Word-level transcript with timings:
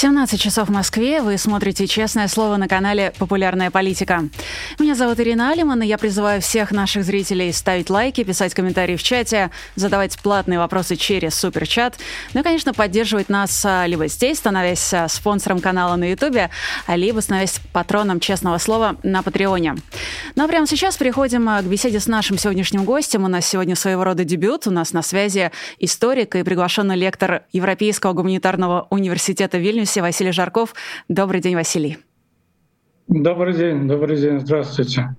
17 0.00 0.40
часов 0.40 0.68
в 0.68 0.70
Москве. 0.70 1.22
Вы 1.22 1.38
смотрите 1.38 1.88
«Честное 1.88 2.28
слово» 2.28 2.56
на 2.56 2.68
канале 2.68 3.12
«Популярная 3.18 3.72
политика». 3.72 4.28
Меня 4.78 4.94
зовут 4.94 5.18
Ирина 5.18 5.50
Алиман, 5.50 5.82
и 5.82 5.88
я 5.88 5.98
призываю 5.98 6.40
всех 6.40 6.70
наших 6.70 7.02
зрителей 7.02 7.52
ставить 7.52 7.90
лайки, 7.90 8.22
писать 8.22 8.54
комментарии 8.54 8.94
в 8.94 9.02
чате, 9.02 9.50
задавать 9.74 10.16
платные 10.20 10.60
вопросы 10.60 10.94
через 10.94 11.34
суперчат, 11.34 11.98
ну 12.32 12.42
и, 12.42 12.42
конечно, 12.44 12.72
поддерживать 12.72 13.28
нас 13.28 13.64
а, 13.66 13.86
либо 13.88 14.06
здесь, 14.06 14.38
становясь 14.38 14.94
а, 14.94 15.08
спонсором 15.08 15.58
канала 15.58 15.96
на 15.96 16.08
Ютубе, 16.12 16.50
либо 16.86 17.18
становясь 17.18 17.60
патроном 17.72 18.20
«Честного 18.20 18.58
слова» 18.58 18.98
на 19.02 19.24
Патреоне. 19.24 19.74
Ну 20.36 20.44
а 20.44 20.46
прямо 20.46 20.68
сейчас 20.68 20.96
переходим 20.96 21.48
а, 21.48 21.60
к 21.60 21.64
беседе 21.64 21.98
с 21.98 22.06
нашим 22.06 22.38
сегодняшним 22.38 22.84
гостем. 22.84 23.24
У 23.24 23.28
нас 23.28 23.48
сегодня 23.48 23.74
своего 23.74 24.04
рода 24.04 24.22
дебют. 24.22 24.68
У 24.68 24.70
нас 24.70 24.92
на 24.92 25.02
связи 25.02 25.50
историк 25.80 26.36
и 26.36 26.44
приглашенный 26.44 26.94
лектор 26.94 27.42
Европейского 27.50 28.12
гуманитарного 28.12 28.86
университета 28.90 29.58
Вильнюс 29.58 29.87
Вильнюсе 29.88 30.02
Василий 30.02 30.32
Жарков. 30.32 30.74
Добрый 31.08 31.40
день, 31.40 31.54
Василий. 31.54 31.98
Добрый 33.08 33.54
день, 33.54 33.88
добрый 33.88 34.18
день, 34.18 34.38
здравствуйте. 34.40 35.16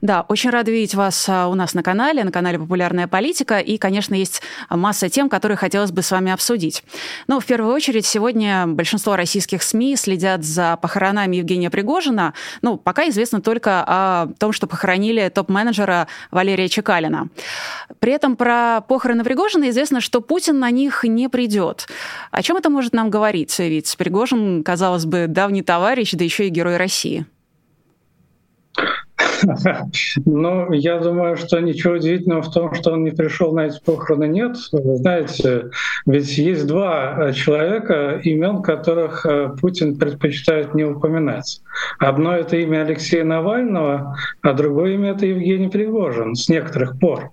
Да, 0.00 0.24
очень 0.28 0.50
рада 0.50 0.70
видеть 0.70 0.94
вас 0.94 1.28
а, 1.28 1.48
у 1.48 1.54
нас 1.54 1.74
на 1.74 1.82
канале, 1.82 2.24
на 2.24 2.32
канале 2.32 2.58
«Популярная 2.58 3.06
политика». 3.06 3.58
И, 3.58 3.78
конечно, 3.78 4.14
есть 4.14 4.42
масса 4.68 5.08
тем, 5.08 5.28
которые 5.28 5.56
хотелось 5.56 5.92
бы 5.92 6.02
с 6.02 6.10
вами 6.10 6.32
обсудить. 6.32 6.82
Но 7.26 7.40
в 7.40 7.46
первую 7.46 7.74
очередь 7.74 8.06
сегодня 8.06 8.66
большинство 8.66 9.16
российских 9.16 9.62
СМИ 9.62 9.96
следят 9.96 10.44
за 10.44 10.76
похоронами 10.76 11.36
Евгения 11.36 11.70
Пригожина. 11.70 12.34
Ну, 12.62 12.76
пока 12.78 13.08
известно 13.08 13.40
только 13.40 13.84
о 13.86 14.28
том, 14.38 14.52
что 14.52 14.66
похоронили 14.66 15.28
топ-менеджера 15.28 16.08
Валерия 16.30 16.68
Чекалина. 16.68 17.28
При 17.98 18.12
этом 18.12 18.36
про 18.36 18.80
похороны 18.80 19.24
Пригожина 19.24 19.70
известно, 19.70 20.00
что 20.00 20.20
Путин 20.20 20.58
на 20.58 20.70
них 20.70 21.04
не 21.04 21.28
придет. 21.28 21.88
О 22.30 22.42
чем 22.42 22.56
это 22.56 22.70
может 22.70 22.94
нам 22.94 23.10
говорить? 23.10 23.56
Ведь 23.58 23.94
Пригожин, 23.96 24.64
казалось 24.64 25.04
бы, 25.04 25.26
давний 25.28 25.62
товарищ, 25.62 26.12
да 26.12 26.24
еще 26.24 26.46
и 26.46 26.50
герой 26.50 26.76
России. 26.76 27.26
Ну, 30.24 30.72
я 30.72 30.98
думаю, 30.98 31.36
что 31.36 31.60
ничего 31.60 31.94
удивительного 31.94 32.42
в 32.42 32.52
том, 32.52 32.74
что 32.74 32.92
он 32.92 33.04
не 33.04 33.10
пришел 33.10 33.52
на 33.52 33.66
эти 33.66 33.80
похороны, 33.84 34.28
нет. 34.28 34.56
Вы 34.72 34.96
знаете, 34.96 35.70
ведь 36.06 36.38
есть 36.38 36.66
два 36.66 37.32
человека, 37.32 38.20
имен 38.22 38.62
которых 38.62 39.24
э, 39.26 39.50
Путин 39.60 39.96
предпочитает 39.96 40.74
не 40.74 40.84
упоминать. 40.84 41.60
Одно— 41.98 42.36
это 42.36 42.56
имя 42.56 42.82
Алексея 42.82 43.24
Навального, 43.24 44.16
а 44.42 44.52
другое 44.52 44.94
имя— 44.94 45.10
это 45.12 45.26
Евгений 45.26 45.68
Пригожин 45.68 46.34
с 46.34 46.48
некоторых 46.48 46.98
пор. 46.98 47.30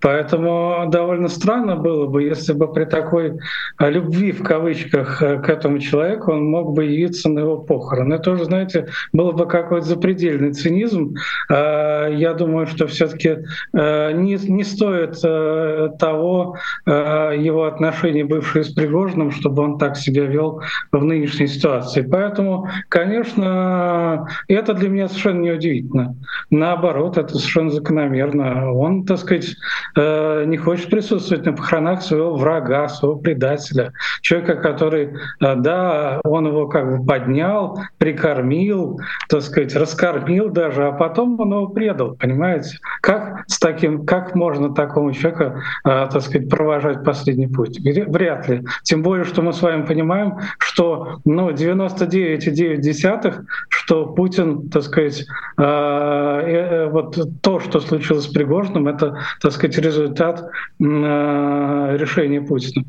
Поэтому 0.00 0.86
довольно 0.88 1.28
странно 1.28 1.76
было 1.76 2.06
бы, 2.06 2.22
если 2.22 2.52
бы 2.52 2.72
при 2.72 2.84
такой 2.84 3.38
а, 3.78 3.88
любви 3.88 4.32
в 4.32 4.42
кавычках 4.42 5.22
э, 5.22 5.38
к 5.40 5.48
этому 5.48 5.78
человеку 5.78 6.32
он 6.32 6.44
мог 6.46 6.74
бы 6.74 6.84
явиться 6.84 7.28
на 7.28 7.40
его 7.40 7.58
похороны. 7.58 8.14
Это 8.14 8.32
уже, 8.32 8.44
знаете, 8.44 8.88
было 9.12 9.32
бы 9.32 9.46
какой-то 9.46 9.86
запредельный 9.86 10.52
цинизм. 10.52 11.14
А, 11.50 12.08
я 12.08 12.34
думаю, 12.34 12.66
что 12.66 12.86
все-таки 12.86 13.38
э, 13.72 14.12
не, 14.12 14.36
не 14.48 14.64
стоит 14.64 15.18
э, 15.24 15.90
того 15.98 16.56
его 16.86 17.64
отношения, 17.64 18.24
бывшие 18.24 18.64
с 18.64 18.72
Пригожиным, 18.72 19.30
чтобы 19.30 19.62
он 19.62 19.78
так 19.78 19.96
себя 19.96 20.24
вел 20.24 20.62
в 20.92 21.04
нынешней 21.04 21.46
ситуации. 21.46 22.02
Поэтому, 22.02 22.68
конечно, 22.88 24.26
это 24.48 24.74
для 24.74 24.88
меня 24.88 25.08
совершенно 25.08 25.42
неудивительно. 25.42 26.14
Наоборот, 26.50 27.18
это 27.18 27.36
совершенно 27.36 27.70
закономерно. 27.70 28.72
Он, 28.72 29.04
так 29.04 29.18
сказать, 29.18 29.56
Э, 29.96 30.44
не 30.46 30.56
хочет 30.56 30.90
присутствовать 30.90 31.46
на 31.46 31.52
похоронах 31.52 32.02
своего 32.02 32.34
врага, 32.34 32.88
своего 32.88 33.16
предателя, 33.16 33.92
человека, 34.20 34.56
который, 34.56 35.14
э, 35.40 35.54
да, 35.56 36.20
он 36.24 36.46
его 36.46 36.68
как 36.68 36.98
бы 36.98 37.06
поднял, 37.06 37.78
прикормил, 37.98 39.00
так 39.28 39.42
сказать, 39.42 39.74
раскормил 39.74 40.50
даже, 40.50 40.86
а 40.88 40.92
потом 40.92 41.40
он 41.40 41.52
его 41.52 41.68
предал, 41.68 42.14
понимаете? 42.16 42.78
Как 43.00 43.44
с 43.46 43.58
таким, 43.58 44.04
как 44.04 44.34
можно 44.34 44.74
такому 44.74 45.12
человеку, 45.12 45.58
э, 45.84 46.08
так 46.12 46.20
сказать, 46.20 46.48
провожать 46.48 47.04
последний 47.04 47.46
путь? 47.46 47.78
Вряд 47.80 48.48
ли. 48.48 48.64
Тем 48.82 49.02
более, 49.02 49.24
что 49.24 49.42
мы 49.42 49.52
с 49.52 49.62
вами 49.62 49.86
понимаем, 49.86 50.38
что 50.58 51.20
ну, 51.24 51.50
99,9, 51.50 53.44
что 53.68 54.06
Путин, 54.06 54.68
так 54.68 54.82
сказать, 54.82 55.26
вот 55.56 57.18
то, 57.40 57.60
что 57.60 57.80
случилось 57.80 58.24
с 58.24 58.28
Пригожным, 58.28 58.88
это, 58.88 59.18
так 59.40 59.52
сказать, 59.56 59.78
результат 59.78 60.50
э, 60.80 61.96
решения 61.98 62.40
Путина. 62.40 62.84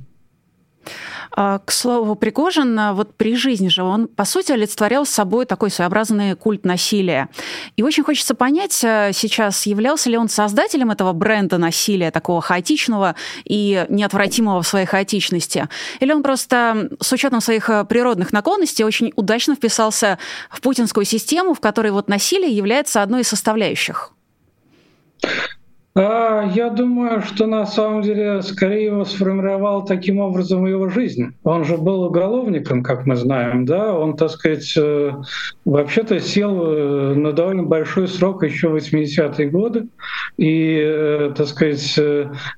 А, 1.40 1.60
к 1.60 1.72
слову, 1.72 2.16
Пригожин, 2.16 2.80
а, 2.80 2.94
вот 2.94 3.16
при 3.16 3.36
жизни 3.36 3.68
же 3.68 3.84
он, 3.84 4.08
по 4.08 4.26
сути, 4.26 4.54
олицетворял 4.54 5.06
собой 5.06 5.46
такой 5.46 5.70
своеобразный 5.70 6.36
культ 6.36 6.66
насилия. 6.66 7.30
И 7.76 7.84
очень 7.84 8.04
хочется 8.04 8.34
понять 8.34 8.84
а, 8.84 9.12
сейчас, 9.14 9.68
являлся 9.68 10.10
ли 10.10 10.18
он 10.18 10.30
создателем 10.30 10.90
этого 10.90 11.14
бренда 11.14 11.60
насилия, 11.60 12.10
такого 12.10 12.42
хаотичного 12.42 13.14
и 13.46 13.86
неотвратимого 13.88 14.64
в 14.64 14.68
своей 14.68 14.88
хаотичности. 14.88 15.70
Или 16.00 16.12
он 16.12 16.24
просто 16.24 16.90
с 17.00 17.14
учетом 17.14 17.40
своих 17.40 17.70
природных 17.88 18.34
наклонностей 18.34 18.84
очень 18.84 19.14
удачно 19.16 19.54
вписался 19.54 20.18
в 20.50 20.60
путинскую 20.62 21.06
систему, 21.06 21.54
в 21.54 21.60
которой 21.60 21.92
вот 21.92 22.08
насилие 22.08 22.50
является 22.50 23.04
одной 23.04 23.22
из 23.22 23.28
составляющих. 23.28 24.12
А, 26.00 26.44
я 26.54 26.70
думаю, 26.70 27.24
что 27.24 27.48
на 27.48 27.66
самом 27.66 28.04
деле 28.04 28.44
скорее 28.44 28.86
его 28.86 29.04
сформировал 29.04 29.84
таким 29.84 30.20
образом 30.20 30.68
его 30.68 30.90
жизнь. 30.90 31.34
Он 31.44 31.64
же 31.64 31.76
был 31.78 32.04
уголовником, 32.04 32.84
как 32.84 33.08
мы 33.08 33.16
знаем, 33.16 33.66
да, 33.66 33.98
он, 33.98 34.16
так 34.16 34.30
сказать, 34.30 34.72
э, 34.78 35.12
вообще-то 35.66 36.20
сел 36.20 36.64
э, 36.64 37.14
на 37.16 37.32
довольно 37.34 37.64
большой 37.64 38.08
срок 38.08 38.44
еще 38.44 38.70
в 38.70 38.76
80-е 38.76 39.50
годы, 39.50 39.88
и, 40.38 40.80
э, 40.80 41.34
так 41.36 41.48
сказать, 41.48 42.00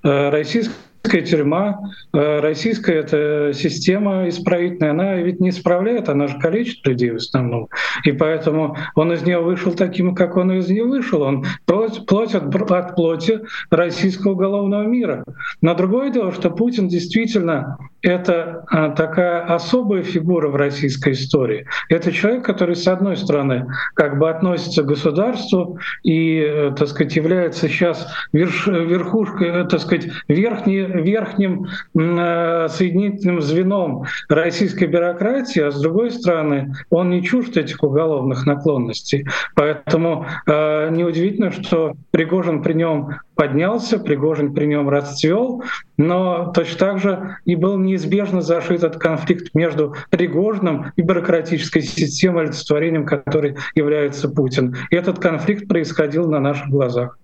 российская 0.04 0.76
Российская 1.10 1.38
тюрьма, 1.38 1.80
э, 2.14 2.40
российская 2.40 2.98
эта 2.98 3.52
система 3.56 4.30
исправительная, 4.30 4.92
она 4.92 5.16
ведь 5.16 5.40
не 5.40 5.50
исправляет, 5.50 6.08
она 6.08 6.28
же 6.28 6.38
калечит 6.38 6.86
людей 6.86 7.10
в 7.10 7.16
основном. 7.16 7.68
И 8.04 8.12
поэтому 8.12 8.78
он 8.94 9.12
из 9.14 9.24
нее 9.24 9.40
вышел 9.40 9.74
таким, 9.74 10.14
как 10.14 10.38
он 10.38 10.52
из 10.52 10.70
нее 10.70 10.84
вышел. 10.84 11.24
Он 11.24 11.46
плоть, 11.66 12.36
от, 12.36 12.72
от 12.72 12.96
плоти 12.96 13.40
российского 13.72 14.34
уголовного 14.34 14.84
мира. 14.84 15.24
Но 15.62 15.74
другое 15.74 16.12
дело, 16.12 16.32
что 16.32 16.52
Путин 16.52 16.88
действительно 16.88 17.80
это 18.02 18.64
а, 18.68 18.90
такая 18.90 19.42
особая 19.44 20.04
фигура 20.04 20.50
в 20.50 20.56
российской 20.56 21.14
истории. 21.14 21.66
Это 21.90 22.12
человек, 22.12 22.46
который, 22.46 22.76
с 22.76 22.88
одной 22.88 23.18
стороны, 23.18 23.68
как 23.94 24.18
бы 24.20 24.30
относится 24.30 24.84
к 24.84 24.88
государству 24.88 25.80
и, 26.04 26.40
э, 26.40 26.72
так 26.78 26.88
сказать, 26.88 27.16
является 27.16 27.68
сейчас 27.68 28.08
верш, 28.32 28.68
верхушкой, 28.68 29.50
э, 29.50 29.64
так 29.66 29.82
сказать, 29.82 30.08
верхней, 30.28 30.82
верхним 30.82 31.68
э, 31.98 32.68
соединительным 32.70 33.42
звеном 33.42 34.04
российской 34.30 34.86
бюрократии, 34.86 35.62
а 35.62 35.72
с 35.72 35.82
другой 35.82 36.12
стороны, 36.12 36.74
он 36.90 37.10
не 37.10 37.24
чужд 37.24 37.58
этих 37.58 37.84
уголовных 37.84 38.46
наклонностей. 38.46 39.26
Поэтому 39.56 40.26
э, 40.46 40.90
неудивительно, 40.92 41.52
что 41.52 41.94
Пригожин 42.12 42.62
при 42.64 42.74
нем 42.74 43.10
поднялся, 43.40 44.00
Пригожин 44.00 44.54
при 44.54 44.66
нем 44.66 44.90
расцвел, 44.90 45.64
но 45.96 46.52
точно 46.54 46.78
так 46.78 47.00
же 47.00 47.38
и 47.46 47.56
был 47.56 47.78
неизбежно 47.78 48.42
зашит 48.42 48.84
этот 48.84 48.98
конфликт 48.98 49.56
между 49.56 49.96
Пригожиным 50.10 50.92
и 50.98 51.02
бюрократической 51.02 51.82
системой, 51.82 52.44
олицетворением 52.44 53.06
которой 53.06 53.56
является 53.76 54.28
Путин. 54.28 54.76
И 54.90 54.96
этот 54.96 55.20
конфликт 55.20 55.70
происходил 55.70 56.30
на 56.30 56.42
наших 56.42 56.68
глазах. 56.68 57.19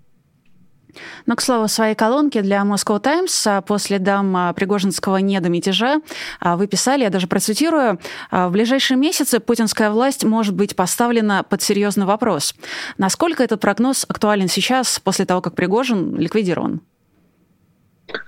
Но, 1.26 1.36
к 1.36 1.42
слову, 1.42 1.68
в 1.68 1.72
своей 1.72 1.96
колонке 1.96 2.42
для 2.42 2.62
Moscow 2.62 3.00
Times 3.00 3.48
а, 3.48 3.62
после 3.62 4.00
дам 4.00 4.36
а, 4.36 4.54
Пригожинского 4.54 5.18
недомятежа 5.18 6.02
а, 6.40 6.58
вы 6.58 6.68
писали, 6.68 7.04
я 7.04 7.10
даже 7.10 7.28
процитирую, 7.28 8.00
«В 8.32 8.50
ближайшие 8.50 8.98
месяцы 8.98 9.40
путинская 9.40 9.90
власть 9.90 10.24
может 10.24 10.56
быть 10.56 10.76
поставлена 10.76 11.44
под 11.44 11.62
серьезный 11.62 12.06
вопрос. 12.06 12.56
Насколько 12.98 13.44
этот 13.44 13.62
прогноз 13.62 14.06
актуален 14.08 14.48
сейчас, 14.48 15.00
после 15.00 15.26
того, 15.26 15.42
как 15.42 15.56
Пригожин 15.56 16.16
ликвидирован? 16.18 16.82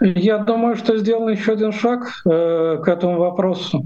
Я 0.01 0.39
думаю, 0.39 0.75
что 0.75 0.97
сделан 0.97 1.29
еще 1.29 1.53
один 1.53 1.71
шаг 1.71 2.09
э, 2.25 2.77
к 2.83 2.87
этому 2.87 3.19
вопросу. 3.19 3.85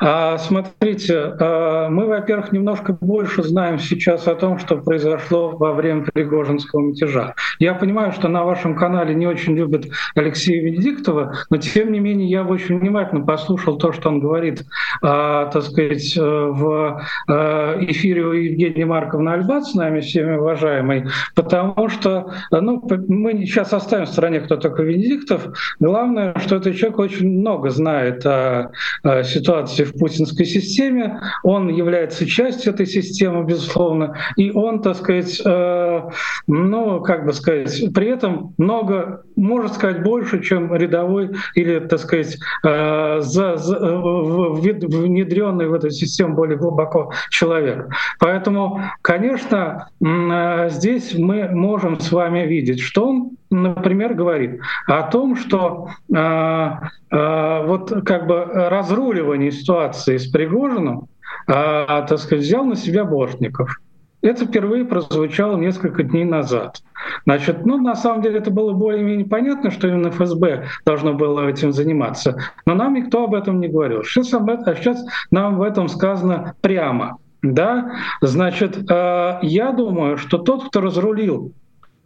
А, 0.00 0.38
смотрите, 0.38 1.34
а, 1.40 1.88
мы, 1.88 2.06
во-первых, 2.06 2.52
немножко 2.52 2.92
больше 2.92 3.42
знаем 3.42 3.78
сейчас 3.78 4.26
о 4.28 4.34
том, 4.34 4.58
что 4.58 4.76
произошло 4.76 5.50
во 5.50 5.72
время 5.72 6.04
Пригожинского 6.04 6.80
мятежа. 6.80 7.34
Я 7.58 7.74
понимаю, 7.74 8.12
что 8.12 8.28
на 8.28 8.44
вашем 8.44 8.76
канале 8.76 9.14
не 9.14 9.26
очень 9.26 9.56
любят 9.56 9.86
Алексея 10.14 10.62
Венедиктова, 10.62 11.34
но 11.50 11.56
тем 11.56 11.92
не 11.92 12.00
менее 12.00 12.28
я 12.28 12.44
очень 12.44 12.78
внимательно 12.78 13.24
послушал 13.24 13.78
то, 13.78 13.92
что 13.92 14.08
он 14.08 14.20
говорит, 14.20 14.64
а, 15.02 15.46
так 15.46 15.62
сказать, 15.62 16.16
в 16.16 17.02
эфире 17.26 18.24
у 18.24 18.32
Евгении 18.32 18.84
Марковны 18.84 19.30
Альбат 19.30 19.64
с 19.64 19.74
нами, 19.74 20.00
всеми 20.00 20.36
уважаемой, 20.36 21.06
потому 21.34 21.88
что 21.88 22.32
ну, 22.50 22.82
мы 23.08 23.46
сейчас 23.46 23.72
оставим 23.72 24.06
в 24.06 24.08
стороне, 24.08 24.40
кто 24.40 24.56
такой 24.56 24.86
Венедиктов. 24.86 25.48
Главное, 25.80 26.34
что 26.38 26.56
этот 26.56 26.76
человек 26.76 26.98
очень 26.98 27.28
много 27.28 27.70
знает 27.70 28.24
о, 28.26 28.72
о 29.02 29.22
ситуации 29.56 29.84
в 29.84 29.98
путинской 29.98 30.46
системе, 30.46 31.20
он 31.42 31.68
является 31.68 32.26
частью 32.26 32.74
этой 32.74 32.86
системы, 32.86 33.44
безусловно, 33.44 34.16
и 34.36 34.50
он, 34.50 34.82
так 34.82 34.96
сказать, 34.96 35.40
э, 35.44 36.00
ну, 36.46 37.00
как 37.00 37.24
бы 37.24 37.32
сказать, 37.32 37.82
при 37.94 38.08
этом 38.08 38.54
много, 38.58 39.22
может 39.36 39.74
сказать, 39.74 40.02
больше, 40.02 40.42
чем 40.42 40.74
рядовой 40.74 41.30
или, 41.54 41.78
так 41.80 42.00
сказать, 42.00 42.36
э, 42.64 43.20
за, 43.20 43.56
за, 43.56 43.78
внедренный 43.78 45.68
в 45.68 45.74
эту 45.74 45.90
систему 45.90 46.34
более 46.34 46.58
глубоко 46.58 47.12
человек. 47.30 47.88
Поэтому, 48.18 48.80
конечно, 49.02 49.88
э, 50.04 50.68
здесь 50.70 51.14
мы 51.14 51.48
можем 51.48 52.00
с 52.00 52.12
вами 52.12 52.46
видеть, 52.46 52.80
что 52.80 53.08
он 53.08 53.30
например, 53.50 54.14
говорит 54.14 54.60
о 54.86 55.02
том, 55.02 55.36
что 55.36 55.88
э, 56.14 56.16
э, 56.16 57.66
вот 57.66 57.92
как 58.04 58.26
бы 58.26 58.44
разруливание 58.44 59.50
ситуации 59.50 60.16
с 60.16 60.26
Пригожиным, 60.26 61.08
э, 61.46 61.52
так 61.52 62.18
сказать, 62.18 62.44
взял 62.44 62.64
на 62.64 62.76
себя 62.76 63.04
Бортников. 63.04 63.80
Это 64.22 64.46
впервые 64.46 64.84
прозвучало 64.84 65.56
несколько 65.56 66.02
дней 66.02 66.24
назад. 66.24 66.82
Значит, 67.26 67.64
ну, 67.64 67.78
на 67.78 67.94
самом 67.94 68.22
деле 68.22 68.38
это 68.38 68.50
было 68.50 68.72
более-менее 68.72 69.26
понятно, 69.26 69.70
что 69.70 69.86
именно 69.86 70.10
ФСБ 70.10 70.64
должно 70.84 71.14
было 71.14 71.46
этим 71.46 71.72
заниматься. 71.72 72.36
Но 72.64 72.74
нам 72.74 72.94
никто 72.94 73.24
об 73.24 73.34
этом 73.34 73.60
не 73.60 73.68
говорил. 73.68 74.02
Сейчас, 74.02 74.32
об 74.34 74.48
этом, 74.50 74.72
а 74.72 74.74
сейчас 74.74 75.04
нам 75.30 75.58
в 75.58 75.62
этом 75.62 75.88
сказано 75.88 76.54
прямо. 76.60 77.18
Да? 77.42 77.92
Значит, 78.20 78.90
э, 78.90 79.38
я 79.42 79.70
думаю, 79.70 80.16
что 80.16 80.38
тот, 80.38 80.68
кто 80.68 80.80
разрулил 80.80 81.52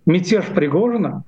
мятеж 0.05 0.45
Пригожина, 0.47 1.25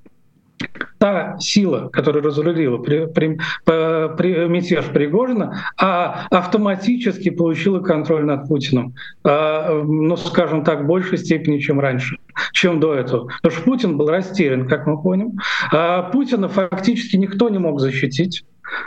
та 0.98 1.36
сила, 1.40 1.88
которая 1.88 2.22
разрулила 2.22 2.78
при, 2.78 3.06
при, 3.06 3.38
при, 3.64 4.48
мятеж 4.48 4.86
Пригожина, 4.86 5.64
а 5.76 6.26
автоматически 6.30 7.30
получила 7.30 7.80
контроль 7.80 8.24
над 8.24 8.46
Путиным, 8.46 8.94
а, 9.24 9.82
ну, 9.82 10.16
скажем 10.16 10.64
так, 10.64 10.82
в 10.82 10.86
большей 10.86 11.18
степени, 11.18 11.58
чем 11.58 11.80
раньше, 11.80 12.18
чем 12.52 12.80
до 12.80 12.94
этого. 12.94 13.28
Потому 13.42 13.52
что 13.52 13.64
Путин 13.64 13.96
был 13.96 14.08
растерян, 14.08 14.68
как 14.68 14.86
мы 14.86 15.00
помним. 15.00 15.38
А 15.72 16.02
Путина 16.02 16.48
фактически 16.48 17.16
никто 17.16 17.48
не 17.48 17.58
мог 17.58 17.80
защитить. 17.80 18.44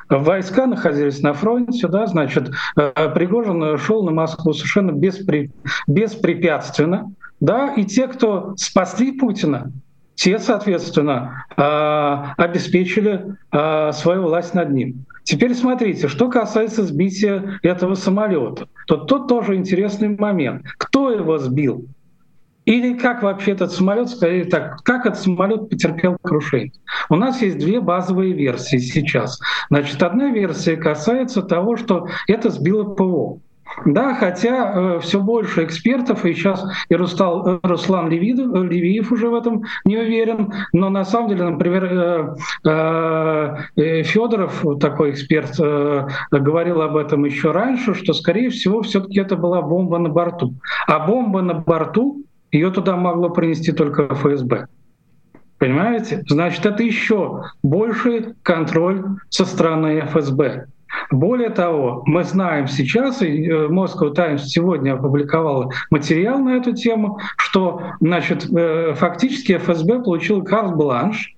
Войска 0.09 0.67
находились 0.67 1.21
на 1.21 1.33
фронте, 1.33 1.87
да, 1.87 2.07
значит, 2.07 2.51
а, 2.75 3.09
Пригожин 3.09 3.77
шел 3.77 4.03
на 4.03 4.11
Москву 4.11 4.53
совершенно 4.53 4.91
беспри, 4.91 5.51
беспрепятственно, 5.87 7.11
да, 7.39 7.73
и 7.73 7.83
те, 7.83 8.07
кто 8.07 8.53
спасли 8.55 9.11
Путина, 9.11 9.71
те, 10.15 10.39
соответственно, 10.39 11.45
а, 11.57 12.33
обеспечили 12.37 13.37
а, 13.51 13.91
свою 13.91 14.23
власть 14.23 14.53
над 14.53 14.71
ним. 14.71 15.05
Теперь 15.23 15.53
смотрите, 15.55 16.07
что 16.07 16.29
касается 16.29 16.83
сбития 16.83 17.59
этого 17.63 17.95
самолета, 17.95 18.67
то 18.87 18.97
тут 18.97 19.27
тоже 19.27 19.55
интересный 19.55 20.09
момент. 20.09 20.63
Кто 20.77 21.11
его 21.11 21.37
сбил? 21.37 21.87
Или 22.65 22.97
как 22.97 23.21
вообще 23.21 23.51
этот 23.51 23.71
самолет, 23.71 24.09
скорее 24.09 24.45
так, 24.45 24.83
как 24.83 25.05
этот 25.05 25.19
самолет 25.19 25.69
потерпел 25.69 26.17
крушение? 26.21 26.73
У 27.09 27.15
нас 27.15 27.41
есть 27.41 27.59
две 27.59 27.79
базовые 27.79 28.33
версии 28.33 28.77
сейчас. 28.77 29.39
Значит, 29.69 30.01
одна 30.01 30.31
версия 30.31 30.75
касается 30.75 31.43
того, 31.43 31.77
что 31.77 32.07
это 32.27 32.49
сбило 32.49 32.83
ПВО. 32.83 33.39
Да, 33.83 34.15
хотя 34.15 34.71
э, 34.73 34.99
все 34.99 35.19
больше 35.19 35.63
экспертов, 35.63 36.25
и 36.25 36.33
сейчас 36.33 36.65
и 36.89 36.95
Рустал, 36.95 37.47
э, 37.47 37.59
Руслан 37.63 38.09
Левидов, 38.09 38.55
э, 38.55 38.63
Левиев 38.63 39.11
уже 39.11 39.29
в 39.29 39.35
этом 39.35 39.63
не 39.83 39.97
уверен, 39.97 40.53
но 40.71 40.89
на 40.89 41.03
самом 41.03 41.29
деле, 41.29 41.49
например, 41.49 41.85
э, 41.85 42.35
э, 42.65 43.55
э 43.75 44.03
Федоров, 44.03 44.63
такой 44.79 45.11
эксперт, 45.11 45.59
э, 45.59 46.07
говорил 46.31 46.81
об 46.81 46.95
этом 46.95 47.25
еще 47.25 47.51
раньше, 47.51 47.93
что, 47.93 48.13
скорее 48.13 48.49
всего, 48.49 48.81
все-таки 48.81 49.19
это 49.19 49.35
была 49.35 49.61
бомба 49.61 49.97
на 49.97 50.09
борту. 50.09 50.53
А 50.87 50.99
бомба 50.99 51.41
на 51.41 51.55
борту, 51.55 52.23
ее 52.51 52.71
туда 52.71 52.95
могло 52.95 53.29
принести 53.29 53.71
только 53.71 54.07
ФСБ. 54.13 54.67
Понимаете? 55.57 56.23
Значит, 56.27 56.65
это 56.65 56.83
еще 56.83 57.43
больший 57.63 58.35
контроль 58.43 59.03
со 59.29 59.45
стороны 59.45 60.01
ФСБ. 60.01 60.67
Более 61.11 61.49
того, 61.49 62.03
мы 62.05 62.23
знаем 62.23 62.67
сейчас, 62.67 63.21
и 63.21 63.47
э, 63.47 63.67
Moscow 63.67 64.13
Times 64.13 64.47
сегодня 64.47 64.93
опубликовала 64.93 65.71
материал 65.89 66.39
на 66.39 66.57
эту 66.57 66.73
тему, 66.73 67.19
что 67.37 67.81
значит, 67.99 68.45
э, 68.51 68.93
фактически 68.95 69.57
ФСБ 69.57 70.03
получил 70.03 70.43
карт-бланш 70.43 71.35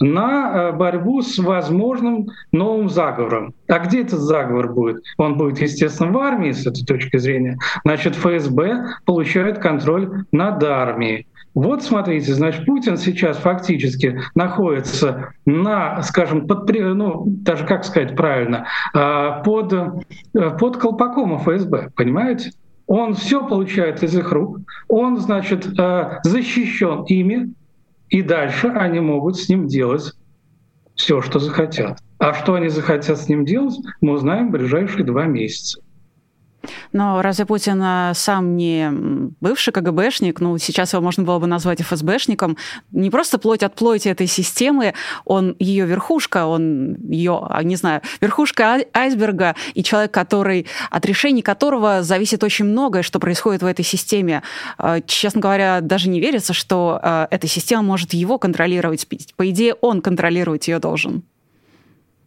на 0.00 0.52
э, 0.52 0.72
борьбу 0.72 1.22
с 1.22 1.38
возможным 1.38 2.28
новым 2.52 2.88
заговором. 2.88 3.54
А 3.68 3.78
где 3.80 4.02
этот 4.02 4.20
заговор 4.20 4.72
будет? 4.72 5.02
Он 5.16 5.36
будет, 5.36 5.60
естественно, 5.60 6.12
в 6.12 6.18
армии 6.18 6.52
с 6.52 6.66
этой 6.66 6.84
точки 6.84 7.16
зрения. 7.16 7.58
Значит, 7.84 8.14
ФСБ 8.16 8.84
получает 9.04 9.58
контроль 9.58 10.24
над 10.32 10.62
армией. 10.62 11.26
Вот 11.58 11.82
смотрите, 11.82 12.34
значит, 12.34 12.64
Путин 12.66 12.96
сейчас 12.96 13.36
фактически 13.38 14.20
находится 14.36 15.30
на, 15.44 16.00
скажем, 16.02 16.46
под, 16.46 16.70
ну, 16.70 17.24
даже 17.26 17.66
как 17.66 17.84
сказать 17.84 18.14
правильно, 18.14 18.68
а, 18.94 19.42
под, 19.42 19.72
э, 19.72 20.50
под 20.56 20.76
колпаком 20.76 21.36
ФСБ, 21.36 21.90
понимаете? 21.96 22.52
Он 22.86 23.14
все 23.14 23.44
получает 23.44 24.04
из 24.04 24.16
их 24.16 24.30
рук, 24.30 24.60
он, 24.86 25.18
значит, 25.18 25.66
э, 25.76 26.20
защищен 26.22 27.02
ими, 27.08 27.52
и 28.08 28.22
дальше 28.22 28.68
они 28.68 29.00
могут 29.00 29.36
с 29.36 29.48
ним 29.48 29.66
делать 29.66 30.12
все, 30.94 31.20
что 31.22 31.40
захотят. 31.40 31.98
А 32.20 32.34
что 32.34 32.54
они 32.54 32.68
захотят 32.68 33.18
с 33.18 33.28
ним 33.28 33.44
делать, 33.44 33.74
мы 34.00 34.12
узнаем 34.12 34.50
в 34.50 34.52
ближайшие 34.52 35.04
два 35.04 35.24
месяца. 35.24 35.80
Но 36.92 37.22
разве 37.22 37.46
Путин 37.46 37.80
э, 37.82 38.12
сам 38.14 38.56
не 38.56 38.90
бывший 39.40 39.72
КГБшник, 39.72 40.40
ну, 40.40 40.58
сейчас 40.58 40.92
его 40.92 41.02
можно 41.02 41.22
было 41.22 41.38
бы 41.38 41.46
назвать 41.46 41.80
ФСБшником, 41.82 42.56
не 42.90 43.10
просто 43.10 43.38
плоть 43.38 43.62
от 43.62 43.74
плоти 43.74 44.08
этой 44.08 44.26
системы, 44.26 44.94
он 45.24 45.54
ее 45.58 45.86
верхушка, 45.86 46.46
он 46.46 46.96
ее, 47.08 47.40
а, 47.48 47.62
не 47.62 47.76
знаю, 47.76 48.02
верхушка 48.20 48.80
айсберга 48.92 49.54
и 49.74 49.82
человек, 49.82 50.12
который, 50.12 50.66
от 50.90 51.06
решений 51.06 51.42
которого 51.42 52.02
зависит 52.02 52.42
очень 52.42 52.64
многое, 52.64 53.02
что 53.02 53.18
происходит 53.20 53.62
в 53.62 53.66
этой 53.66 53.84
системе. 53.84 54.42
Э, 54.78 55.00
честно 55.06 55.40
говоря, 55.40 55.80
даже 55.80 56.08
не 56.08 56.20
верится, 56.20 56.52
что 56.52 57.00
э, 57.02 57.26
эта 57.30 57.46
система 57.46 57.82
может 57.82 58.14
его 58.14 58.38
контролировать. 58.38 59.06
По 59.36 59.48
идее, 59.48 59.74
он 59.74 60.00
контролировать 60.00 60.68
ее 60.68 60.78
должен. 60.78 61.22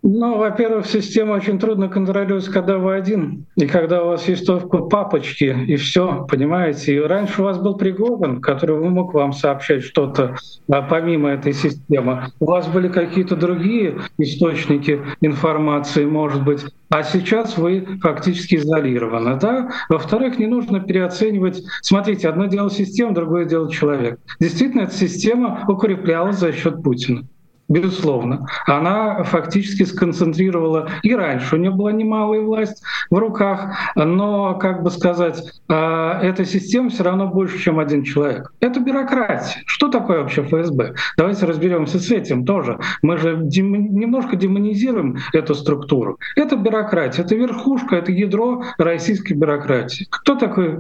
Ну, 0.03 0.37
во-первых, 0.37 0.87
систему 0.87 1.33
очень 1.33 1.59
трудно 1.59 1.87
контролировать, 1.87 2.47
когда 2.47 2.79
вы 2.79 2.95
один, 2.95 3.45
и 3.55 3.67
когда 3.67 4.03
у 4.03 4.07
вас 4.07 4.27
есть 4.27 4.47
только 4.47 4.79
папочки, 4.79 5.55
и 5.67 5.75
все, 5.75 6.25
понимаете. 6.27 6.95
И 6.95 6.99
раньше 6.99 7.41
у 7.41 7.45
вас 7.45 7.59
был 7.59 7.77
Пригожин, 7.77 8.41
который 8.41 8.77
мог 8.89 9.13
вам 9.13 9.31
сообщать 9.31 9.83
что-то 9.83 10.35
а, 10.71 10.81
помимо 10.81 11.29
этой 11.29 11.53
системы. 11.53 12.25
У 12.39 12.45
вас 12.45 12.67
были 12.67 12.87
какие-то 12.87 13.35
другие 13.35 13.99
источники 14.17 15.01
информации, 15.21 16.05
может 16.05 16.43
быть, 16.43 16.65
а 16.89 17.03
сейчас 17.03 17.59
вы 17.59 17.85
фактически 18.01 18.55
изолированы. 18.55 19.37
Да? 19.39 19.69
Во-вторых, 19.87 20.39
не 20.39 20.47
нужно 20.47 20.79
переоценивать. 20.79 21.63
Смотрите, 21.83 22.27
одно 22.27 22.47
дело 22.47 22.71
система, 22.71 23.13
другое 23.13 23.45
дело 23.45 23.71
человек. 23.71 24.19
Действительно, 24.39 24.81
эта 24.81 24.95
система 24.95 25.63
укреплялась 25.67 26.37
за 26.37 26.51
счет 26.53 26.81
Путина 26.81 27.23
безусловно. 27.71 28.47
Она 28.67 29.23
фактически 29.23 29.83
сконцентрировала 29.83 30.89
и 31.03 31.15
раньше 31.15 31.55
у 31.55 31.59
нее 31.59 31.71
была 31.71 31.91
немалая 31.91 32.41
власть 32.41 32.83
в 33.09 33.17
руках, 33.17 33.75
но, 33.95 34.55
как 34.55 34.83
бы 34.83 34.91
сказать, 34.91 35.41
а, 35.69 36.19
эта 36.21 36.45
система 36.45 36.89
все 36.89 37.03
равно 37.03 37.27
больше, 37.27 37.57
чем 37.57 37.79
один 37.79 38.03
человек. 38.03 38.51
Это 38.59 38.79
бюрократия. 38.79 39.63
Что 39.65 39.87
такое 39.87 40.21
вообще 40.21 40.43
ФСБ? 40.43 40.95
Давайте 41.17 41.45
разберемся 41.45 41.99
с 41.99 42.11
этим 42.11 42.45
тоже. 42.45 42.77
Мы 43.01 43.17
же 43.17 43.37
дем... 43.41 43.95
немножко 43.95 44.35
демонизируем 44.35 45.17
эту 45.33 45.55
структуру. 45.55 46.19
Это 46.35 46.57
бюрократия, 46.57 47.21
это 47.21 47.35
верхушка, 47.35 47.95
это 47.95 48.11
ядро 48.11 48.63
российской 48.77 49.33
бюрократии. 49.33 50.07
Кто, 50.09 50.35
такой, 50.35 50.77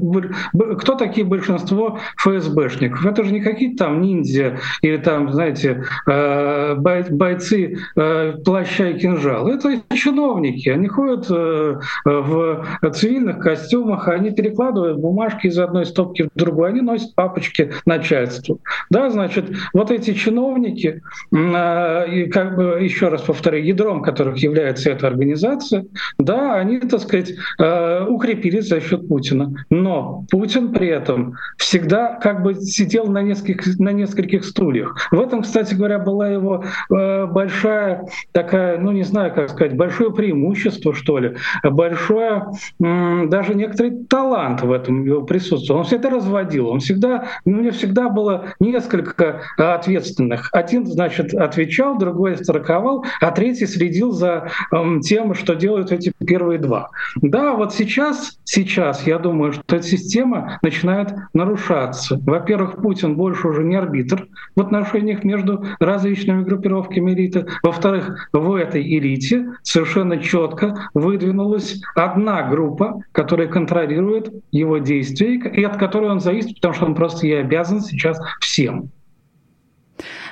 кто 0.77 0.95
такие 0.95 1.25
большинство 1.25 1.99
ФСБшников? 2.17 3.05
Это 3.05 3.23
же 3.23 3.31
не 3.31 3.39
какие-то 3.39 3.85
там 3.85 4.01
ниндзя 4.01 4.57
или 4.81 4.97
там, 4.97 5.31
знаете, 5.31 5.83
а, 6.05 6.75
бойцы 6.81 7.77
плаща 7.95 8.89
и 8.89 8.99
кинжал. 8.99 9.47
Это 9.47 9.81
чиновники, 9.93 10.69
они 10.69 10.87
ходят 10.87 11.29
в 11.29 12.65
цивильных 12.93 13.39
костюмах, 13.39 14.07
они 14.07 14.31
перекладывают 14.31 14.99
бумажки 14.99 15.47
из 15.47 15.57
одной 15.57 15.85
стопки 15.85 16.23
в 16.23 16.29
другую, 16.37 16.69
они 16.69 16.81
носят 16.81 17.15
папочки 17.15 17.71
начальству. 17.85 18.59
Да, 18.89 19.09
значит, 19.09 19.45
вот 19.73 19.91
эти 19.91 20.13
чиновники, 20.13 21.01
и 21.31 22.29
как 22.31 22.55
бы 22.55 22.79
еще 22.81 23.09
раз 23.09 23.21
повторяю, 23.21 23.65
ядром 23.65 24.01
которых 24.01 24.37
является 24.37 24.89
эта 24.91 25.07
организация, 25.07 25.85
да, 26.17 26.55
они, 26.55 26.79
так 26.79 26.99
сказать, 27.01 27.33
укрепились 27.59 28.67
за 28.67 28.81
счет 28.81 29.07
Путина. 29.07 29.53
Но 29.69 30.25
Путин 30.31 30.71
при 30.73 30.87
этом 30.87 31.35
всегда 31.57 32.15
как 32.15 32.43
бы 32.43 32.55
сидел 32.55 33.07
на 33.07 33.21
нескольких, 33.21 33.79
на 33.79 33.91
нескольких 33.91 34.45
стульях. 34.45 34.95
В 35.11 35.19
этом, 35.19 35.41
кстати 35.41 35.73
говоря, 35.73 35.99
была 35.99 36.29
его 36.29 36.63
э, 36.63 36.67
большая 36.89 38.05
такая, 38.31 38.77
ну 38.77 38.91
не 38.91 39.03
знаю, 39.03 39.33
как 39.33 39.49
сказать, 39.49 39.75
большое 39.75 40.11
преимущество, 40.11 40.93
что 40.93 41.17
ли, 41.19 41.35
большое, 41.63 42.47
э, 42.83 43.25
даже 43.27 43.55
некоторый 43.55 44.05
талант 44.05 44.61
в 44.61 44.71
этом 44.71 45.03
его 45.03 45.21
присутствовал. 45.23 45.81
Он 45.81 45.85
всегда 45.85 46.09
разводил, 46.09 46.67
он 46.67 46.79
всегда, 46.79 47.25
у 47.45 47.49
него 47.49 47.71
всегда 47.71 48.09
было 48.09 48.45
несколько 48.59 49.41
ответственных. 49.57 50.49
Один, 50.53 50.85
значит, 50.85 51.33
отвечал, 51.33 51.97
другой 51.97 52.37
страховал, 52.37 53.05
а 53.19 53.31
третий 53.31 53.65
следил 53.65 54.11
за 54.11 54.49
э, 54.71 54.99
тем, 55.01 55.33
что 55.33 55.55
делают 55.55 55.91
эти 55.91 56.13
первые 56.25 56.59
два. 56.59 56.89
Да, 57.21 57.53
вот 57.53 57.73
сейчас, 57.73 58.39
сейчас 58.43 59.05
я 59.07 59.19
думаю, 59.19 59.53
что 59.53 59.75
эта 59.75 59.83
система 59.83 60.59
начинает 60.61 61.13
нарушаться. 61.33 62.19
Во-первых, 62.25 62.77
Путин 62.81 63.15
больше 63.15 63.47
уже 63.47 63.63
не 63.63 63.75
арбитр 63.75 64.27
в 64.55 64.61
отношениях 64.61 65.23
между 65.23 65.65
различными 65.79 66.43
группировками 66.51 67.13
элиты. 67.13 67.45
Во-вторых, 67.63 68.29
в 68.33 68.53
этой 68.55 68.81
элите 68.81 69.53
совершенно 69.63 70.17
четко 70.17 70.89
выдвинулась 70.93 71.81
одна 71.95 72.43
группа, 72.43 73.03
которая 73.11 73.47
контролирует 73.47 74.31
его 74.51 74.77
действия 74.77 75.35
и 75.35 75.63
от 75.63 75.77
которой 75.77 76.09
он 76.09 76.19
зависит, 76.19 76.55
потому 76.55 76.73
что 76.73 76.85
он 76.85 76.95
просто 76.95 77.27
ей 77.27 77.41
обязан 77.41 77.81
сейчас 77.81 78.19
всем. 78.39 78.91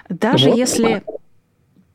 Даже 0.10 0.50
вот. 0.50 0.58
если 0.58 1.04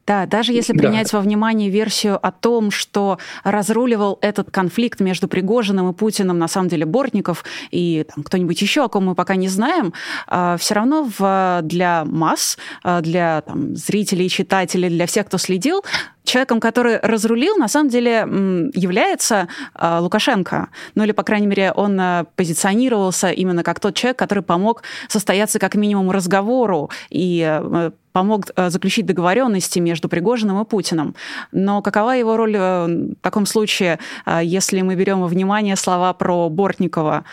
да, 0.06 0.26
даже 0.26 0.52
если 0.52 0.72
принять 0.74 1.10
да. 1.10 1.18
во 1.18 1.22
внимание 1.22 1.70
версию 1.70 2.18
о 2.24 2.30
том, 2.30 2.70
что 2.70 3.18
разруливал 3.42 4.18
этот 4.20 4.50
конфликт 4.50 5.00
между 5.00 5.28
Пригожиным 5.28 5.90
и 5.90 5.94
Путиным, 5.94 6.38
на 6.38 6.48
самом 6.48 6.68
деле, 6.68 6.84
Бортников 6.84 7.44
и 7.70 8.04
там, 8.14 8.22
кто-нибудь 8.22 8.60
еще, 8.60 8.84
о 8.84 8.88
ком 8.88 9.06
мы 9.06 9.14
пока 9.14 9.34
не 9.36 9.48
знаем, 9.48 9.94
э, 10.28 10.56
все 10.58 10.74
равно 10.74 11.08
в, 11.18 11.60
для 11.62 12.04
масс, 12.04 12.58
э, 12.84 13.00
для 13.00 13.40
там, 13.42 13.74
зрителей, 13.76 14.28
читателей, 14.28 14.90
для 14.90 15.06
всех, 15.06 15.26
кто 15.26 15.38
следил, 15.38 15.82
человеком, 16.22 16.60
который 16.60 16.98
разрулил, 17.00 17.56
на 17.56 17.68
самом 17.68 17.88
деле 17.88 18.26
является 18.74 19.48
э, 19.74 19.98
Лукашенко. 20.00 20.68
Ну 20.94 21.04
или, 21.04 21.12
по 21.12 21.22
крайней 21.22 21.46
мере, 21.46 21.72
он 21.72 22.00
позиционировался 22.36 23.30
именно 23.30 23.62
как 23.62 23.80
тот 23.80 23.94
человек, 23.94 24.18
который 24.18 24.42
помог 24.42 24.82
состояться 25.08 25.58
как 25.58 25.74
минимум 25.74 26.10
разговору 26.10 26.90
и 27.08 27.92
помог 28.14 28.44
э, 28.56 28.70
заключить 28.70 29.06
договоренности 29.06 29.80
между 29.80 30.08
Пригожиным 30.08 30.62
и 30.62 30.64
Путиным. 30.64 31.14
Но 31.52 31.82
какова 31.82 32.12
его 32.12 32.36
роль 32.36 32.54
э, 32.56 32.86
в 32.86 33.20
таком 33.20 33.46
случае, 33.46 33.98
э, 34.26 34.40
если 34.44 34.82
мы 34.82 34.94
берем 34.94 35.20
во 35.20 35.26
внимание 35.26 35.76
слова 35.76 36.12
про 36.12 36.48
Бортникова? 36.48 37.24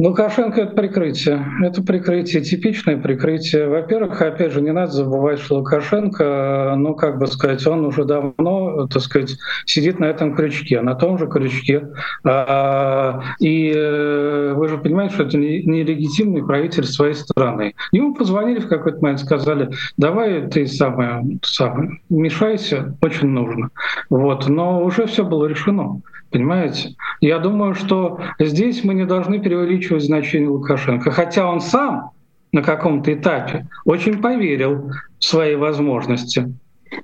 Лукашенко— 0.00 0.60
это 0.62 0.74
прикрытие. 0.74 1.44
Это 1.62 1.82
прикрытие, 1.82 2.42
типичное 2.42 2.96
прикрытие. 2.96 3.68
Во-первых, 3.68 4.22
опять 4.22 4.50
же, 4.50 4.62
не 4.62 4.72
надо 4.72 4.92
забывать, 4.92 5.40
что 5.40 5.56
Лукашенко, 5.56 6.74
ну, 6.78 6.94
как 6.94 7.18
бы 7.18 7.26
сказать, 7.26 7.66
он 7.66 7.84
уже 7.84 8.04
давно, 8.04 8.86
так 8.86 9.02
сказать, 9.02 9.36
сидит 9.66 9.98
на 9.98 10.06
этом 10.06 10.34
крючке, 10.34 10.80
на 10.80 10.94
том 10.94 11.18
же 11.18 11.26
крючке. 11.26 11.86
А, 12.24 13.20
и 13.40 13.74
э, 13.76 14.54
вы 14.56 14.68
же 14.68 14.78
понимаете, 14.78 15.16
что 15.16 15.24
это 15.24 15.36
нелегитимный 15.36 16.46
правитель 16.46 16.84
своей 16.84 17.14
страны. 17.14 17.74
Ему 17.92 18.14
позвонили 18.14 18.60
в 18.60 18.68
какой-то 18.68 19.02
момент, 19.02 19.20
сказали, 19.20 19.68
давай 19.98 20.48
ты 20.48 20.66
самое, 20.66 21.22
самое, 21.42 22.00
мешайся, 22.08 22.96
очень 23.02 23.28
нужно. 23.28 23.68
Вот. 24.08 24.48
Но 24.48 24.82
уже 24.82 25.04
все 25.04 25.24
было 25.24 25.44
решено. 25.44 26.00
Понимаете? 26.30 26.94
Я 27.20 27.38
думаю, 27.38 27.74
что 27.74 28.20
здесь 28.38 28.84
мы 28.84 28.94
не 28.94 29.04
должны 29.04 29.40
преувеличивать 29.40 30.04
значение 30.04 30.48
Лукашенко. 30.48 31.10
Хотя 31.10 31.46
он 31.46 31.60
сам 31.60 32.10
на 32.52 32.62
каком-то 32.62 33.12
этапе 33.12 33.68
очень 33.84 34.20
поверил 34.20 34.90
в 35.18 35.24
свои 35.24 35.56
возможности 35.56 36.54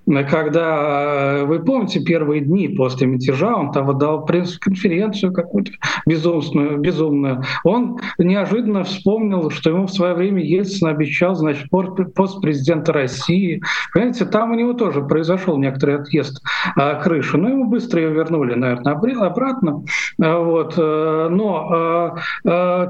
когда, 0.07 1.40
э, 1.40 1.45
вы 1.45 1.61
помните, 1.61 2.00
первые 2.00 2.40
дни 2.40 2.69
после 2.69 3.07
мятежа, 3.07 3.55
он 3.55 3.73
там 3.73 3.97
дал 3.99 4.25
пресс-конференцию 4.25 5.33
какую-то 5.33 5.73
безумную, 6.07 6.78
безумную. 6.78 7.43
Он 7.64 7.99
неожиданно 8.19 8.85
вспомнил, 8.85 9.50
что 9.50 9.71
ему 9.71 9.87
в 9.87 9.93
свое 9.93 10.14
время 10.14 10.43
Ельцин 10.43 10.88
обещал, 10.88 11.35
значит, 11.35 11.69
пост 11.71 12.40
президента 12.40 12.93
России. 12.93 13.62
Понимаете, 13.93 14.25
там 14.26 14.52
у 14.52 14.55
него 14.55 14.73
тоже 14.73 15.02
произошел 15.02 15.57
некоторый 15.59 15.97
отъезд 15.97 16.43
а, 16.76 16.95
крыши, 16.95 17.37
но 17.37 17.49
ему 17.49 17.66
быстро 17.66 18.00
ее 18.00 18.12
вернули, 18.12 18.55
наверное, 18.55 18.95
обратно. 18.95 19.85
А, 20.21 20.38
вот. 20.38 20.75
Э, 20.76 21.28
но, 21.31 22.16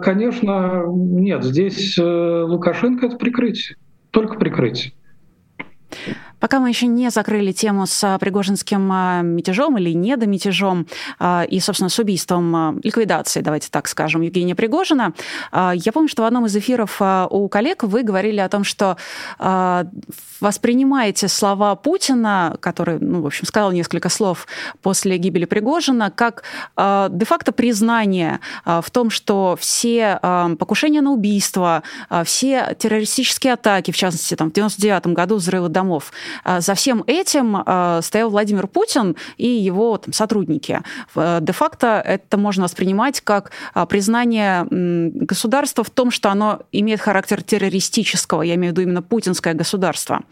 конечно, 0.03 0.85
нет, 0.87 1.45
здесь 1.45 1.99
э, 1.99 2.43
Лукашенко— 2.43 3.07
это 3.07 3.17
прикрытие, 3.17 3.77
только 4.11 4.39
прикрытие. 4.39 4.93
Пока 6.41 6.61
мы 6.61 6.69
еще 6.69 6.87
не 6.87 7.11
закрыли 7.11 7.53
тему 7.53 7.87
с 7.87 8.05
а, 8.05 8.19
Пригожинским 8.19 8.91
а, 8.93 9.23
мятежом 9.23 9.79
или 9.79 9.91
недомятежом 9.91 10.87
а, 11.19 11.45
и, 11.49 11.61
собственно, 11.61 11.89
с 11.89 11.99
убийством, 11.99 12.79
ликвидацией, 12.83 13.43
давайте 13.43 13.69
так 13.71 13.89
скажем, 13.89 14.21
Евгения 14.21 14.55
Пригожина, 14.55 15.13
я 15.53 15.93
помню, 15.93 16.09
что 16.09 16.23
в 16.23 16.27
одном 16.27 16.47
из 16.47 16.57
эфиров 16.57 17.01
у 17.31 17.49
коллег 17.49 17.83
вы 17.83 18.03
говорили 18.03 18.41
о 18.41 18.49
том, 18.49 18.65
что 18.65 18.97
воспринимаете 20.41 21.29
слова 21.29 21.75
Путина, 21.77 22.57
который, 22.61 22.99
ну, 22.99 23.23
в 23.23 23.27
общем, 23.27 23.47
сказал 23.47 23.73
несколько 23.73 24.09
слов 24.09 24.47
после 24.83 25.19
гибели 25.19 25.45
Пригожина, 25.45 26.11
как 26.11 26.43
де-факто 26.77 27.53
признание 27.53 28.41
в 28.65 28.91
том, 28.91 29.11
что 29.11 29.57
все 29.59 30.19
покушения 30.59 31.01
на 31.01 31.13
убийство, 31.13 31.83
все 32.25 32.75
террористические 32.79 33.55
атаки, 33.55 33.91
в 33.91 33.97
частности, 33.97 34.35
там, 34.35 34.51
в 34.51 34.55
99 34.55 35.09
году 35.09 35.37
взрывы 35.37 35.69
домов, 35.69 36.13
за 36.45 36.75
всем 36.75 37.05
этим 37.07 37.63
а, 37.65 38.01
стоял 38.03 38.31
Владимир 38.31 38.67
Путин 38.67 39.17
и 39.37 39.47
его 39.47 39.97
там, 39.99 40.13
сотрудники. 40.13 40.83
Де-факто 41.15 42.03
это 42.05 42.37
можно 42.37 42.65
воспринимать 42.65 43.21
как 43.21 43.51
а, 43.75 43.87
признание 43.87 44.67
государства 44.71 45.85
в 45.85 45.91
том, 45.91 46.11
что 46.11 46.31
оно 46.31 46.61
имеет 46.73 47.01
характер 47.01 47.43
террористического, 47.43 48.43
я 48.43 48.55
имею 48.55 48.73
в 48.73 48.77
виду 48.77 48.83
именно 48.83 49.03
путинское 49.03 49.55
государство. 49.55 50.23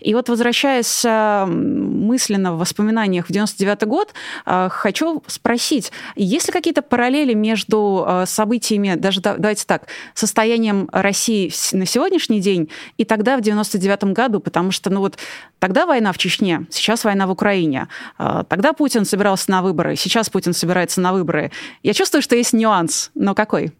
И 0.00 0.14
вот 0.14 0.28
возвращаясь 0.28 1.04
мысленно 1.04 2.54
в 2.54 2.58
воспоминаниях 2.58 3.26
в 3.26 3.32
99 3.32 3.84
год, 3.84 4.14
хочу 4.44 5.22
спросить, 5.26 5.92
есть 6.16 6.48
ли 6.48 6.52
какие-то 6.52 6.82
параллели 6.82 7.34
между 7.34 8.24
событиями, 8.26 8.94
даже 8.94 9.20
давайте 9.20 9.64
так, 9.66 9.86
состоянием 10.14 10.88
России 10.92 11.52
на 11.72 11.86
сегодняшний 11.86 12.40
день 12.40 12.70
и 12.96 13.04
тогда 13.04 13.36
в 13.36 13.40
99 13.40 14.04
году, 14.14 14.40
потому 14.40 14.70
что, 14.70 14.90
ну 14.90 15.00
вот, 15.00 15.16
Тогда 15.58 15.86
война 15.86 16.12
в 16.12 16.18
Чечне, 16.18 16.66
сейчас 16.70 17.04
война 17.04 17.26
в 17.26 17.30
Украине. 17.30 17.88
А, 18.18 18.44
тогда 18.44 18.72
Путин 18.72 19.04
собирался 19.04 19.50
на 19.50 19.62
выборы, 19.62 19.96
сейчас 19.96 20.28
Путин 20.28 20.52
собирается 20.52 21.00
на 21.00 21.12
выборы. 21.12 21.50
Я 21.82 21.94
чувствую, 21.94 22.22
что 22.22 22.36
есть 22.36 22.52
нюанс, 22.52 23.10
но 23.14 23.34
какой? 23.34 23.72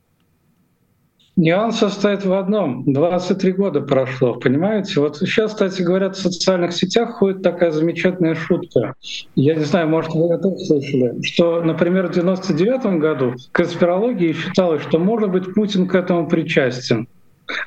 Нюанс 1.36 1.78
состоит 1.78 2.24
в 2.24 2.32
одном. 2.32 2.84
23 2.92 3.52
года 3.52 3.80
прошло, 3.80 4.34
понимаете? 4.34 5.00
Вот 5.00 5.16
сейчас, 5.16 5.50
кстати, 5.50 5.82
говорят, 5.82 6.16
в 6.16 6.20
социальных 6.20 6.72
сетях 6.72 7.14
ходит 7.14 7.42
такая 7.42 7.72
замечательная 7.72 8.36
шутка. 8.36 8.94
Я 9.34 9.56
не 9.56 9.64
знаю, 9.64 9.88
может, 9.88 10.14
вы 10.14 10.32
это 10.32 10.56
слышали, 10.58 11.20
что, 11.22 11.60
например, 11.60 12.06
в 12.06 12.12
99 12.12 13.00
году 13.00 13.34
конспирология 13.50 14.32
считалось, 14.32 14.82
что, 14.82 15.00
может 15.00 15.30
быть, 15.32 15.52
Путин 15.54 15.88
к 15.88 15.94
этому 15.96 16.28
причастен. 16.28 17.08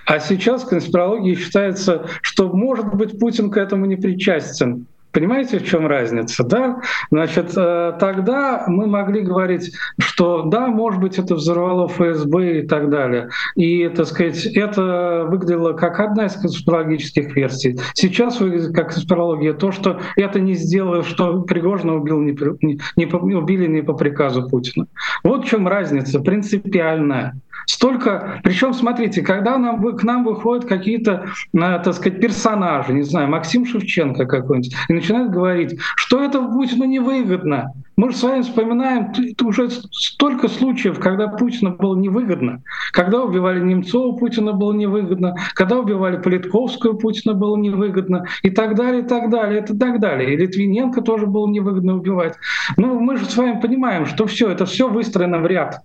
А 0.05 0.19
сейчас 0.19 0.63
в 0.63 0.69
конспирологии 0.69 1.35
считается, 1.35 2.07
что, 2.21 2.49
может 2.49 2.93
быть, 2.93 3.19
Путин 3.19 3.51
к 3.51 3.57
этому 3.57 3.85
не 3.85 3.95
причастен. 3.95 4.87
Понимаете, 5.17 5.57
в 5.57 5.65
чем 5.65 5.87
разница? 5.87 6.43
Да? 6.43 6.79
Значит, 7.09 7.53
э, 7.57 7.93
тогда 7.99 8.65
мы 8.67 8.85
могли 8.85 9.21
говорить, 9.21 9.73
что 9.97 10.43
да, 10.43 10.67
может 10.67 11.01
быть, 11.01 11.17
это 11.17 11.33
взорвало 11.33 11.87
ФСБ 11.87 12.59
и 12.59 12.67
так 12.67 12.91
далее. 12.91 13.29
И, 13.55 13.87
так 13.89 14.05
сказать, 14.05 14.45
это 14.45 15.25
выглядело 15.27 15.73
как 15.73 15.99
одна 15.99 16.25
из 16.25 16.33
конспирологических 16.33 17.35
версий. 17.35 17.79
Сейчас 17.95 18.39
выглядит 18.39 18.75
как 18.75 18.93
конспирология 18.93 19.53
то, 19.53 19.71
что 19.71 19.99
это 20.17 20.39
не 20.39 20.53
сделало, 20.53 21.03
что 21.03 21.41
Пригожина 21.41 21.95
убил 21.95 22.19
не, 22.19 22.37
не, 22.61 22.79
не, 22.95 23.35
убили 23.35 23.65
не 23.65 23.81
по 23.81 23.93
приказу 23.93 24.47
Путина. 24.47 24.85
Вот 25.23 25.45
в 25.45 25.49
чем 25.49 25.67
разница 25.67 26.19
принципиальная. 26.19 27.33
Столько, 27.69 28.39
причем, 28.43 28.73
смотрите, 28.73 29.21
когда 29.21 29.57
нам, 29.57 29.83
к 29.95 30.03
нам 30.03 30.23
выходят 30.23 30.65
какие-то, 30.65 31.25
так 31.53 31.93
сказать, 31.93 32.21
персонажи, 32.21 32.93
не 32.93 33.03
знаю, 33.03 33.29
Максим 33.29 33.65
Шевченко 33.65 34.25
какой-нибудь, 34.25 34.73
и 34.87 34.93
начинают 34.93 35.31
говорить, 35.31 35.77
что 35.97 36.23
это 36.23 36.41
Путину 36.41 36.85
невыгодно. 36.85 37.73
Мы 37.97 38.11
же 38.11 38.17
с 38.17 38.23
вами 38.23 38.41
вспоминаем 38.41 39.11
уже 39.43 39.69
столько 39.69 40.47
случаев, 40.47 40.99
когда 40.99 41.27
Путину 41.27 41.75
было 41.75 41.95
невыгодно. 41.95 42.61
Когда 42.93 43.21
убивали 43.23 43.59
Немцова, 43.59 44.15
Путина 44.15 44.53
было 44.53 44.71
невыгодно. 44.71 45.35
Когда 45.53 45.77
убивали 45.77 46.17
Политковскую, 46.17 46.95
Путина 46.97 47.33
было 47.33 47.57
невыгодно. 47.57 48.25
И 48.43 48.49
так 48.49 48.75
далее, 48.75 49.01
и 49.01 49.05
так 49.05 49.29
далее, 49.29 49.61
и 49.61 49.77
так 49.77 49.99
далее. 49.99 50.33
И 50.33 50.37
Литвиненко 50.37 51.01
тоже 51.01 51.25
было 51.25 51.47
невыгодно 51.47 51.97
убивать. 51.97 52.35
Ну, 52.77 52.99
мы 52.99 53.17
же 53.17 53.25
с 53.25 53.35
вами 53.35 53.59
понимаем, 53.59 54.05
что 54.05 54.25
все 54.27 54.49
это 54.51 54.65
все 54.65 54.87
выстроено 54.87 55.39
в 55.39 55.47
ряд. 55.47 55.81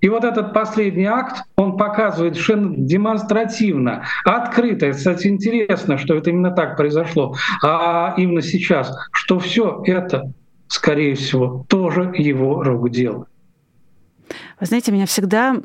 И 0.00 0.08
вот 0.08 0.24
этот 0.24 0.52
последний 0.52 1.06
акт, 1.06 1.42
он 1.56 1.76
показывает 1.76 2.34
совершенно 2.34 2.74
демонстративно, 2.76 4.04
открыто. 4.24 4.90
Кстати, 4.92 5.26
интересно, 5.26 5.98
что 5.98 6.14
это 6.14 6.30
именно 6.30 6.50
так 6.52 6.76
произошло, 6.76 7.34
а 7.62 8.14
именно 8.16 8.42
сейчас, 8.42 8.96
что 9.12 9.38
все 9.40 9.82
это, 9.84 10.32
скорее 10.68 11.14
всего, 11.16 11.64
тоже 11.68 12.12
его 12.16 12.62
рук 12.62 12.90
дело. 12.90 13.26
Вы 14.60 14.66
знаете, 14.66 14.92
меня 14.92 15.06
всегда 15.06 15.56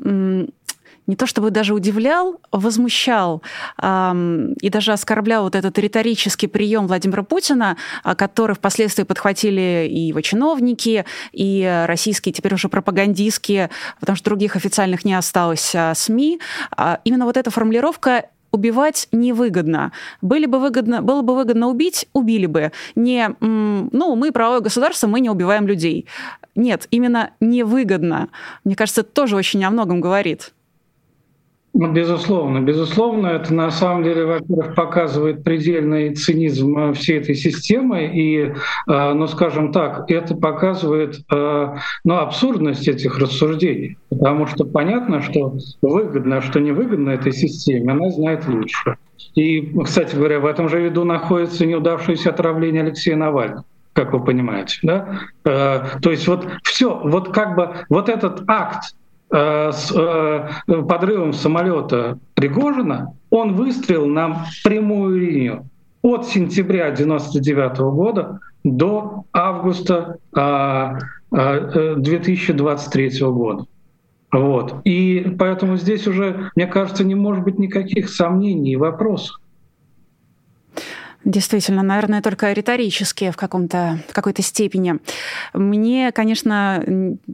не 1.06 1.16
то 1.16 1.26
чтобы 1.26 1.50
даже 1.50 1.74
удивлял, 1.74 2.40
возмущал 2.50 3.42
эм, 3.80 4.54
и 4.54 4.70
даже 4.70 4.92
оскорблял 4.92 5.44
вот 5.44 5.54
этот 5.54 5.78
риторический 5.78 6.46
прием 6.46 6.86
Владимира 6.86 7.22
Путина, 7.22 7.76
а, 8.02 8.14
который 8.14 8.56
впоследствии 8.56 9.04
подхватили 9.04 9.86
и 9.90 10.00
его 10.00 10.20
чиновники, 10.20 11.04
и 11.32 11.84
российские 11.86 12.32
теперь 12.32 12.54
уже 12.54 12.68
пропагандистские, 12.68 13.70
потому 14.00 14.16
что 14.16 14.24
других 14.26 14.56
официальных 14.56 15.04
не 15.04 15.14
осталось 15.14 15.74
а, 15.74 15.94
СМИ. 15.94 16.40
А, 16.70 17.00
именно 17.04 17.26
вот 17.26 17.36
эта 17.36 17.50
формулировка 17.50 18.24
убивать 18.54 19.08
невыгодно. 19.10 19.90
Были 20.22 20.46
бы 20.46 20.60
выгодно, 20.60 21.02
было 21.02 21.22
бы 21.22 21.34
выгодно 21.34 21.66
убить, 21.66 22.06
убили 22.12 22.46
бы. 22.46 22.70
Не, 22.94 23.34
ну, 23.40 24.14
мы 24.14 24.30
правое 24.30 24.60
государство, 24.60 25.08
мы 25.08 25.18
не 25.18 25.28
убиваем 25.28 25.66
людей. 25.66 26.06
Нет, 26.54 26.86
именно 26.92 27.32
невыгодно. 27.40 28.28
Мне 28.62 28.76
кажется, 28.76 29.00
это 29.00 29.10
тоже 29.10 29.34
очень 29.34 29.64
о 29.64 29.70
многом 29.70 30.00
говорит. 30.00 30.53
Ну, 31.76 31.90
безусловно, 31.92 32.60
безусловно, 32.60 33.26
это 33.26 33.52
на 33.52 33.68
самом 33.72 34.04
деле, 34.04 34.24
во-первых, 34.24 34.76
показывает 34.76 35.42
предельный 35.42 36.14
цинизм 36.14 36.78
э, 36.78 36.92
всей 36.92 37.18
этой 37.18 37.34
системы, 37.34 38.06
и, 38.14 38.42
э, 38.42 38.52
ну, 38.86 39.26
скажем 39.26 39.72
так, 39.72 40.08
это 40.08 40.36
показывает, 40.36 41.18
э, 41.32 41.76
ну, 42.04 42.14
абсурдность 42.14 42.86
этих 42.86 43.18
рассуждений, 43.18 43.98
потому 44.08 44.46
что 44.46 44.64
понятно, 44.64 45.20
что 45.20 45.56
выгодно, 45.82 46.36
а 46.36 46.42
что 46.42 46.60
невыгодно 46.60 47.10
этой 47.10 47.32
системе, 47.32 47.90
она 47.90 48.08
знает 48.10 48.46
лучше. 48.46 48.96
И, 49.34 49.74
кстати 49.82 50.14
говоря, 50.14 50.38
в 50.38 50.46
этом 50.46 50.68
же 50.68 50.80
виду 50.80 51.02
находится 51.02 51.66
неудавшееся 51.66 52.30
отравление 52.30 52.82
Алексея 52.82 53.16
Навального 53.16 53.64
как 53.94 54.12
вы 54.12 54.24
понимаете, 54.24 54.76
да? 54.82 55.20
То 55.44 56.10
есть 56.10 56.26
вот 56.26 56.48
все, 56.64 57.00
вот 57.04 57.32
как 57.32 57.54
бы 57.54 57.76
вот 57.88 58.08
этот 58.08 58.42
акт 58.48 58.92
Э, 59.34 59.72
с 59.72 59.92
э, 59.92 60.48
подрывом 60.82 61.32
самолета 61.32 62.20
Пригожина, 62.34 63.16
он 63.30 63.54
выстрелил 63.54 64.06
на 64.06 64.46
прямую 64.62 65.18
линию 65.18 65.68
от 66.02 66.26
сентября 66.26 66.92
1999 66.92 67.78
года 67.78 68.38
до 68.62 69.24
августа 69.32 70.18
2023 70.30 73.08
э, 73.08 73.28
года. 73.28 73.66
Вот. 74.30 74.76
И 74.84 75.34
поэтому 75.36 75.78
здесь 75.78 76.06
уже, 76.06 76.52
мне 76.54 76.68
кажется, 76.68 77.02
не 77.02 77.16
может 77.16 77.42
быть 77.42 77.58
никаких 77.58 78.10
сомнений 78.10 78.74
и 78.74 78.76
вопросов. 78.76 79.40
Действительно, 81.24 81.82
наверное, 81.82 82.20
только 82.20 82.52
риторические 82.52 83.32
в, 83.32 83.36
каком-то, 83.36 83.98
в 84.08 84.12
какой-то 84.12 84.42
степени. 84.42 84.96
Мне, 85.54 86.12
конечно, 86.12 86.84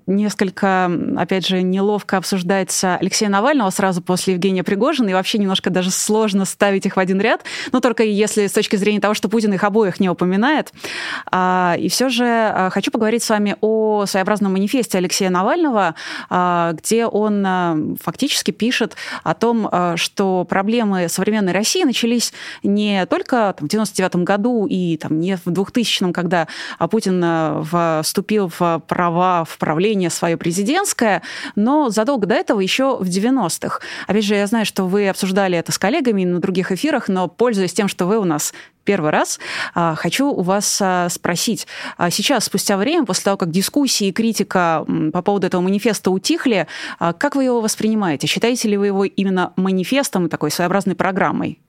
несколько, 0.06 0.90
опять 1.16 1.46
же, 1.46 1.62
неловко 1.62 2.16
обсуждается 2.16 2.96
Алексея 2.96 3.28
Навального 3.28 3.70
сразу 3.70 4.00
после 4.00 4.34
Евгения 4.34 4.62
Пригожина, 4.62 5.08
и 5.08 5.14
вообще 5.14 5.38
немножко 5.38 5.70
даже 5.70 5.90
сложно 5.90 6.44
ставить 6.44 6.86
их 6.86 6.96
в 6.96 7.00
один 7.00 7.20
ряд, 7.20 7.42
но 7.72 7.80
только 7.80 8.04
если 8.04 8.46
с 8.46 8.52
точки 8.52 8.76
зрения 8.76 9.00
того, 9.00 9.14
что 9.14 9.28
Путин 9.28 9.52
их 9.54 9.64
обоих 9.64 9.98
не 9.98 10.08
упоминает. 10.08 10.72
А, 11.30 11.74
и 11.78 11.88
все 11.88 12.08
же 12.08 12.24
а, 12.26 12.70
хочу 12.70 12.92
поговорить 12.92 13.24
с 13.24 13.30
вами 13.30 13.56
о 13.60 14.06
своеобразном 14.06 14.52
манифесте 14.52 14.98
Алексея 14.98 15.30
Навального, 15.30 15.96
а, 16.28 16.74
где 16.74 17.06
он 17.06 17.96
фактически 18.00 18.52
пишет 18.52 18.94
о 19.24 19.34
том, 19.34 19.68
что 19.96 20.44
проблемы 20.44 21.08
современной 21.08 21.52
России 21.52 21.82
начались 21.82 22.32
не 22.62 23.06
только 23.06 23.54
там, 23.58 23.66
в 23.66 23.70
99 23.88 24.24
году 24.24 24.66
и 24.66 24.96
там, 24.96 25.18
не 25.18 25.36
в 25.36 25.46
2000-м, 25.46 26.12
когда 26.12 26.48
а, 26.78 26.88
Путин 26.88 27.22
э, 27.22 28.02
вступил 28.02 28.50
в 28.58 28.82
права 28.86 29.44
в 29.44 29.58
правление 29.58 30.10
свое 30.10 30.36
президентское, 30.36 31.22
но 31.56 31.90
задолго 31.90 32.26
до 32.26 32.34
этого 32.34 32.60
еще 32.60 32.96
в 32.96 33.08
90-х. 33.08 33.80
Опять 34.06 34.24
же, 34.24 34.34
я 34.34 34.46
знаю, 34.46 34.66
что 34.66 34.84
вы 34.84 35.08
обсуждали 35.08 35.58
это 35.58 35.72
с 35.72 35.78
коллегами 35.78 36.24
на 36.24 36.40
других 36.40 36.72
эфирах, 36.72 37.08
но 37.08 37.28
пользуясь 37.28 37.72
тем, 37.72 37.88
что 37.88 38.06
вы 38.06 38.18
у 38.18 38.24
нас 38.24 38.52
первый 38.84 39.10
раз, 39.10 39.38
а, 39.74 39.94
хочу 39.94 40.28
у 40.30 40.42
вас 40.42 40.80
а, 40.82 41.08
спросить. 41.08 41.66
Сейчас, 42.10 42.44
спустя 42.44 42.76
время, 42.76 43.04
после 43.04 43.24
того, 43.24 43.36
как 43.36 43.50
дискуссии 43.50 44.08
и 44.08 44.12
критика 44.12 44.84
по 45.12 45.22
поводу 45.22 45.46
этого 45.46 45.60
манифеста 45.60 46.10
утихли, 46.10 46.66
как 46.98 47.36
вы 47.36 47.44
его 47.44 47.60
воспринимаете? 47.60 48.26
Считаете 48.26 48.68
ли 48.68 48.76
вы 48.76 48.86
его 48.86 49.04
именно 49.04 49.52
манифестом, 49.56 50.28
такой 50.28 50.50
своеобразной 50.50 50.94
программой? 50.94 51.60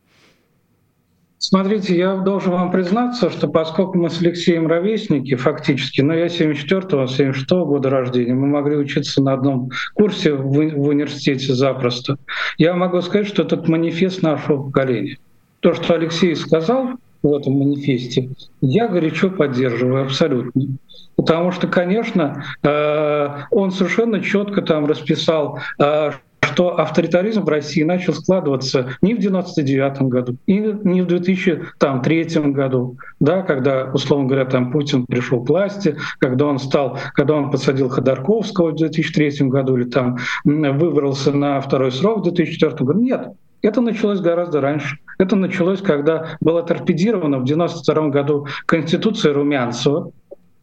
Смотрите, 1.44 1.98
я 1.98 2.18
должен 2.18 2.52
вам 2.52 2.70
признаться, 2.70 3.32
что 3.32 3.48
поскольку 3.48 3.98
мы 3.98 4.12
с 4.12 4.22
Алексеем 4.22 4.68
ровесники, 4.68 5.34
фактически, 5.34 6.02
но 6.02 6.14
я 6.14 6.28
74-го, 6.28 7.06
76-го 7.06 7.66
года 7.66 7.90
рождения, 7.90 8.36
мы 8.36 8.46
могли 8.46 8.78
учиться 8.78 9.24
на 9.24 9.34
одном 9.34 9.72
курсе 9.96 10.34
в, 10.34 10.44
в 10.44 10.88
университете 10.88 11.56
запросто, 11.56 12.18
я 12.60 12.76
могу 12.76 13.02
сказать, 13.02 13.26
что 13.26 13.42
это 13.42 13.60
манифест 13.70 14.22
нашего 14.22 14.66
поколения. 14.66 15.18
То, 15.62 15.74
что 15.74 15.96
Алексей 15.96 16.36
сказал 16.36 16.92
в 17.24 17.34
этом 17.34 17.54
манифесте, 17.54 18.30
я 18.62 18.88
горячо 18.88 19.32
поддерживаю 19.32 20.04
абсолютно. 20.04 20.78
Потому 21.16 21.52
что, 21.52 21.68
конечно, 21.68 22.46
э, 22.62 23.28
он 23.50 23.72
совершенно 23.72 24.22
четко 24.22 24.62
там 24.62 24.86
расписал, 24.86 25.58
э, 25.80 26.12
что 26.42 26.80
авторитаризм 26.80 27.44
в 27.44 27.50
России 27.50 27.84
начал 27.84 28.14
складываться 28.14 28.90
не 29.02 29.14
в 29.14 29.20
99 29.20 30.02
году, 30.04 30.38
и 30.48 30.60
не 30.60 31.02
в 31.02 31.08
2003 31.08 32.24
году, 32.52 32.98
да, 33.20 33.42
когда, 33.42 33.90
условно 33.94 34.28
говоря, 34.28 34.46
там 34.46 34.72
Путин 34.72 35.06
пришел 35.06 35.44
к 35.44 35.50
власти, 35.50 35.98
когда 36.20 36.46
он 36.46 36.60
стал, 36.60 36.98
когда 37.14 37.36
он 37.36 37.52
посадил 37.52 37.90
Ходорковского 37.90 38.72
в 38.72 38.76
2003 38.76 39.48
году 39.48 39.78
или 39.78 39.86
там 39.86 40.18
выбрался 40.44 41.32
на 41.32 41.62
второй 41.62 41.92
срок 41.92 42.20
в 42.20 42.24
2004 42.24 42.76
году. 42.86 43.00
Нет, 43.00 43.28
это 43.62 43.82
началось 43.82 44.20
гораздо 44.20 44.62
раньше. 44.62 44.98
Это 45.20 45.36
началось, 45.36 45.82
когда 45.82 46.38
была 46.42 46.64
торпедирована 46.64 47.38
в 47.38 47.44
1992 47.44 48.10
году 48.10 48.48
Конституция 48.66 49.34
Румянцева, 49.34 50.12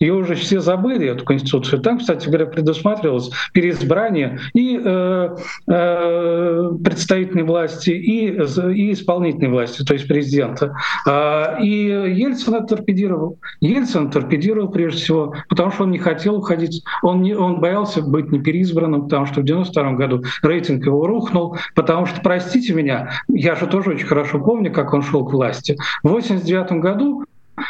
ее 0.00 0.14
уже 0.14 0.34
все 0.34 0.60
забыли, 0.60 1.08
эту 1.08 1.24
конституцию. 1.24 1.80
Там, 1.82 1.98
кстати 1.98 2.26
говоря, 2.26 2.46
предусматривалось 2.46 3.30
переизбрание 3.52 4.38
и 4.54 4.80
э, 4.82 5.36
э, 5.68 6.70
представительной 6.84 7.44
власти, 7.44 7.90
и, 7.90 8.28
и 8.28 8.92
исполнительной 8.92 9.50
власти, 9.50 9.84
то 9.84 9.94
есть 9.94 10.06
президента. 10.08 10.76
А, 11.06 11.58
и 11.60 11.68
Ельцин 11.68 12.54
это 12.54 12.76
торпедировал. 12.76 13.38
Ельцин 13.60 14.10
торпедировал 14.10 14.68
прежде 14.68 15.02
всего, 15.02 15.34
потому 15.48 15.70
что 15.72 15.84
он 15.84 15.90
не 15.90 15.98
хотел 15.98 16.36
уходить, 16.36 16.82
он, 17.02 17.22
не, 17.22 17.34
он 17.34 17.60
боялся 17.60 18.02
быть 18.02 18.30
не 18.30 18.40
переизбранным, 18.40 19.04
потому 19.04 19.26
что 19.26 19.40
в 19.40 19.44
92 19.44 19.92
году 19.92 20.22
рейтинг 20.42 20.86
его 20.86 21.06
рухнул, 21.06 21.56
потому 21.74 22.06
что, 22.06 22.20
простите 22.20 22.72
меня, 22.74 23.10
я 23.28 23.54
же 23.54 23.66
тоже 23.66 23.90
очень 23.90 24.06
хорошо 24.06 24.38
помню, 24.38 24.72
как 24.72 24.92
он 24.94 25.02
шел 25.02 25.24
к 25.24 25.32
власти. 25.32 25.76
В 26.02 26.08
89 26.08 26.72
году 26.80 27.24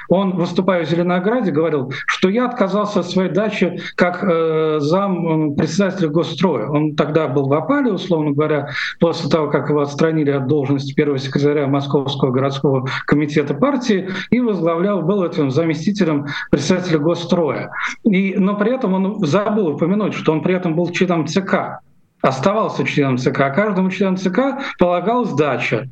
он, 0.09 0.37
выступая 0.37 0.85
в 0.85 0.89
Зеленограде, 0.89 1.51
говорил, 1.51 1.93
что 2.07 2.29
я 2.29 2.47
отказался 2.47 3.01
от 3.01 3.07
своей 3.07 3.31
дачи 3.31 3.81
как 3.95 4.23
э, 4.23 4.79
зам 4.81 5.55
председателя 5.55 6.09
Госстроя. 6.09 6.69
Он 6.69 6.95
тогда 6.95 7.29
был 7.29 7.49
в 7.49 7.53
опале, 7.55 7.93
условно 7.93 8.33
говоря, 8.33 8.71
после 9.01 9.31
того, 9.31 9.49
как 9.49 9.69
его 9.69 9.81
отстранили 9.81 10.31
от 10.31 10.47
должности 10.47 10.95
первого 10.95 11.19
секретаря 11.19 11.67
Московского 11.67 12.31
городского 12.31 12.89
комитета 13.07 13.55
партии 13.55 14.09
и 14.31 14.41
возглавлял, 14.41 15.03
был 15.03 15.25
этим 15.25 15.51
заместителем 15.51 16.27
председателя 16.51 16.99
Госстроя. 16.99 17.71
И, 18.05 18.35
но 18.37 18.57
при 18.57 18.75
этом 18.75 18.95
он 18.95 19.25
забыл 19.25 19.69
упомянуть, 19.69 20.15
что 20.15 20.33
он 20.33 20.43
при 20.43 20.55
этом 20.55 20.75
был 20.75 20.91
членом 20.91 21.27
ЦК 21.27 21.81
оставался 22.21 22.85
членом 22.85 23.19
ЦК. 23.19 23.41
А 23.41 23.51
каждому 23.51 23.91
члену 23.91 24.17
ЦК 24.17 24.59
полагалась 24.79 25.33
дача. 25.35 25.89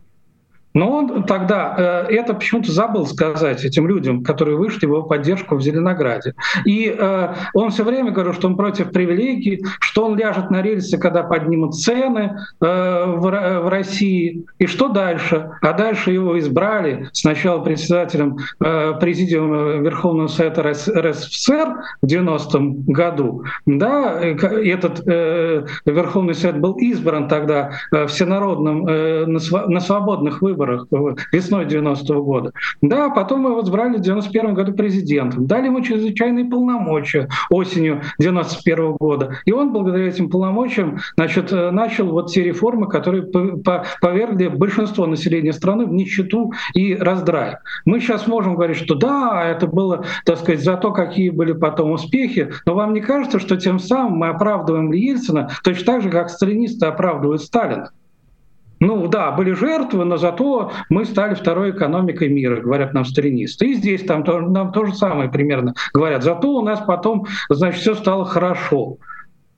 Но 0.77 0.91
он 0.91 1.25
тогда 1.25 1.75
э, 2.09 2.13
это 2.13 2.35
почему-то 2.35 2.71
забыл 2.71 3.07
сказать 3.07 3.65
этим 3.65 3.89
людям, 3.89 4.23
которые 4.23 4.59
вышли 4.59 4.85
в 4.85 4.91
его 4.91 5.03
поддержку 5.05 5.57
в 5.57 5.63
Зеленограде. 5.63 6.35
И 6.67 6.95
э, 6.97 7.35
он 7.55 7.71
все 7.71 7.83
время 7.83 8.11
говорил, 8.11 8.35
что 8.35 8.47
он 8.47 8.59
против 8.59 8.93
привилегий, 8.93 9.65
что 9.81 10.05
он 10.05 10.19
ляжет 10.19 10.51
на 10.51 10.61
рельсы, 10.61 10.99
когда 10.99 11.23
поднимут 11.23 11.77
цены 11.77 12.37
э, 12.61 13.05
в, 13.07 13.21
в 13.21 13.69
России. 13.71 14.45
И 14.59 14.67
что 14.67 14.89
дальше? 14.89 15.51
А 15.63 15.73
дальше 15.73 16.11
его 16.11 16.39
избрали 16.39 17.09
сначала 17.15 17.61
председателем 17.63 18.37
э, 18.63 18.93
президиума 19.01 19.79
Верховного 19.79 20.29
Совета 20.29 20.63
РСФСР 20.63 21.69
в 22.03 22.07
90-м 22.07 22.83
году. 22.83 23.45
Да, 23.65 24.21
этот 24.21 25.09
э, 25.09 25.65
Верховный 25.87 26.35
Совет 26.35 26.61
был 26.61 26.75
избран 26.75 27.29
тогда 27.29 27.71
э, 27.93 28.07
всенародным 28.09 28.87
э, 28.87 29.25
на, 29.25 29.39
св- 29.39 29.69
на 29.69 29.81
свободных 29.81 30.43
выборах 30.43 30.66
выборах 30.67 30.87
весной 31.33 31.67
90 31.67 32.15
-го 32.15 32.23
года. 32.23 32.53
Да, 32.83 33.11
потом 33.11 33.47
его 33.47 33.63
избрали 33.63 33.97
в 33.97 34.01
91 34.01 34.55
году 34.55 34.73
президентом. 34.73 35.47
Дали 35.47 35.67
ему 35.67 35.81
чрезвычайные 35.81 36.45
полномочия 36.45 37.29
осенью 37.51 38.03
91 38.19 38.97
года. 38.99 39.39
И 39.45 39.53
он 39.53 39.73
благодаря 39.73 40.09
этим 40.09 40.31
полномочиям 40.31 40.99
значит, 41.17 41.53
э, 41.53 41.71
начал 41.71 42.07
вот 42.11 42.31
те 42.31 42.43
реформы, 42.43 42.89
которые 42.89 43.25
повергли 44.01 44.49
большинство 44.49 45.07
населения 45.07 45.53
страны 45.53 45.87
в 45.87 45.93
нищету 45.93 46.53
и 46.75 46.95
раздрай. 46.95 47.57
Мы 47.85 48.01
сейчас 48.01 48.27
можем 48.27 48.55
говорить, 48.55 48.77
что 48.77 48.95
да, 48.95 49.45
это 49.45 49.67
было, 49.67 50.05
так 50.25 50.39
сказать, 50.39 50.63
за 50.63 50.77
то, 50.77 50.93
какие 50.93 51.31
были 51.31 51.53
потом 51.53 51.93
успехи, 51.93 52.51
но 52.67 52.75
вам 52.75 52.95
не 52.95 53.01
кажется, 53.01 53.39
что 53.39 53.57
тем 53.57 53.79
самым 53.79 54.19
мы 54.19 54.29
оправдываем 54.29 54.93
Ельцина 54.93 55.51
точно 55.63 55.85
так 55.87 56.03
же, 56.03 56.11
как 56.11 56.31
сталинисты 56.31 56.87
оправдывают 56.87 57.43
Сталина? 57.43 57.91
Ну 58.79 59.09
да, 59.09 59.33
были 59.33 59.53
жертвы, 59.53 60.05
но 60.05 60.17
зато 60.17 60.73
мы 60.91 61.05
стали 61.07 61.35
второй 61.35 61.71
экономикой 61.71 62.29
мира, 62.29 62.61
говорят 62.61 62.93
нам 62.93 63.05
сталинисты. 63.05 63.71
И 63.71 63.75
здесь 63.75 64.03
там 64.05 64.25
нам 64.53 64.73
то 64.73 64.85
же 64.85 64.95
самое 64.95 65.31
примерно 65.31 65.75
говорят. 65.95 66.23
Зато 66.23 66.51
у 66.51 66.63
нас 66.63 66.81
потом, 66.87 67.27
значит, 67.49 67.81
все 67.81 67.95
стало 67.95 68.25
хорошо. 68.25 68.99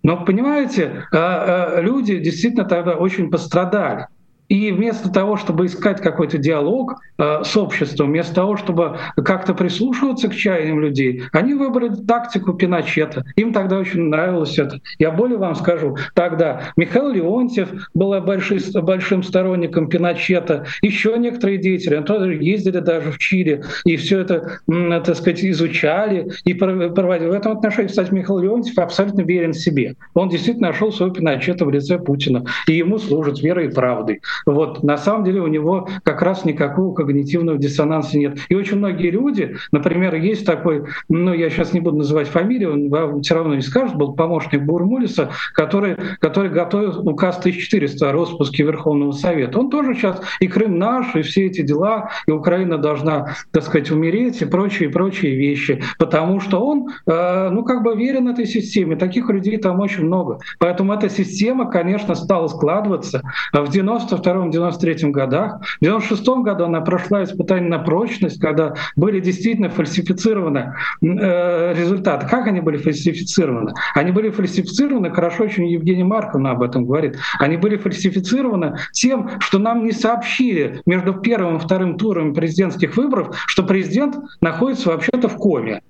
Но 0.04 0.24
понимаете, 0.24 1.06
а, 1.12 1.76
а, 1.76 1.80
люди 1.80 2.18
действительно 2.18 2.64
тогда 2.64 2.92
очень 2.92 3.30
пострадали. 3.30 4.06
И 4.48 4.72
вместо 4.72 5.10
того, 5.10 5.36
чтобы 5.36 5.66
искать 5.66 6.00
какой-то 6.00 6.38
диалог 6.38 7.00
э, 7.18 7.42
с 7.44 7.56
обществом, 7.56 8.08
вместо 8.08 8.34
того, 8.34 8.56
чтобы 8.56 8.98
как-то 9.16 9.54
прислушиваться 9.54 10.28
к 10.28 10.34
чаяниям 10.34 10.80
людей, 10.80 11.22
они 11.32 11.54
выбрали 11.54 11.94
тактику 11.94 12.54
Пиночета. 12.54 13.24
Им 13.36 13.52
тогда 13.52 13.78
очень 13.78 14.04
нравилось 14.04 14.58
это. 14.58 14.80
Я 14.98 15.10
более 15.10 15.38
вам 15.38 15.54
скажу, 15.54 15.96
тогда 16.14 16.72
Михаил 16.76 17.10
Леонтьев 17.10 17.90
был 17.94 18.18
большим, 18.20 18.58
большим 18.82 19.22
сторонником 19.22 19.88
Пиночета, 19.88 20.64
еще 20.80 21.16
некоторые 21.18 21.58
деятели, 21.58 21.96
они 21.96 22.04
тоже 22.04 22.34
ездили 22.34 22.78
даже 22.78 23.12
в 23.12 23.18
Чили, 23.18 23.62
и 23.84 23.96
все 23.96 24.20
это, 24.20 24.60
так 24.66 25.16
сказать, 25.16 25.44
изучали 25.44 26.30
и 26.44 26.54
проводили. 26.54 27.28
В 27.28 27.32
этом 27.32 27.52
отношении, 27.52 27.88
кстати, 27.88 28.12
Михаил 28.12 28.38
Леонтьев 28.38 28.78
абсолютно 28.78 29.22
верен 29.22 29.52
себе. 29.52 29.96
Он 30.14 30.28
действительно 30.28 30.68
нашел 30.68 30.90
своего 30.90 31.14
Пиночета 31.14 31.64
в 31.64 31.70
лице 31.70 31.98
Путина, 31.98 32.44
и 32.66 32.72
ему 32.72 32.98
служит 32.98 33.40
верой 33.40 33.66
и 33.66 33.70
правдой. 33.70 34.20
Вот 34.46 34.82
на 34.82 34.96
самом 34.96 35.24
деле 35.24 35.40
у 35.40 35.46
него 35.46 35.88
как 36.02 36.22
раз 36.22 36.44
никакого 36.44 36.94
когнитивного 36.94 37.58
диссонанса 37.58 38.18
нет. 38.18 38.38
И 38.48 38.54
очень 38.54 38.78
многие 38.78 39.10
люди, 39.10 39.56
например, 39.72 40.14
есть 40.14 40.46
такой, 40.46 40.84
ну 41.08 41.32
я 41.32 41.50
сейчас 41.50 41.72
не 41.72 41.80
буду 41.80 41.98
называть 41.98 42.28
фамилию, 42.28 42.72
он 42.72 42.88
вам 42.88 43.22
все 43.22 43.34
равно 43.34 43.54
не 43.54 43.62
скажет, 43.62 43.96
был 43.96 44.14
помощник 44.14 44.62
Бурмулиса, 44.62 45.30
который, 45.52 45.96
который 46.20 46.50
готовил 46.50 47.08
указ 47.08 47.38
1400 47.38 48.10
о 48.10 48.12
распуске 48.12 48.64
Верховного 48.64 49.12
Совета. 49.12 49.58
Он 49.58 49.70
тоже 49.70 49.94
сейчас 49.94 50.20
и 50.40 50.48
Крым 50.48 50.78
наш, 50.78 51.14
и 51.14 51.22
все 51.22 51.46
эти 51.46 51.62
дела, 51.62 52.10
и 52.26 52.30
Украина 52.30 52.78
должна, 52.78 53.34
так 53.52 53.62
сказать, 53.62 53.90
умереть, 53.90 54.40
и 54.42 54.44
прочие, 54.44 54.88
прочие 54.88 55.36
вещи. 55.36 55.82
Потому 55.98 56.40
что 56.40 56.60
он, 56.60 56.88
э, 57.06 57.50
ну 57.50 57.64
как 57.64 57.82
бы 57.82 57.94
верен 57.96 58.28
этой 58.28 58.46
системе. 58.46 58.96
Таких 58.96 59.28
людей 59.28 59.58
там 59.58 59.80
очень 59.80 60.04
много. 60.04 60.38
Поэтому 60.58 60.92
эта 60.92 61.08
система, 61.08 61.70
конечно, 61.70 62.14
стала 62.14 62.48
складываться. 62.48 63.22
В 63.52 63.68
92 63.68 64.27
92-93 64.36 65.10
годах. 65.10 65.60
В 65.80 65.84
96 65.84 66.26
году 66.42 66.64
она 66.64 66.80
прошла 66.80 67.24
испытание 67.24 67.68
на 67.68 67.78
прочность, 67.78 68.40
когда 68.40 68.74
были 68.96 69.20
действительно 69.20 69.68
фальсифицированы 69.70 70.74
э, 71.02 71.74
результаты. 71.74 72.26
Как 72.28 72.46
они 72.46 72.60
были 72.60 72.76
фальсифицированы? 72.76 73.72
Они 73.94 74.12
были 74.12 74.30
фальсифицированы, 74.30 75.10
хорошо 75.10 75.44
очень 75.44 75.66
Евгений 75.66 76.04
Марковна 76.04 76.52
об 76.52 76.62
этом 76.62 76.84
говорит, 76.84 77.18
они 77.38 77.56
были 77.56 77.76
фальсифицированы 77.76 78.78
тем, 78.92 79.30
что 79.40 79.58
нам 79.58 79.84
не 79.84 79.92
сообщили 79.92 80.80
между 80.86 81.14
первым 81.14 81.56
и 81.56 81.60
вторым 81.60 81.96
туром 81.96 82.34
президентских 82.34 82.96
выборов, 82.96 83.36
что 83.46 83.62
президент 83.62 84.16
находится 84.40 84.90
вообще-то 84.90 85.28
в 85.28 85.36
коме. 85.36 85.82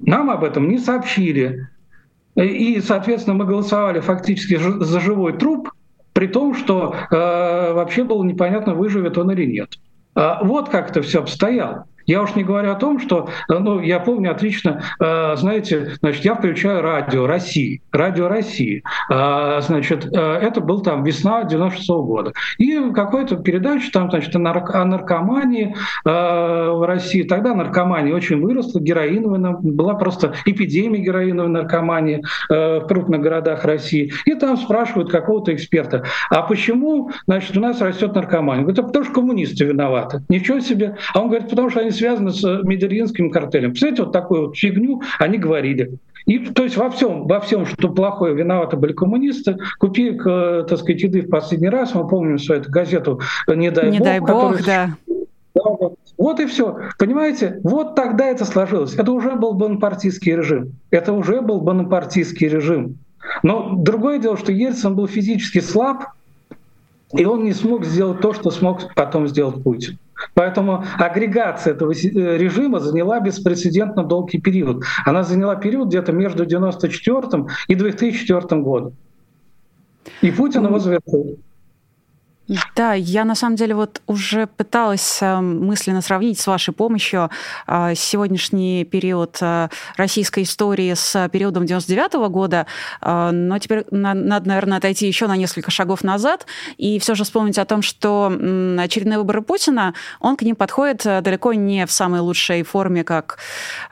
Нам 0.00 0.30
об 0.30 0.44
этом 0.44 0.68
не 0.68 0.78
сообщили. 0.78 1.68
И, 2.34 2.80
соответственно, 2.80 3.36
мы 3.36 3.44
голосовали 3.44 4.00
фактически 4.00 4.56
за 4.56 5.00
живой 5.00 5.34
труп, 5.34 5.70
при 6.22 6.28
том, 6.28 6.54
что 6.54 6.94
э, 7.10 7.72
вообще 7.72 8.04
было 8.04 8.22
непонятно, 8.22 8.74
выживет 8.74 9.18
он 9.18 9.32
или 9.32 9.44
нет. 9.44 9.76
А 10.14 10.44
вот 10.44 10.68
как 10.68 10.90
это 10.90 11.02
все 11.02 11.18
обстояло. 11.18 11.86
Я 12.06 12.22
уж 12.22 12.34
не 12.34 12.44
говорю 12.44 12.70
о 12.72 12.74
том, 12.74 12.98
что, 12.98 13.28
э, 13.48 13.58
ну, 13.58 13.80
я 13.80 14.00
помню 14.00 14.30
отлично, 14.30 14.82
э, 15.00 15.36
знаете, 15.36 15.92
значит, 16.00 16.24
я 16.24 16.34
включаю 16.34 16.82
радио 16.82 17.26
России, 17.26 17.82
радио 17.92 18.28
России, 18.28 18.82
э, 19.10 19.60
значит, 19.60 20.06
это 20.12 20.60
был 20.60 20.82
там 20.82 21.04
весна 21.04 21.44
96 21.44 21.90
-го 21.90 22.02
года, 22.04 22.32
и 22.58 22.90
какой-то 22.92 23.36
передача 23.36 23.90
там, 23.92 24.10
значит, 24.10 24.34
о, 24.34 24.38
нарк 24.38 24.74
о 24.74 24.84
наркомании 24.84 25.74
в 26.04 26.86
России, 26.86 27.22
тогда 27.22 27.54
наркомания 27.54 28.14
очень 28.14 28.40
выросла, 28.40 28.80
героиновая, 28.80 29.56
была 29.60 29.94
просто 29.94 30.34
эпидемия 30.44 31.00
героиновой 31.00 31.50
наркомании 31.50 32.22
в 32.48 32.86
крупных 32.88 33.20
городах 33.20 33.64
России, 33.64 34.12
и 34.24 34.34
там 34.34 34.56
спрашивают 34.56 35.10
какого-то 35.10 35.54
эксперта, 35.54 36.04
а 36.30 36.42
почему, 36.42 37.10
значит, 37.26 37.56
у 37.56 37.60
нас 37.60 37.80
растет 37.80 38.14
наркомания? 38.14 38.62
Говорит, 38.62 38.78
а 38.78 38.82
потому 38.82 39.04
что 39.04 39.14
коммунисты 39.14 39.64
виноваты. 39.64 40.22
Ничего 40.28 40.60
себе. 40.60 40.96
А 41.14 41.20
он 41.20 41.28
говорит, 41.28 41.48
потому 41.48 41.70
что 41.70 41.80
они 41.80 41.90
связаны 42.02 42.32
с 42.32 42.42
Медельинским 42.64 43.30
картелем. 43.30 43.70
Представляете, 43.70 44.02
вот 44.02 44.12
такую 44.12 44.46
вот 44.46 44.56
фигню 44.56 45.02
они 45.20 45.38
говорили. 45.38 45.98
И, 46.26 46.38
то 46.38 46.64
есть 46.64 46.76
во 46.76 46.90
всем, 46.90 47.26
во 47.26 47.40
всем, 47.40 47.64
что 47.64 47.88
плохое, 47.88 48.34
виноваты 48.34 48.76
были 48.76 48.92
коммунисты. 48.92 49.56
Купи, 49.78 50.10
э, 50.10 50.64
так 50.68 50.78
сказать, 50.78 51.02
еды 51.02 51.22
в 51.22 51.30
последний 51.30 51.68
раз. 51.68 51.94
Мы 51.94 52.06
помним 52.08 52.38
свою 52.38 52.60
эту 52.60 52.70
газету 52.70 53.20
«Не 53.48 53.70
дай 53.70 53.90
Не 53.90 53.98
бог». 53.98 54.06
дай 54.06 54.20
бог, 54.20 54.64
да. 54.64 54.96
Вот 56.18 56.40
и 56.40 56.46
все. 56.46 56.78
Понимаете, 56.98 57.60
вот 57.62 57.94
тогда 57.94 58.26
это 58.26 58.44
сложилось. 58.44 58.94
Это 58.94 59.12
уже 59.12 59.32
был 59.32 59.54
бонапартийский 59.54 60.34
режим. 60.34 60.72
Это 60.90 61.12
уже 61.12 61.40
был 61.40 61.60
бонапартийский 61.60 62.48
режим. 62.48 62.98
Но 63.42 63.74
другое 63.76 64.18
дело, 64.18 64.36
что 64.36 64.52
Ельцин 64.52 64.94
был 64.94 65.06
физически 65.06 65.60
слаб, 65.60 66.04
и 67.12 67.24
он 67.24 67.44
не 67.44 67.52
смог 67.52 67.84
сделать 67.84 68.20
то, 68.20 68.32
что 68.32 68.50
смог 68.50 68.94
потом 68.94 69.28
сделать 69.28 69.62
Путин. 69.62 69.98
Поэтому 70.34 70.84
агрегация 70.98 71.74
этого 71.74 71.92
э, 71.92 72.36
режима 72.38 72.80
заняла 72.80 73.20
беспрецедентно 73.20 74.04
долгий 74.04 74.40
период. 74.40 74.84
Она 75.04 75.22
заняла 75.22 75.56
период 75.56 75.88
где-то 75.88 76.12
между 76.12 76.42
1994 76.44 77.46
и 77.68 77.74
2004 77.74 78.62
годом. 78.62 78.96
И 80.20 80.30
Путин 80.30 80.66
его 80.66 80.78
завершил. 80.78 81.38
Да, 82.74 82.94
я 82.94 83.24
на 83.24 83.36
самом 83.36 83.54
деле 83.54 83.74
вот 83.74 84.02
уже 84.08 84.48
пыталась 84.48 85.18
э, 85.20 85.40
мысленно 85.40 86.02
сравнить 86.02 86.40
с 86.40 86.46
вашей 86.48 86.74
помощью 86.74 87.30
э, 87.68 87.94
сегодняшний 87.94 88.84
период 88.84 89.38
э, 89.40 89.68
российской 89.96 90.42
истории 90.42 90.92
с 90.94 91.28
периодом 91.32 91.66
99 91.66 92.14
-го 92.14 92.28
года, 92.28 92.66
но 93.00 93.58
теперь 93.58 93.84
надо, 93.90 94.48
наверное, 94.48 94.78
отойти 94.78 95.06
еще 95.06 95.26
на 95.26 95.36
несколько 95.36 95.70
шагов 95.70 96.02
назад 96.02 96.46
и 96.76 96.98
все 96.98 97.14
же 97.14 97.24
вспомнить 97.24 97.58
о 97.58 97.64
том, 97.64 97.82
что 97.82 98.26
очередные 98.78 99.18
выборы 99.18 99.42
Путина, 99.42 99.94
он 100.20 100.36
к 100.36 100.42
ним 100.42 100.56
подходит 100.56 101.02
далеко 101.04 101.52
не 101.52 101.86
в 101.86 101.92
самой 101.92 102.20
лучшей 102.20 102.62
форме, 102.62 103.04
как, 103.04 103.38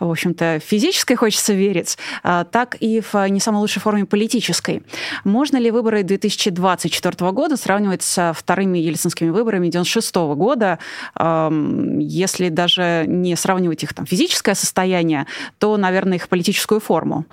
в 0.01 0.11
общем-то, 0.11 0.61
физической, 0.61 1.15
хочется 1.15 1.53
верить, 1.53 1.99
так 2.23 2.77
и 2.81 3.01
в 3.01 3.29
не 3.29 3.41
самой 3.41 3.61
лучшей 3.61 3.81
форме 3.81 4.05
политической. 4.05 4.83
Можно 5.25 5.59
ли 5.59 5.71
выборы 5.71 6.03
2024 6.03 7.31
года 7.33 7.57
сравнивать 7.57 8.03
с 8.03 8.35
вторыми 8.51 8.79
ельцинскими 8.79 9.31
выборами 9.31 9.69
96 9.69 10.17
года, 10.35 10.81
если 11.17 12.49
даже 12.49 13.05
не 13.07 13.37
сравнивать 13.37 13.85
их 13.85 13.95
там 13.95 14.07
физическое 14.07 14.57
состояние, 14.57 15.27
то, 15.59 15.77
наверное, 15.77 16.17
их 16.17 16.29
политическую 16.29 16.81
форму. 16.81 17.27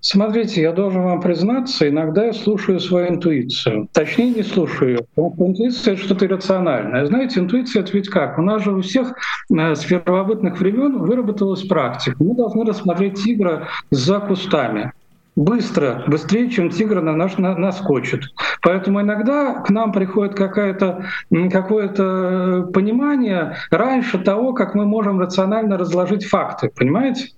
Смотрите, 0.00 0.60
я 0.60 0.72
должен 0.72 1.02
вам 1.02 1.22
признаться, 1.22 1.88
иногда 1.88 2.26
я 2.26 2.34
слушаю 2.34 2.78
свою 2.78 3.08
интуицию. 3.08 3.88
Точнее, 3.94 4.34
не 4.34 4.42
слушаю 4.42 4.90
ее. 4.90 5.06
Интуиция— 5.16 5.94
это 5.94 6.02
что-то 6.02 6.26
иррациональное. 6.26 7.06
Знаете, 7.06 7.40
интуиция— 7.40 7.80
это 7.84 7.92
ведь 7.92 8.10
как? 8.10 8.38
У 8.38 8.42
нас 8.42 8.62
же 8.62 8.70
у 8.70 8.82
всех 8.82 9.14
э, 9.50 9.74
с 9.74 9.82
первобытных 9.86 10.60
времен 10.60 10.98
выработалась 10.98 11.62
практика. 11.62 12.16
Мы 12.22 12.36
должны 12.36 12.66
рассмотреть 12.66 13.14
тигра 13.24 13.68
за 13.90 14.20
кустами 14.20 14.92
быстро, 15.36 16.04
быстрее, 16.06 16.48
чем 16.50 16.70
тигр 16.70 17.00
на 17.00 17.12
нас 17.12 17.36
наскочит. 17.38 18.24
Поэтому 18.62 19.00
иногда 19.00 19.54
к 19.62 19.70
нам 19.70 19.92
приходит 19.92 20.34
какое-то 20.34 21.06
какое 21.50 21.88
понимание 21.88 23.56
раньше 23.70 24.18
того, 24.18 24.52
как 24.52 24.74
мы 24.74 24.86
можем 24.86 25.20
рационально 25.20 25.76
разложить 25.76 26.24
факты, 26.26 26.70
понимаете? 26.74 27.28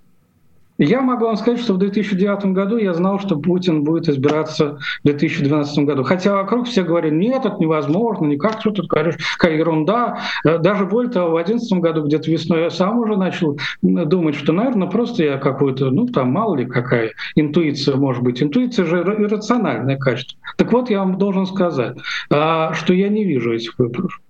Я 0.78 1.00
могу 1.00 1.24
вам 1.24 1.36
сказать, 1.36 1.60
что 1.60 1.74
в 1.74 1.78
2009 1.78 2.46
году 2.46 2.76
я 2.76 2.92
знал, 2.92 3.18
что 3.18 3.38
Путин 3.38 3.82
будет 3.82 4.08
избираться 4.08 4.78
в 5.02 5.06
2012 5.06 5.84
году. 5.84 6.02
Хотя 6.02 6.34
вокруг 6.34 6.66
все 6.66 6.82
говорили, 6.82 7.14
нет, 7.14 7.46
это 7.46 7.56
невозможно, 7.58 8.26
никак, 8.26 8.60
что 8.60 8.70
тут 8.70 8.86
говоришь, 8.86 9.16
какая 9.38 9.56
ерунда. 9.56 10.20
Э, 10.44 10.58
даже 10.58 10.84
более 10.84 11.10
того, 11.10 11.30
в 11.30 11.34
2011 11.36 11.78
году, 11.80 12.02
где-то 12.06 12.30
весной, 12.30 12.62
я 12.62 12.70
сам 12.70 12.98
уже 12.98 13.16
начал 13.16 13.58
думать, 13.82 14.34
что, 14.34 14.52
наверное, 14.52 14.88
просто 14.88 15.24
я 15.24 15.38
какую-то, 15.38 15.90
ну, 15.90 16.06
там, 16.08 16.30
мало 16.30 16.56
ли 16.56 16.66
какая 16.66 17.12
интуиция 17.36 17.96
может 17.96 18.22
быть. 18.22 18.42
Интуиция 18.42 18.84
же 18.84 18.98
иррациональное 18.98 19.96
качество. 19.96 20.38
Так 20.58 20.72
вот, 20.72 20.90
я 20.90 20.98
вам 20.98 21.16
должен 21.16 21.46
сказать, 21.46 21.96
а, 22.30 22.74
что 22.74 22.92
я 22.92 23.08
не 23.08 23.24
вижу 23.24 23.54
этих 23.54 23.78
выборов. 23.78 24.20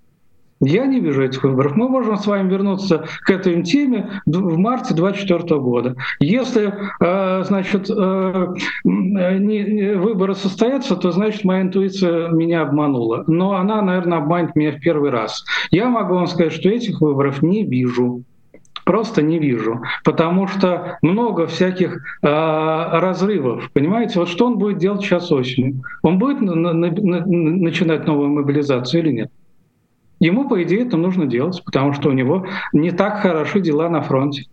Я 0.61 0.87
не 0.87 1.01
вижу 1.01 1.23
этих 1.23 1.43
выборов. 1.45 1.77
Мы 1.77 1.89
можем 1.89 2.17
с 2.17 2.27
вами 2.27 2.51
вернуться 2.51 3.05
к 3.23 3.31
этой 3.31 3.63
теме 3.63 4.23
в 4.25 4.57
марте 4.57 4.95
2024 4.95 5.61
года. 5.61 5.97
Если, 6.19 6.73
э, 7.01 7.45
значит, 7.45 7.91
э, 7.91 8.47
выборы 8.85 10.35
состоятся, 10.35 10.97
то, 10.97 11.11
значит, 11.11 11.45
моя 11.45 11.63
интуиция 11.63 12.29
меня 12.29 12.63
обманула. 12.63 13.25
Но 13.27 13.53
она, 13.53 13.83
наверное, 13.83 14.19
обманет 14.19 14.57
меня 14.57 14.73
в 14.73 14.81
первый 14.81 15.11
раз. 15.11 15.45
Я 15.71 15.89
могу 15.89 16.15
вам 16.15 16.27
сказать, 16.27 16.53
что 16.53 16.71
этих 16.71 17.01
выборов 17.01 17.43
не 17.43 17.65
вижу 17.65 18.23
просто 18.85 19.21
не 19.21 19.41
вижу, 19.41 19.83
потому 20.05 20.47
что 20.47 20.97
много 21.03 21.49
всяких 21.49 21.97
э, 22.23 22.29
разрывов, 22.29 23.69
понимаете? 23.73 24.21
Вот 24.21 24.29
что 24.29 24.47
он 24.47 24.59
будет 24.59 24.79
делать 24.79 25.01
сейчас 25.01 25.33
осенью? 25.33 25.83
Он 26.03 26.19
будет 26.19 26.41
на, 26.41 26.55
на, 26.55 26.73
на, 26.73 27.27
начинать 27.27 28.07
новую 28.07 28.29
мобилизацию 28.29 29.03
или 29.03 29.13
нет? 29.13 29.31
Ему, 30.21 30.49
по 30.49 30.63
идее, 30.63 30.87
это 30.87 30.97
нужно 30.97 31.27
делать, 31.27 31.63
потому 31.65 31.93
что 31.93 32.09
у 32.09 32.13
него 32.13 32.47
не 32.73 32.91
так 32.91 33.21
хороши 33.21 33.61
дела 33.61 33.89
на 33.89 34.03
фронте. 34.03 34.45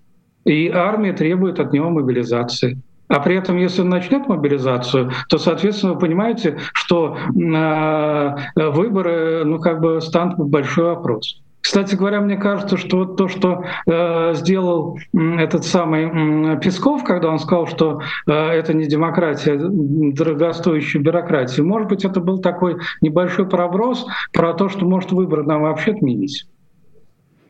И 0.45 0.67
армия 0.67 1.13
требует 1.13 1.59
от 1.59 1.71
него 1.71 1.89
мобилизации. 1.89 2.81
А 3.07 3.19
при 3.19 3.35
этом, 3.35 3.57
если 3.57 3.81
он 3.81 3.89
начнет 3.89 4.27
мобилизацию, 4.27 5.11
то, 5.29 5.37
соответственно, 5.37 5.93
вы 5.93 5.99
понимаете, 5.99 6.57
что 6.73 7.15
э, 7.17 8.35
выборы, 8.55 9.43
ну, 9.45 9.59
как 9.59 9.81
бы 9.81 10.01
станут 10.01 10.37
большой 10.37 10.95
вопрос. 10.95 11.42
Кстати 11.63 11.95
говоря, 11.95 12.19
мне 12.19 12.35
кажется, 12.35 12.75
что 12.75 12.97
вот 12.97 13.15
то, 13.15 13.29
что 13.29 13.63
э, 13.87 14.33
сделал 14.33 14.99
этот 15.13 15.63
самый 15.63 16.55
э, 16.55 16.59
Песков, 16.59 17.05
когда 17.05 17.29
он 17.29 17.39
сказал, 17.39 17.67
что 17.67 18.01
э, 18.27 18.33
это 18.33 18.73
не 18.73 18.85
демократия, 18.85 19.53
а 19.53 19.59
дорогостоящая 19.61 21.01
бюрократия, 21.01 21.63
может 21.63 21.87
быть, 21.87 22.03
это 22.03 22.19
был 22.19 22.39
такой 22.39 22.79
небольшой 22.99 23.47
проброс 23.47 24.05
про 24.33 24.53
то, 24.53 24.67
что 24.67 24.85
может 24.85 25.13
выборы 25.13 25.43
нам 25.43 25.61
вообще 25.61 25.91
отменить. 25.91 26.45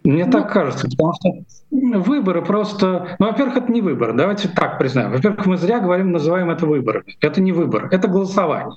Мне 0.04 0.26
ну, 0.26 0.32
так 0.32 0.54
кажется, 0.54 0.88
потому 0.88 1.13
что 1.13 1.32
выборы 1.71 2.43
просто... 2.43 3.15
Ну, 3.17 3.26
во-первых, 3.26 3.58
это 3.58 3.71
не 3.71 3.82
выбор, 3.82 4.13
давайте 4.13 4.47
так 4.47 4.78
признаем. 4.78 5.12
Во-первых, 5.12 5.43
мы 5.47 5.58
зря 5.58 5.80
говорим, 5.80 6.12
называем 6.12 6.52
это 6.52 6.67
выборами. 6.67 7.17
Это 7.19 7.41
не 7.41 7.52
выбор, 7.52 7.88
это 7.89 8.08
голосование 8.08 8.76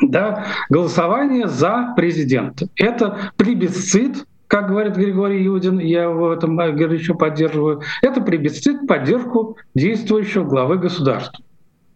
да, 0.00 0.46
голосование 0.68 1.46
за 1.48 1.92
президента. 1.96 2.68
Это 2.76 3.32
плебисцит, 3.36 4.24
как 4.46 4.68
говорит 4.68 4.96
Григорий 4.96 5.44
Юдин, 5.44 5.78
я 5.78 6.08
в 6.08 6.30
этом 6.30 6.56
горячо 6.56 7.14
поддерживаю, 7.14 7.82
это 8.02 8.20
плебисцит 8.20 8.86
поддержку 8.86 9.56
действующего 9.74 10.44
главы 10.44 10.78
государства. 10.78 11.44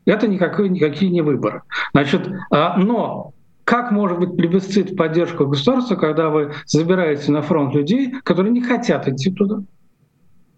Это 0.07 0.29
никакой, 0.29 0.69
никакие 0.69 1.11
не 1.11 1.23
выборы. 1.23 1.63
Значит, 1.93 2.31
а, 2.51 2.77
но 2.77 3.33
как 3.65 3.91
может 3.91 4.19
быть 4.19 4.37
плебисцит 4.37 4.91
в 4.91 4.97
поддержку 4.97 5.47
государства, 5.47 5.97
когда 5.97 6.29
вы 6.29 6.53
забираете 6.67 7.33
на 7.33 7.41
фронт 7.41 7.75
людей, 7.75 8.15
которые 8.23 8.53
не 8.53 8.61
хотят 8.61 9.09
идти 9.09 9.33
туда? 9.33 9.63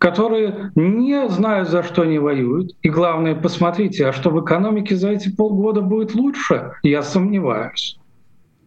Которые 0.06 0.70
не 0.76 1.28
знают, 1.28 1.68
за 1.68 1.82
что 1.82 2.02
они 2.02 2.20
воюют. 2.20 2.76
И 2.82 2.88
главное, 2.88 3.34
посмотрите, 3.34 4.06
а 4.06 4.12
что 4.12 4.30
в 4.30 4.40
экономике 4.40 4.94
за 4.94 5.10
эти 5.10 5.34
полгода 5.34 5.80
будет 5.80 6.14
лучше, 6.14 6.74
я 6.84 7.02
сомневаюсь. 7.02 7.98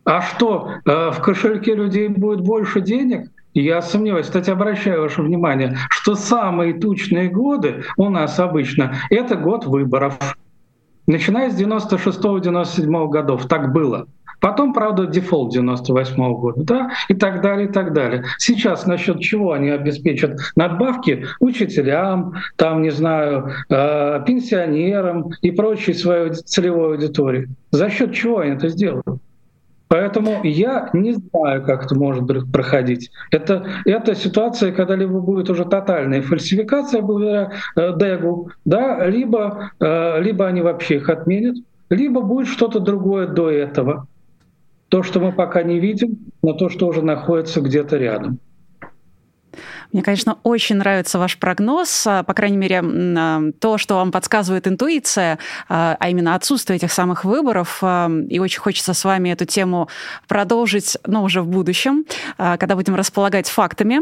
А 0.03 0.21
что, 0.21 0.67
э, 0.85 1.11
в 1.11 1.21
кошельке 1.21 1.75
людей 1.75 2.09
будет 2.09 2.41
больше 2.41 2.81
денег? 2.81 3.31
Я 3.53 3.81
сомневаюсь. 3.81 4.25
Кстати, 4.25 4.49
обращаю 4.49 5.01
ваше 5.01 5.21
внимание, 5.21 5.77
что 5.89 6.15
самые 6.15 6.73
тучные 6.73 7.29
годы 7.29 7.85
у 7.95 8.09
нас 8.09 8.37
обычно— 8.37 8.95
это 9.09 9.37
год 9.37 9.65
выборов. 9.65 10.17
Начиная 11.07 11.51
с 11.51 11.55
96-97 11.55 13.07
годов 13.07 13.47
так 13.47 13.71
было. 13.71 14.07
Потом, 14.39 14.73
правда, 14.73 15.05
дефолт 15.05 15.51
98 15.51 16.15
-го 16.15 16.37
года, 16.37 16.63
да, 16.63 16.91
и 17.09 17.13
так 17.13 17.41
далее, 17.41 17.67
и 17.67 17.71
так 17.71 17.93
далее. 17.93 18.23
Сейчас 18.37 18.85
насчет 18.85 19.19
чего 19.19 19.51
они 19.51 19.69
обеспечат 19.69 20.39
надбавки 20.55 21.25
учителям, 21.39 22.33
там, 22.55 22.81
не 22.81 22.91
знаю, 22.91 23.51
э, 23.69 24.23
пенсионерам 24.25 25.31
и 25.41 25.51
прочей 25.51 25.93
своей 25.93 26.31
целевой 26.33 26.95
аудитории. 26.95 27.49
За 27.71 27.89
счет 27.89 28.13
чего 28.13 28.39
они 28.39 28.51
это 28.51 28.69
сделают? 28.69 29.05
Поэтому 29.89 30.41
я 30.43 30.89
не 30.93 31.13
знаю, 31.13 31.63
как 31.65 31.85
это 31.85 31.95
может 31.95 32.23
проходить. 32.51 33.09
Это, 33.31 33.65
это 33.85 34.13
ситуация, 34.13 34.71
когда 34.71 34.95
либо 34.95 35.19
будет 35.19 35.49
уже 35.49 35.65
тотальная 35.65 36.21
фальсификация 36.21 37.01
благодаря 37.01 37.51
э, 37.75 37.93
Дегу, 37.97 38.51
да, 38.65 39.07
либо, 39.07 39.71
э, 39.79 40.21
либо 40.21 40.45
они 40.45 40.61
вообще 40.61 40.97
их 40.97 41.09
отменят, 41.09 41.55
либо 41.89 42.21
будет 42.21 42.47
что-то 42.47 42.79
другое 42.79 43.25
до 43.25 43.49
этого 43.49 44.05
то, 44.89 45.03
что 45.03 45.19
мы 45.19 45.31
пока 45.31 45.63
не 45.63 45.79
видим, 45.79 46.17
но 46.41 46.53
то, 46.53 46.69
что 46.69 46.87
уже 46.87 47.01
находится 47.01 47.61
где-то 47.61 47.97
рядом. 47.97 48.39
Мне, 49.91 50.03
конечно, 50.03 50.37
очень 50.43 50.75
нравится 50.75 51.17
ваш 51.17 51.37
прогноз, 51.37 52.05
а, 52.05 52.23
по 52.23 52.33
крайней 52.33 52.57
мере, 52.57 52.81
а, 52.83 53.41
то, 53.59 53.77
что 53.77 53.95
вам 53.95 54.11
подсказывает 54.11 54.67
интуиция, 54.67 55.39
а, 55.67 55.97
а 55.99 56.09
именно 56.09 56.35
отсутствие 56.35 56.77
этих 56.77 56.91
самых 56.91 57.25
выборов. 57.25 57.83
И 58.29 58.39
очень 58.39 58.59
хочется 58.59 58.93
с 58.93 59.03
вами 59.03 59.29
эту 59.29 59.45
тему 59.45 59.89
продолжить, 60.27 60.97
но 61.05 61.23
уже 61.23 61.41
в 61.41 61.47
будущем, 61.47 62.05
когда 62.37 62.75
будем 62.75 62.95
располагать 62.95 63.49
фактами. 63.49 64.01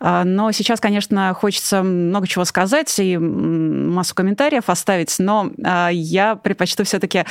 Но 0.00 0.52
сейчас, 0.52 0.80
конечно, 0.80 1.34
хочется 1.34 1.82
много 1.82 2.26
чего 2.26 2.44
сказать 2.44 2.98
и 2.98 3.16
массу 3.16 4.14
комментариев 4.14 4.68
оставить, 4.68 5.14
но 5.18 5.50
я 5.90 6.36
предпочту 6.36 6.84
все-таки 6.84 7.24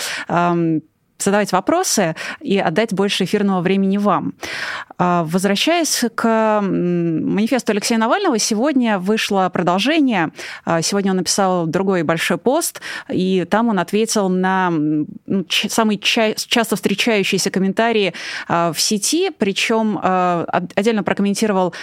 задавать 1.20 1.52
вопросы 1.52 2.16
и 2.42 2.58
отдать 2.58 2.94
больше 2.94 3.24
эфирного 3.24 3.62
времени 3.62 3.98
вам. 3.98 4.34
А, 4.98 5.24
возвращаясь 5.24 6.06
к 6.16 6.62
манифесту 6.62 7.72
Алексея 7.72 8.00
Навального, 8.00 8.40
сегодня 8.40 9.00
вышло 9.00 9.50
продолжение. 9.54 10.32
А, 10.66 10.82
сегодня 10.82 11.12
он 11.12 11.18
написал 11.18 11.68
другой 11.68 12.04
большой 12.04 12.38
пост, 12.38 12.82
и 13.10 13.46
там 13.50 13.70
он 13.70 13.80
ответил 13.80 14.30
на 14.30 14.72
самые 15.50 16.00
часто 16.00 16.76
встречающиеся 16.76 17.52
комментарии 17.52 18.14
а, 18.48 18.74
в 18.74 18.80
сети, 18.80 19.32
причем 19.38 20.00
отдельно 20.02 21.04
прокомментировал 21.04 21.74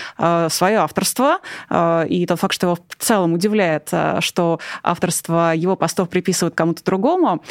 свое 0.49 0.79
авторство 0.79 1.39
и 2.09 2.27
тот 2.29 2.39
факт, 2.39 2.55
что 2.55 2.67
его 2.67 2.77
в 2.77 3.03
целом 3.03 3.35
удивляет, 3.35 3.91
что 4.21 4.61
авторство 4.83 5.55
его 5.55 5.77
постов 5.77 6.09
приписывают 6.09 6.55
кому-то 6.55 6.85
другому, 6.85 7.43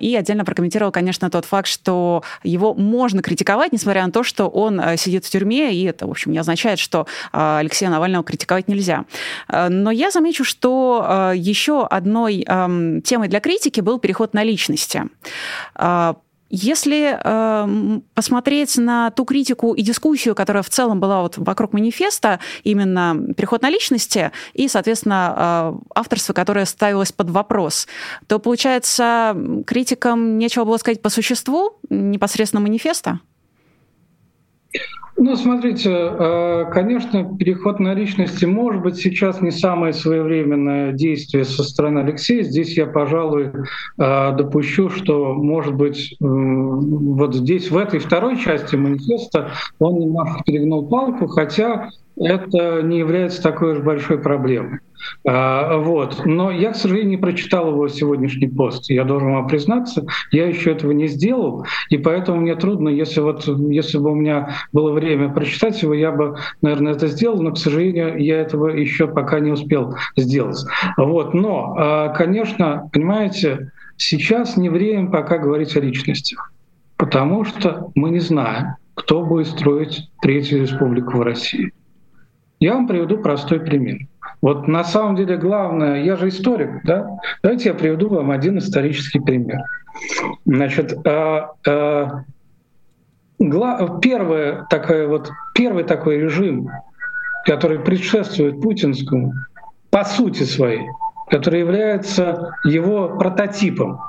и 0.00 0.16
отдельно 0.18 0.44
прокомментировал, 0.44 0.92
конечно, 0.98 1.30
тот 1.30 1.44
факт, 1.44 1.68
что 1.68 2.24
его 2.42 2.74
можно 2.74 3.22
критиковать, 3.22 3.72
несмотря 3.72 4.04
на 4.04 4.10
то, 4.10 4.24
что 4.24 4.48
он 4.48 4.80
э, 4.80 4.96
сидит 4.96 5.24
в 5.24 5.30
тюрьме, 5.30 5.72
и 5.72 5.84
это, 5.84 6.08
в 6.08 6.10
общем, 6.10 6.32
не 6.32 6.38
означает, 6.38 6.80
что 6.80 7.06
э, 7.32 7.58
Алексея 7.60 7.88
Навального 7.88 8.24
критиковать 8.24 8.66
нельзя. 8.66 9.04
Э, 9.48 9.68
но 9.68 9.92
я 9.92 10.10
замечу, 10.10 10.42
что 10.42 11.32
еще 11.36 11.86
одной 11.86 12.44
эм, 12.46 13.00
темой 13.02 13.28
для 13.28 13.38
критики 13.38 13.80
был 13.80 14.00
переход 14.00 14.34
на 14.34 14.42
личности. 14.42 15.04
Если 16.50 17.18
э, 17.22 18.00
посмотреть 18.14 18.78
на 18.78 19.10
ту 19.10 19.24
критику 19.24 19.74
и 19.74 19.82
дискуссию, 19.82 20.34
которая 20.34 20.62
в 20.62 20.70
целом 20.70 20.98
была 20.98 21.20
вот 21.22 21.36
вокруг 21.36 21.74
манифеста, 21.74 22.40
именно 22.64 23.34
переход 23.34 23.62
на 23.62 23.68
личности 23.68 24.32
и, 24.54 24.66
соответственно, 24.68 25.34
э, 25.36 25.78
авторство, 25.94 26.32
которое 26.32 26.64
ставилось 26.64 27.12
под 27.12 27.30
вопрос, 27.30 27.86
то, 28.26 28.38
получается, 28.38 29.36
критикам 29.66 30.38
нечего 30.38 30.64
было 30.64 30.78
сказать 30.78 31.02
по 31.02 31.10
существу 31.10 31.78
непосредственно 31.90 32.62
манифеста? 32.62 33.20
Ну, 35.20 35.34
смотрите, 35.34 35.90
э, 35.90 36.66
конечно, 36.72 37.36
переход 37.36 37.80
на 37.80 37.92
личности 37.92 38.44
может 38.44 38.82
быть 38.82 38.98
сейчас 38.98 39.40
не 39.40 39.50
самое 39.50 39.92
своевременное 39.92 40.92
действие 40.92 41.44
со 41.44 41.64
стороны 41.64 41.98
Алексея. 41.98 42.44
Здесь 42.44 42.76
я, 42.76 42.86
пожалуй, 42.86 43.46
э, 43.46 44.36
допущу, 44.36 44.90
что, 44.90 45.34
может 45.34 45.74
быть, 45.74 46.16
вот 46.20 47.34
здесь, 47.34 47.68
в 47.68 47.76
этой 47.76 47.98
второй 47.98 48.38
части 48.38 48.76
манифеста, 48.76 49.50
он 49.80 49.98
немножко 49.98 50.44
перегнул 50.46 50.88
палку, 50.88 51.26
хотя 51.26 51.90
это 52.16 52.82
не 52.82 52.98
является 52.98 53.42
такой 53.42 53.72
уж 53.72 53.80
большой 53.80 54.18
проблемой. 54.18 54.78
А, 55.26 55.76
вот. 55.78 56.22
Но 56.24 56.50
я, 56.50 56.72
к 56.72 56.76
сожалению, 56.76 57.10
не 57.10 57.16
прочитал 57.16 57.70
его 57.70 57.88
сегодняшний 57.88 58.48
пост. 58.48 58.90
Я 58.90 59.04
должен 59.04 59.32
вам 59.32 59.46
признаться, 59.46 60.06
я 60.30 60.46
еще 60.46 60.72
этого 60.72 60.92
не 60.92 61.06
сделал, 61.06 61.64
и 61.90 61.98
поэтому 61.98 62.40
мне 62.40 62.54
трудно, 62.54 62.88
если 62.88 63.20
вот, 63.20 63.46
если 63.46 63.98
бы 63.98 64.12
у 64.12 64.14
меня 64.14 64.56
было 64.72 64.92
время 64.92 65.28
прочитать 65.28 65.82
его, 65.82 65.94
я 65.94 66.12
бы, 66.12 66.36
наверное, 66.62 66.92
это 66.92 67.06
сделал, 67.06 67.42
но, 67.42 67.52
к 67.52 67.58
сожалению, 67.58 68.18
я 68.18 68.40
этого 68.40 68.68
еще 68.68 69.08
пока 69.08 69.40
не 69.40 69.50
успел 69.50 69.96
сделать. 70.16 70.64
Вот. 70.96 71.34
Но, 71.34 71.74
а, 71.78 72.08
конечно, 72.08 72.88
понимаете, 72.92 73.72
сейчас 73.96 74.56
не 74.56 74.68
время 74.68 75.10
пока 75.10 75.38
говорить 75.38 75.76
о 75.76 75.80
личностях, 75.80 76.52
потому 76.96 77.44
что 77.44 77.90
мы 77.94 78.10
не 78.10 78.20
знаем, 78.20 78.76
кто 78.94 79.22
будет 79.22 79.46
строить 79.46 80.10
Третью 80.22 80.62
Республику 80.62 81.18
в 81.18 81.22
России. 81.22 81.72
Я 82.60 82.74
вам 82.74 82.88
приведу 82.88 83.18
простой 83.18 83.60
пример. 83.60 83.98
Вот 84.40 84.68
на 84.68 84.84
самом 84.84 85.16
деле 85.16 85.36
главное, 85.36 86.02
я 86.02 86.16
же 86.16 86.28
историк, 86.28 86.82
да? 86.84 87.18
Давайте 87.42 87.70
я 87.70 87.74
приведу 87.74 88.08
вам 88.08 88.30
один 88.30 88.58
исторический 88.58 89.20
пример. 89.20 89.62
Значит, 90.44 90.96
а, 91.06 91.52
а, 91.66 92.24
первое 93.38 94.66
такое 94.70 95.08
вот, 95.08 95.30
первый 95.54 95.84
такой 95.84 96.18
режим, 96.18 96.70
который 97.44 97.80
предшествует 97.80 98.60
путинскому, 98.60 99.32
по 99.90 100.04
сути 100.04 100.44
своей, 100.44 100.86
который 101.30 101.60
является 101.60 102.52
его 102.64 103.16
прототипом, 103.18 104.00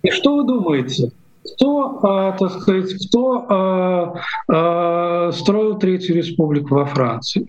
И 0.03 0.11
что 0.11 0.37
вы 0.37 0.45
думаете? 0.45 1.11
Кто, 1.55 1.99
а, 2.03 2.33
так 2.33 2.51
сказать, 2.53 2.93
кто 3.07 3.47
а, 3.49 4.21
а, 4.49 5.33
строил 5.33 5.79
Третью 5.79 6.17
Республику 6.17 6.75
во 6.75 6.85
Франции? 6.85 7.49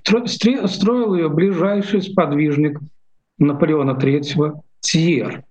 Строил 0.68 1.16
ее 1.16 1.28
ближайший 1.30 2.02
сподвижник 2.02 2.80
Наполеона 3.38 3.92
III 3.92 4.54
Тьер. 4.80 5.44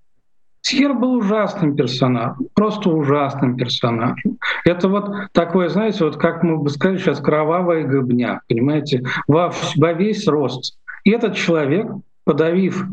Тьер 0.63 0.95
был 0.95 1.15
ужасным 1.15 1.75
персонажем, 1.75 2.49
просто 2.55 2.91
ужасным 2.91 3.57
персонажем. 3.57 4.39
Это 4.65 4.89
вот 4.89 5.11
такое, 5.33 5.69
знаете, 5.69 6.05
вот 6.05 6.17
как 6.17 6.43
мы 6.43 6.59
бы 6.59 6.69
сказали 6.69 6.99
сейчас, 6.99 7.21
кровавая 7.21 7.87
гобня, 7.87 8.43
понимаете, 8.49 9.03
во, 9.27 9.53
во 9.77 9.93
весь 9.93 10.27
рост. 10.29 10.77
И 11.05 11.11
этот 11.11 11.35
человек, 11.35 11.87
подавив 12.25 12.85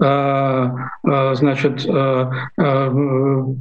э, 0.00 0.06
э, 0.06 1.34
значит, 1.34 1.84
э, 1.84 2.30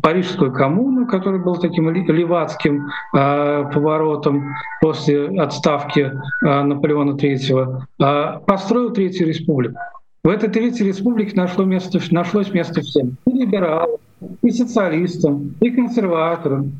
Парижскую 0.03 0.53
коммуну, 0.53 1.07
который 1.07 1.39
был 1.39 1.55
таким 1.57 1.89
левацким 1.89 2.89
поворотом 3.11 4.53
после 4.79 5.27
отставки 5.41 6.13
Наполеона 6.41 7.15
III, 7.15 8.45
построил 8.45 8.91
Третью 8.91 9.27
республику. 9.27 9.79
В 10.21 10.27
этой 10.27 10.49
Третьей 10.49 10.87
республике 10.87 11.33
нашло 11.35 11.63
место, 11.63 11.99
нашлось 12.11 12.53
место 12.53 12.81
всем. 12.81 13.15
И 13.25 13.31
либералам, 13.31 13.99
и 14.41 14.51
социалистам, 14.51 15.55
и 15.61 15.69
консерваторам. 15.69 16.73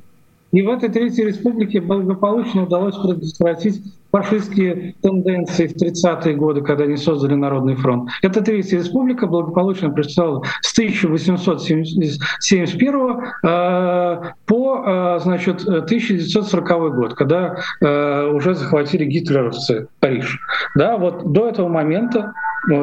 И 0.51 0.61
в 0.61 0.69
этой 0.69 0.89
Третьей 0.89 1.25
республике 1.25 1.81
благополучно 1.81 2.63
удалось 2.63 2.95
предотвратить 2.95 3.81
фашистские 4.11 4.95
тенденции 5.01 5.67
в 5.67 5.75
30-е 5.75 6.35
годы, 6.35 6.61
когда 6.61 6.85
они 6.85 6.95
создали 6.97 7.35
Народный 7.35 7.75
фронт. 7.75 8.09
Эта 8.23 8.41
Третья 8.41 8.79
республика 8.79 9.27
благополучно 9.27 9.91
представила 9.91 10.43
с 10.61 10.73
1871 10.73 12.95
э, 13.43 14.21
по 14.45 14.83
э, 14.85 15.19
значит, 15.21 15.61
1940 15.61 16.95
год, 16.95 17.13
когда 17.13 17.57
э, 17.81 18.31
уже 18.31 18.55
захватили 18.55 19.05
гитлеровцы 19.05 19.87
Париж. 19.99 20.39
Да, 20.75 20.97
вот 20.97 21.31
до 21.31 21.49
этого 21.49 21.67
момента 21.67 22.33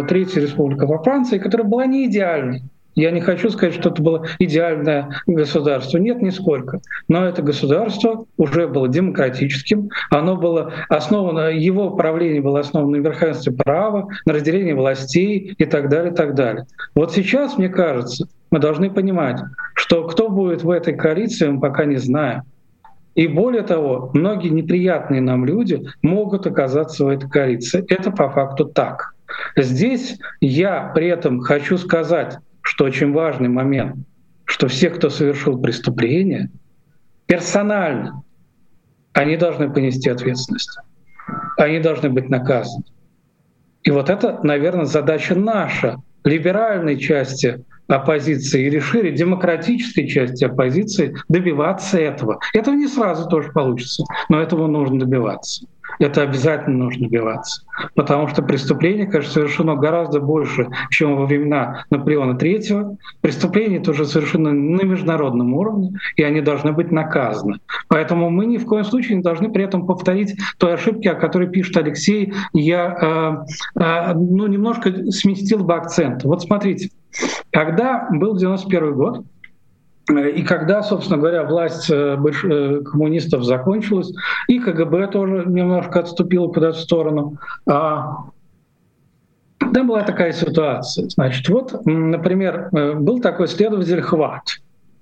Третья 0.09 0.41
республика 0.41 0.87
во 0.87 1.03
Франции, 1.03 1.39
которая 1.39 1.67
была 1.67 1.85
не 1.87 2.07
идеальной, 2.07 2.63
я 2.97 3.11
не 3.11 3.21
хочу 3.21 3.51
сказать, 3.51 3.75
что 3.75 3.91
это 3.91 4.03
было 4.03 4.27
идеальное 4.39 5.11
государство. 5.27 5.99
Нет, 5.99 6.23
нисколько. 6.23 6.81
Но 7.09 7.25
это 7.27 7.43
государство 7.43 8.25
уже 8.39 8.67
было 8.67 8.89
демократическим. 8.89 9.91
Оно 10.11 10.37
было 10.37 10.73
основано, 10.89 11.51
его 11.51 11.91
правление 11.91 12.41
было 12.41 12.61
основано 12.61 12.97
на 12.97 13.03
верховенстве 13.03 13.53
права, 13.53 14.09
на 14.25 14.33
разделении 14.33 14.73
властей 14.73 15.55
и 15.59 15.65
так 15.67 15.91
далее, 15.91 16.13
и 16.13 16.17
так 16.17 16.35
далее. 16.35 16.67
Вот 16.95 17.13
сейчас, 17.13 17.59
мне 17.59 17.69
кажется, 17.69 18.27
мы 18.51 18.59
должны 18.59 18.91
понимать, 18.91 19.41
что 19.75 20.05
кто 20.07 20.31
будет 20.31 20.63
в 20.63 20.71
этой 20.71 20.95
коалиции, 20.95 21.49
мы 21.49 21.61
пока 21.61 21.85
не 21.85 21.97
знаем. 21.97 22.43
И 23.15 23.29
более 23.29 23.63
того, 23.63 24.11
многие 24.15 24.49
неприятные 24.49 25.21
нам 25.21 25.45
люди 25.45 25.87
могут 26.03 26.47
оказаться 26.47 27.05
в 27.05 27.09
этой 27.09 27.29
коалиции. 27.29 27.85
Это 27.89 28.11
по 28.11 28.31
факту 28.31 28.67
так. 28.67 29.15
Здесь 29.57 30.19
я 30.41 30.93
при 30.95 31.09
этом 31.09 31.41
хочу 31.41 31.79
сказать, 31.79 32.39
что 32.67 32.85
очень 32.85 33.13
важный 33.13 33.49
момент, 33.49 33.97
что 34.45 34.67
все, 34.67 34.91
кто 34.91 35.09
совершил 35.09 35.59
преступление, 35.61 36.51
персонально, 37.27 38.25
они 39.13 39.37
должны 39.37 39.73
понести 39.73 40.11
ответственность. 40.11 40.77
Они 41.57 41.79
должны 41.79 42.11
быть 42.11 42.29
наказаны. 42.29 42.85
И 43.83 43.91
вот 43.91 44.11
это, 44.11 44.41
наверное, 44.43 44.85
задача 44.85 45.37
наша, 45.37 45.97
либеральной 46.25 46.99
части 46.99 47.65
оппозиции 47.87 48.67
или 48.67 48.81
шире 48.81 49.13
демократической 49.13 50.09
части 50.09 50.45
оппозиции 50.45 51.15
добиваться 51.29 51.99
этого. 51.99 52.41
Этого 52.53 52.75
не 52.75 52.89
сразу 52.89 53.29
тоже 53.29 53.53
получится, 53.53 54.03
но 54.29 54.41
этого 54.41 54.67
нужно 54.67 54.99
добиваться 54.99 55.67
это 55.99 56.23
обязательно 56.23 56.85
нужно 56.85 57.09
добиваться. 57.09 57.63
Потому 57.95 58.29
что 58.29 58.43
преступление, 58.43 59.07
конечно, 59.07 59.33
совершено 59.33 59.77
гораздо 59.77 60.21
больше, 60.21 60.69
чем 60.91 61.17
во 61.17 61.27
времена 61.27 61.85
Наполеона 61.91 62.37
III. 62.37 62.97
Преступления 63.21 63.81
тоже 63.81 64.07
совершены 64.07 64.53
на 64.53 64.83
международном 64.83 65.55
уровне, 65.55 65.93
и 66.17 66.23
они 66.23 66.41
должны 66.41 66.73
быть 66.73 66.91
наказаны. 66.91 67.61
Поэтому 67.89 68.31
мы 68.31 68.47
ни 68.47 68.59
в 68.59 68.67
коем 68.67 68.85
случае 68.85 69.17
не 69.17 69.23
должны 69.23 69.51
при 69.51 69.65
этом 69.65 69.87
повторить 69.87 70.37
той 70.59 70.75
ошибки, 70.75 71.09
о 71.09 71.15
которой 71.15 71.49
пишет 71.49 71.77
Алексей. 71.77 72.33
Я 72.53 73.45
э, 73.77 73.83
э, 73.83 74.15
ну, 74.15 74.47
немножко 74.47 75.11
сместил 75.11 75.65
бы 75.65 75.75
акцент. 75.75 76.25
Вот 76.25 76.43
смотрите, 76.43 76.91
когда 77.51 78.09
был 78.11 78.37
91 78.37 78.95
год, 78.95 79.25
и 80.09 80.43
когда, 80.43 80.83
собственно 80.83 81.19
говоря, 81.19 81.45
власть 81.45 81.91
э, 81.91 82.17
э, 82.17 82.81
коммунистов 82.85 83.45
закончилась, 83.45 84.13
и 84.47 84.59
КГБ 84.61 85.09
тоже 85.09 85.45
немножко 85.47 86.01
отступило 86.01 86.49
куда-то 86.49 86.79
в 86.79 86.81
сторону, 86.81 87.39
а, 87.69 88.27
да, 89.73 89.83
была 89.83 90.03
такая 90.03 90.33
ситуация. 90.33 91.09
Значит, 91.09 91.49
вот, 91.49 91.85
например, 91.85 92.69
э, 92.73 92.95
был 92.95 93.21
такой 93.21 93.49
следователь 93.49 94.01
Хват. 94.01 94.43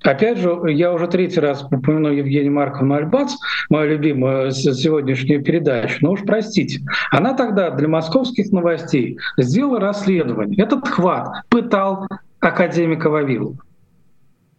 Опять 0.02 0.38
же, 0.38 0.60
я 0.66 0.92
уже 0.92 1.06
третий 1.08 1.40
раз 1.40 1.64
упомяну 1.64 2.08
Евгению 2.08 2.52
Марковну 2.52 2.94
Альбац, 2.94 3.32
мою 3.70 3.92
любимую 3.92 4.50
сегодняшнюю 4.50 5.42
передачу, 5.42 5.98
но 6.02 6.12
уж 6.12 6.20
простите. 6.26 6.80
Она 7.10 7.32
тогда 7.32 7.70
для 7.70 7.88
московских 7.88 8.52
новостей 8.52 9.18
сделала 9.38 9.80
расследование. 9.80 10.62
Этот 10.62 10.86
хват 10.88 11.28
пытал 11.48 12.06
академика 12.40 13.08
Вавилова. 13.08 13.56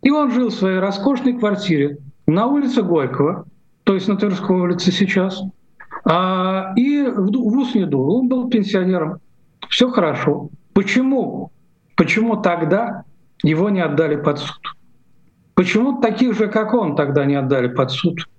И 0.06 0.12
он 0.12 0.30
жил 0.32 0.50
в 0.50 0.54
своей 0.54 0.78
роскошной 0.78 1.34
квартире 1.34 1.98
на 2.28 2.46
улице 2.46 2.84
Горького, 2.84 3.46
то 3.86 3.96
есть 3.96 4.08
на 4.08 4.16
Тверской 4.16 4.56
улице 4.56 4.92
сейчас, 4.92 5.42
а, 6.04 6.74
и 6.76 7.02
в, 7.02 7.32
ус 7.36 7.74
не 7.74 7.88
дул. 7.88 8.20
Он 8.20 8.30
был 8.30 8.48
пенсионером. 8.48 9.18
Все 9.68 9.90
хорошо. 9.90 10.50
Почему? 10.74 11.52
Почему 11.96 12.38
тогда 12.38 13.04
его 13.42 13.72
не 13.72 13.82
отдали 13.82 14.16
под 14.16 14.38
суд? 14.38 14.76
Почему 15.56 16.00
таких 16.00 16.38
же, 16.38 16.50
как 16.50 16.76
он, 16.76 16.96
тогда 16.96 17.26
не 17.26 17.34
отдали 17.34 17.68
под 17.68 17.90
суд? 17.90 18.30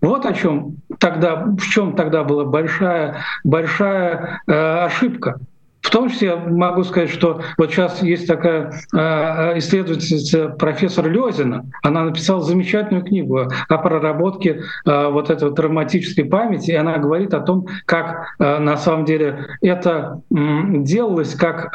Вот 0.00 0.26
о 0.26 0.32
чем 0.32 0.78
тогда, 0.98 1.36
в 1.36 1.62
чем 1.62 1.94
тогда 1.94 2.24
была 2.24 2.44
большая, 2.44 3.22
большая 3.44 4.40
э, 4.48 4.52
ошибка. 4.52 5.38
В 5.86 5.90
том 5.90 6.10
числе 6.10 6.28
я 6.30 6.36
могу 6.36 6.82
сказать, 6.82 7.10
что 7.10 7.42
вот 7.56 7.70
сейчас 7.70 8.02
есть 8.02 8.26
такая 8.26 8.72
э, 8.92 9.58
исследовательница 9.58 10.48
профессор 10.48 11.08
Лезина, 11.08 11.64
она 11.80 12.02
написала 12.02 12.42
замечательную 12.42 13.04
книгу 13.04 13.48
о 13.68 13.78
проработке 13.78 14.62
э, 14.84 15.08
вот 15.08 15.30
этой 15.30 15.54
травматической 15.54 16.24
памяти, 16.24 16.72
и 16.72 16.74
она 16.74 16.98
говорит 16.98 17.34
о 17.34 17.40
том, 17.40 17.68
как 17.84 18.34
э, 18.40 18.58
на 18.58 18.76
самом 18.76 19.04
деле 19.04 19.46
это 19.60 20.22
делалось 20.28 21.34
как 21.36 21.72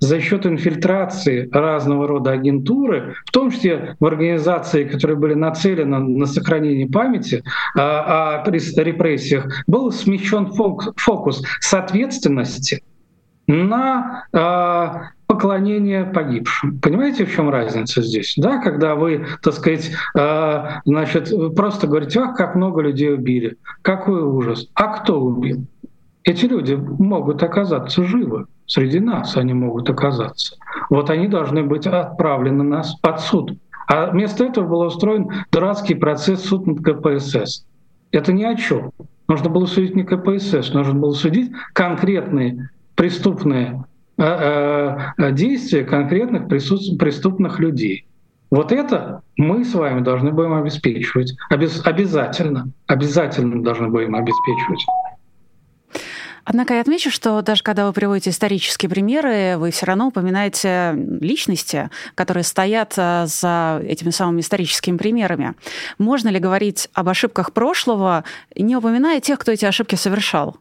за 0.00 0.20
счет 0.20 0.44
инфильтрации 0.44 1.48
разного 1.50 2.06
рода 2.06 2.32
агентуры, 2.32 3.14
в 3.24 3.30
том 3.30 3.50
числе 3.50 3.96
в 3.98 4.04
организации, 4.04 4.84
которые 4.84 5.16
были 5.16 5.32
нацелены 5.32 5.98
на 5.98 6.26
сохранение 6.26 6.88
памяти 6.88 7.42
о 7.74 8.44
репрессиях, 8.46 9.46
был 9.66 9.90
смещен 9.92 10.52
фокус 10.96 11.42
с 11.60 11.72
ответственности 11.72 12.82
на 13.46 14.26
э, 14.32 14.86
поклонение 15.26 16.04
погибшим. 16.04 16.78
Понимаете, 16.80 17.24
в 17.24 17.32
чем 17.32 17.50
разница 17.50 18.02
здесь? 18.02 18.34
Да, 18.36 18.60
когда 18.60 18.94
вы, 18.94 19.26
так 19.42 19.54
сказать, 19.54 19.90
э, 20.16 20.64
значит, 20.84 21.32
просто 21.54 21.86
говорите, 21.86 22.20
ах, 22.20 22.36
как 22.36 22.54
много 22.54 22.82
людей 22.82 23.12
убили, 23.12 23.56
какой 23.82 24.22
ужас. 24.22 24.68
А 24.74 24.98
кто 24.98 25.20
убил? 25.20 25.66
Эти 26.24 26.46
люди 26.46 26.74
могут 26.74 27.42
оказаться 27.42 28.04
живы. 28.04 28.46
Среди 28.66 28.98
нас 28.98 29.36
они 29.36 29.54
могут 29.54 29.88
оказаться. 29.88 30.56
Вот 30.90 31.08
они 31.08 31.28
должны 31.28 31.62
быть 31.62 31.86
отправлены 31.86 32.64
нас 32.64 32.94
под 32.96 33.20
суд. 33.20 33.52
А 33.86 34.10
вместо 34.10 34.44
этого 34.44 34.66
был 34.66 34.80
устроен 34.80 35.30
дурацкий 35.52 35.94
процесс 35.94 36.44
суд 36.44 36.66
над 36.66 36.80
КПСС. 36.80 37.64
Это 38.10 38.32
ни 38.32 38.42
о 38.42 38.56
чем. 38.56 38.90
Нужно 39.28 39.50
было 39.50 39.66
судить 39.66 39.94
не 39.94 40.02
КПСС, 40.02 40.72
нужно 40.72 40.94
было 40.94 41.12
судить 41.12 41.52
конкретные 41.72 42.70
преступные 42.96 43.84
э, 44.18 44.22
э, 44.24 45.32
действия 45.32 45.84
конкретных 45.84 46.48
преступных 46.48 47.60
людей. 47.60 48.06
Вот 48.50 48.72
это 48.72 49.22
мы 49.36 49.64
с 49.64 49.74
вами 49.74 50.00
должны 50.00 50.32
будем 50.32 50.54
обеспечивать. 50.54 51.34
Обязательно. 51.50 52.70
Обязательно 52.86 53.62
должны 53.62 53.88
будем 53.88 54.14
обеспечивать. 54.14 54.84
Однако 56.48 56.74
я 56.74 56.80
отмечу, 56.80 57.10
что 57.10 57.42
даже 57.42 57.64
когда 57.64 57.86
вы 57.86 57.92
приводите 57.92 58.30
исторические 58.30 58.88
примеры, 58.88 59.56
вы 59.58 59.72
все 59.72 59.84
равно 59.84 60.06
упоминаете 60.06 60.94
личности, 61.20 61.90
которые 62.14 62.44
стоят 62.44 62.94
э, 62.96 63.24
за 63.26 63.82
этими 63.84 64.10
самыми 64.10 64.40
историческими 64.40 64.96
примерами. 64.96 65.54
Можно 65.98 66.28
ли 66.28 66.38
говорить 66.38 66.88
об 66.94 67.08
ошибках 67.08 67.52
прошлого, 67.52 68.22
не 68.54 68.76
упоминая 68.76 69.20
тех, 69.20 69.40
кто 69.40 69.50
эти 69.50 69.64
ошибки 69.64 69.96
совершал? 69.96 70.56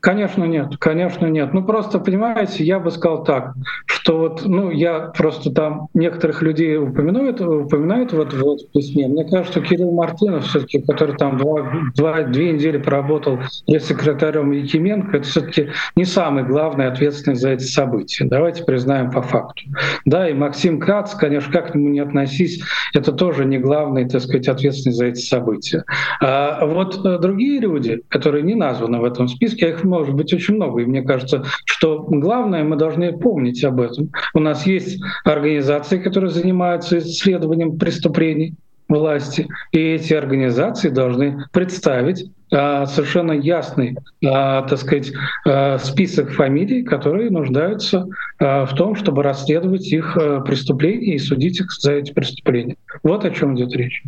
Конечно, 0.00 0.44
нет, 0.44 0.76
конечно, 0.78 1.26
нет. 1.26 1.52
Ну 1.52 1.64
просто, 1.64 1.98
понимаете, 1.98 2.64
я 2.64 2.78
бы 2.78 2.90
сказал 2.90 3.24
так, 3.24 3.54
что 3.86 4.18
вот, 4.18 4.42
ну, 4.44 4.70
я 4.70 5.12
просто 5.16 5.50
там 5.50 5.88
некоторых 5.94 6.42
людей 6.42 6.76
упоминают, 6.76 7.40
упоминают 7.40 8.12
вот, 8.12 8.32
вот 8.34 8.60
в 8.60 8.72
письме. 8.72 9.08
Мне 9.08 9.24
кажется, 9.24 9.52
что 9.52 9.60
Кирилл 9.62 9.92
Мартынов 9.92 10.44
все-таки, 10.44 10.80
который 10.80 11.16
там 11.16 11.38
два, 11.38 11.72
два, 11.96 12.22
две 12.22 12.52
недели 12.52 12.78
проработал 12.78 13.38
пресс-секретарем 13.66 14.52
Якименко, 14.52 15.16
это 15.16 15.26
все-таки 15.26 15.70
не 15.96 16.04
самый 16.04 16.44
главный 16.44 16.86
ответственный 16.86 17.36
за 17.36 17.50
эти 17.50 17.64
события. 17.64 18.24
Давайте 18.26 18.64
признаем 18.64 19.10
по 19.10 19.22
факту. 19.22 19.64
Да, 20.04 20.28
и 20.28 20.34
Максим 20.34 20.78
Кац, 20.78 21.14
конечно, 21.14 21.52
как 21.52 21.72
к 21.72 21.74
нему 21.74 21.88
не 21.88 22.00
относись, 22.00 22.62
это 22.94 23.12
тоже 23.12 23.44
не 23.44 23.58
главный, 23.58 24.08
так 24.08 24.20
сказать, 24.20 24.46
ответственный 24.46 24.94
за 24.94 25.06
эти 25.06 25.20
события. 25.20 25.84
А 26.20 26.64
вот 26.64 27.04
э, 27.04 27.18
другие 27.18 27.60
люди, 27.60 28.02
которые 28.08 28.42
не 28.42 28.54
названы 28.54 28.98
в 28.98 29.04
этом 29.04 29.26
списке, 29.28 29.66
я 29.66 29.72
их 29.72 29.82
может 29.86 30.14
быть 30.14 30.32
очень 30.32 30.54
много. 30.54 30.82
И 30.82 30.86
мне 30.86 31.02
кажется, 31.02 31.44
что 31.64 32.04
главное, 32.08 32.64
мы 32.64 32.76
должны 32.76 33.16
помнить 33.16 33.64
об 33.64 33.80
этом. 33.80 34.10
У 34.34 34.40
нас 34.40 34.66
есть 34.66 35.00
организации, 35.24 35.98
которые 35.98 36.30
занимаются 36.30 36.98
исследованием 36.98 37.78
преступлений 37.78 38.54
власти, 38.88 39.48
и 39.72 39.78
эти 39.78 40.14
организации 40.14 40.90
должны 40.90 41.44
представить 41.52 42.30
а, 42.52 42.86
совершенно 42.86 43.32
ясный, 43.32 43.96
а, 44.24 44.62
так 44.62 44.78
сказать, 44.78 45.12
а, 45.44 45.78
список 45.78 46.30
фамилий, 46.30 46.84
которые 46.84 47.30
нуждаются 47.30 48.06
в 48.38 48.68
том, 48.76 48.94
чтобы 48.94 49.22
расследовать 49.22 49.88
их 49.88 50.16
преступления 50.44 51.14
и 51.14 51.18
судить 51.18 51.60
их 51.60 51.72
за 51.72 51.92
эти 51.92 52.12
преступления. 52.12 52.76
Вот 53.02 53.24
о 53.24 53.30
чем 53.30 53.56
идет 53.56 53.74
речь. 53.74 54.02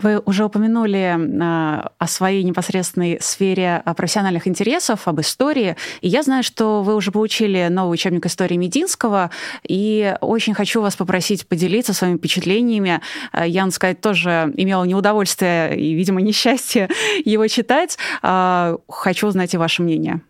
Вы 0.00 0.20
уже 0.24 0.44
упомянули 0.44 1.16
э, 1.18 1.88
о 1.98 2.06
своей 2.06 2.44
непосредственной 2.44 3.18
сфере 3.20 3.82
а, 3.84 3.94
профессиональных 3.94 4.46
интересов, 4.46 5.08
об 5.08 5.20
истории. 5.20 5.76
И 6.00 6.08
я 6.08 6.22
знаю, 6.22 6.44
что 6.44 6.82
вы 6.82 6.94
уже 6.94 7.10
получили 7.10 7.66
новый 7.68 7.94
учебник 7.94 8.24
истории 8.26 8.56
Мединского, 8.56 9.30
и 9.66 10.14
очень 10.20 10.54
хочу 10.54 10.80
вас 10.80 10.94
попросить 10.94 11.48
поделиться 11.48 11.92
своими 11.92 12.16
впечатлениями. 12.16 13.00
Э, 13.32 13.48
я, 13.48 13.62
надо 13.62 13.74
сказать, 13.74 14.00
тоже 14.00 14.52
имела 14.56 14.84
неудовольствие 14.84 15.78
и, 15.78 15.94
видимо, 15.94 16.20
несчастье 16.20 16.88
его 17.24 17.46
читать. 17.48 17.98
Хочу 18.20 19.26
узнать 19.26 19.54
и 19.54 19.56
ваше 19.56 19.82
мнение. 19.82 20.20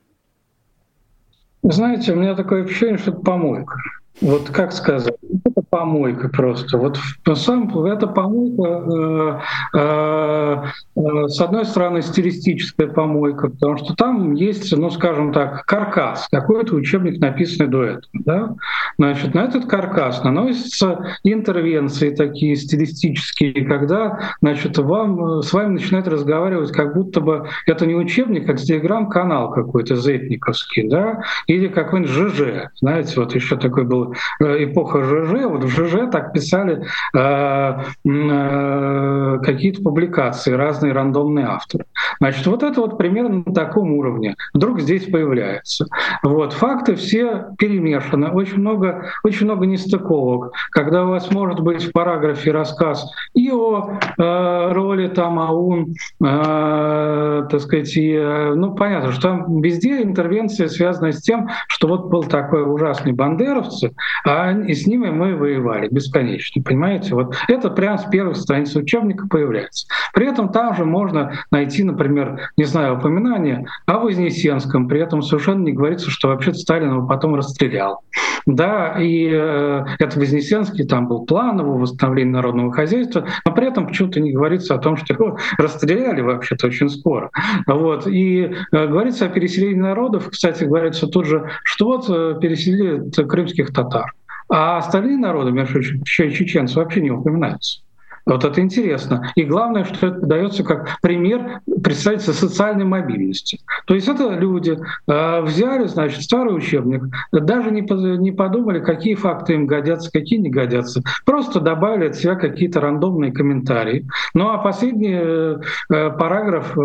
Знаете, 1.62 2.12
у 2.12 2.16
меня 2.16 2.35
такое 2.35 2.64
ощущение, 2.64 2.99
что 2.99 3.11
это 3.11 3.21
помойка. 3.21 3.77
Вот 4.21 4.51
как 4.51 4.73
сказать, 4.73 5.14
это 5.45 5.62
помойка 5.71 6.29
просто. 6.29 6.77
Вот 6.77 6.99
на 7.25 7.37
самом 7.37 7.85
это 7.85 8.07
помойка, 8.09 9.43
э, 9.75 9.79
э, 9.79 10.57
э, 10.97 11.29
с 11.29 11.41
одной 11.41 11.64
стороны, 11.64 12.03
стилистическая 12.03 12.89
помойка, 12.89 13.49
потому 13.49 13.77
что 13.77 13.95
там 13.95 14.35
есть, 14.35 14.77
ну, 14.77 14.91
скажем 14.91 15.33
так, 15.33 15.64
каркас, 15.66 16.29
какой-то 16.33 16.75
учебник, 16.75 17.21
написанный 17.21 17.71
до 17.71 17.83
этого. 17.85 18.11
Да? 18.12 18.55
Значит, 18.99 19.35
на 19.35 19.45
этот 19.45 19.66
каркас 19.66 20.25
наносятся 20.25 21.16
интервенции 21.23 22.14
такие 22.14 22.57
стилистические, 22.57 23.64
когда 23.66 24.19
значит, 24.41 24.79
вам, 24.79 25.43
с 25.43 25.53
вами 25.53 25.75
начинают 25.75 26.09
разговаривать, 26.09 26.73
как 26.73 26.95
будто 26.95 27.21
бы 27.21 27.49
это 27.66 27.87
не 27.87 27.95
учебник, 27.95 28.49
а 28.49 28.55
телеграм-канал 28.55 29.53
какой-то 29.53 29.95
зетниковский, 29.95 30.89
да? 30.89 31.23
или 31.47 31.69
какой-нибудь 31.69 32.11
ЖЖ. 32.11 32.43
Знаете, 32.81 33.21
вот 33.21 33.35
еще 33.35 33.57
такой 33.57 33.85
был 33.85 34.07
Э, 34.40 34.64
эпоха 34.64 35.02
ЖЖ, 35.02 35.44
вот 35.44 35.64
в 35.64 35.68
ЖЖ 35.68 36.11
так 36.11 36.32
писали 36.32 36.84
э, 37.14 37.74
э, 38.04 39.38
какие-то 39.42 39.82
публикации, 39.82 40.52
разные 40.52 40.92
рандомные 40.92 41.46
авторы. 41.46 41.84
Значит, 42.20 42.46
вот 42.46 42.62
это 42.62 42.80
вот 42.80 42.98
примерно 42.98 43.42
на 43.46 43.54
таком 43.54 43.92
уровне. 43.92 44.34
Вдруг 44.54 44.80
здесь 44.80 45.04
появляется. 45.04 45.86
Вот. 46.22 46.52
Факты 46.52 46.94
все 46.94 47.46
перемешаны, 47.59 48.28
очень 48.28 48.59
много, 48.59 49.11
очень 49.24 49.46
много 49.46 49.66
нестыковок. 49.66 50.52
Когда 50.70 51.04
у 51.04 51.11
вас 51.11 51.30
может 51.30 51.61
быть 51.61 51.84
в 51.84 51.92
параграфе 51.92 52.52
рассказ 52.52 53.11
и 53.34 53.50
о 53.50 53.98
э, 54.18 54.72
роли 54.72 55.09
там 55.09 55.38
АУН, 55.38 55.94
э, 56.24 57.46
так 57.50 57.61
сказать, 57.61 57.96
и, 57.96 58.16
ну 58.18 58.74
понятно, 58.74 59.12
что 59.12 59.22
там 59.22 59.61
везде 59.61 60.02
интервенция 60.02 60.68
связана 60.68 61.12
с 61.12 61.22
тем, 61.22 61.48
что 61.68 61.88
вот 61.88 62.06
был 62.06 62.22
такой 62.22 62.62
ужасный 62.62 63.12
бандеровцы, 63.12 63.92
а 64.24 64.53
с 64.53 64.86
ними 64.86 65.11
мы 65.11 65.34
воевали 65.34 65.88
бесконечно, 65.88 66.62
понимаете? 66.62 67.14
Вот 67.14 67.36
это 67.49 67.70
прямо 67.70 67.99
с 67.99 68.05
первых 68.05 68.36
страниц 68.36 68.74
учебника 68.76 69.26
появляется. 69.28 69.86
При 70.14 70.26
этом 70.26 70.51
там 70.51 70.74
же 70.74 70.84
можно 70.84 71.32
найти, 71.51 71.84
например, 71.84 72.51
не 72.57 72.64
знаю, 72.64 72.99
упоминание 72.99 73.66
о 73.86 73.99
Вознесенском, 73.99 74.88
при 74.88 75.01
этом 75.01 75.22
совершенно 75.22 75.64
не 75.64 75.72
говорится, 75.72 76.11
что 76.11 76.28
вообще 76.28 76.53
Сталин 76.55 76.92
его 76.94 77.07
потом 77.07 77.34
расстрелял. 77.34 78.03
Да, 78.46 78.96
и 78.99 79.28
э, 79.30 79.84
это 79.99 80.18
Вознесенский, 80.18 80.86
там 80.86 81.07
был 81.07 81.26
план 81.26 81.61
его 81.61 81.76
восстановления 81.76 82.32
народного 82.32 82.72
хозяйства, 82.72 83.26
но 83.44 83.53
при 83.53 83.66
этом 83.68 83.86
почему-то 83.86 84.20
не 84.20 84.32
говорится 84.32 84.74
о 84.74 84.78
том, 84.78 84.96
что 84.96 85.12
его 85.12 85.38
расстреляли 85.59 86.22
вообще-то 86.22 86.68
очень 86.68 86.88
скоро. 86.88 87.30
Вот. 87.66 88.07
И 88.07 88.51
э, 88.72 88.86
говорится 88.86 89.26
о 89.26 89.28
переселении 89.28 89.80
народов, 89.80 90.30
кстати, 90.30 90.64
говорится 90.64 91.07
тут 91.07 91.26
же, 91.26 91.51
что 91.62 91.86
вот 91.86 92.07
э, 92.09 92.38
переселили 92.40 93.11
крымских 93.11 93.72
татар. 93.83 94.12
А 94.51 94.79
остальные 94.79 95.18
народы, 95.18 95.53
между 95.53 95.83
чеченцы, 96.05 96.79
вообще 96.79 97.01
не 97.01 97.11
упоминаются. 97.11 97.83
Вот 98.29 98.45
это 98.45 98.61
интересно. 98.61 99.33
И 99.37 99.45
главное, 99.45 99.85
что 99.85 100.09
это 100.09 100.20
дается 100.20 100.62
как 100.62 101.01
пример 101.01 101.62
представителя 101.83 102.35
социальной 102.35 102.85
мобильности. 102.85 103.61
То 103.87 103.95
есть 103.95 104.07
это 104.07 104.29
люди 104.35 104.79
э, 105.07 105.41
взяли, 105.41 105.87
значит, 105.87 106.22
старый 106.22 106.55
учебник, 106.55 107.05
даже 107.33 107.70
не, 107.70 108.33
подумали, 108.33 108.81
какие 108.81 109.14
факты 109.14 109.55
им 109.55 109.66
годятся, 109.66 110.12
какие 110.12 110.39
не 110.39 110.51
годятся. 110.51 111.03
Просто 111.24 111.61
добавили 111.61 112.09
от 112.09 112.16
себя 112.16 112.35
какие-то 112.35 112.83
рандомные 112.83 113.33
комментарии. 113.33 114.07
Ну 114.35 114.51
а 114.51 114.59
последний 114.59 115.18
э, 115.18 115.57
э 115.91 116.11
параграф, 116.18 116.76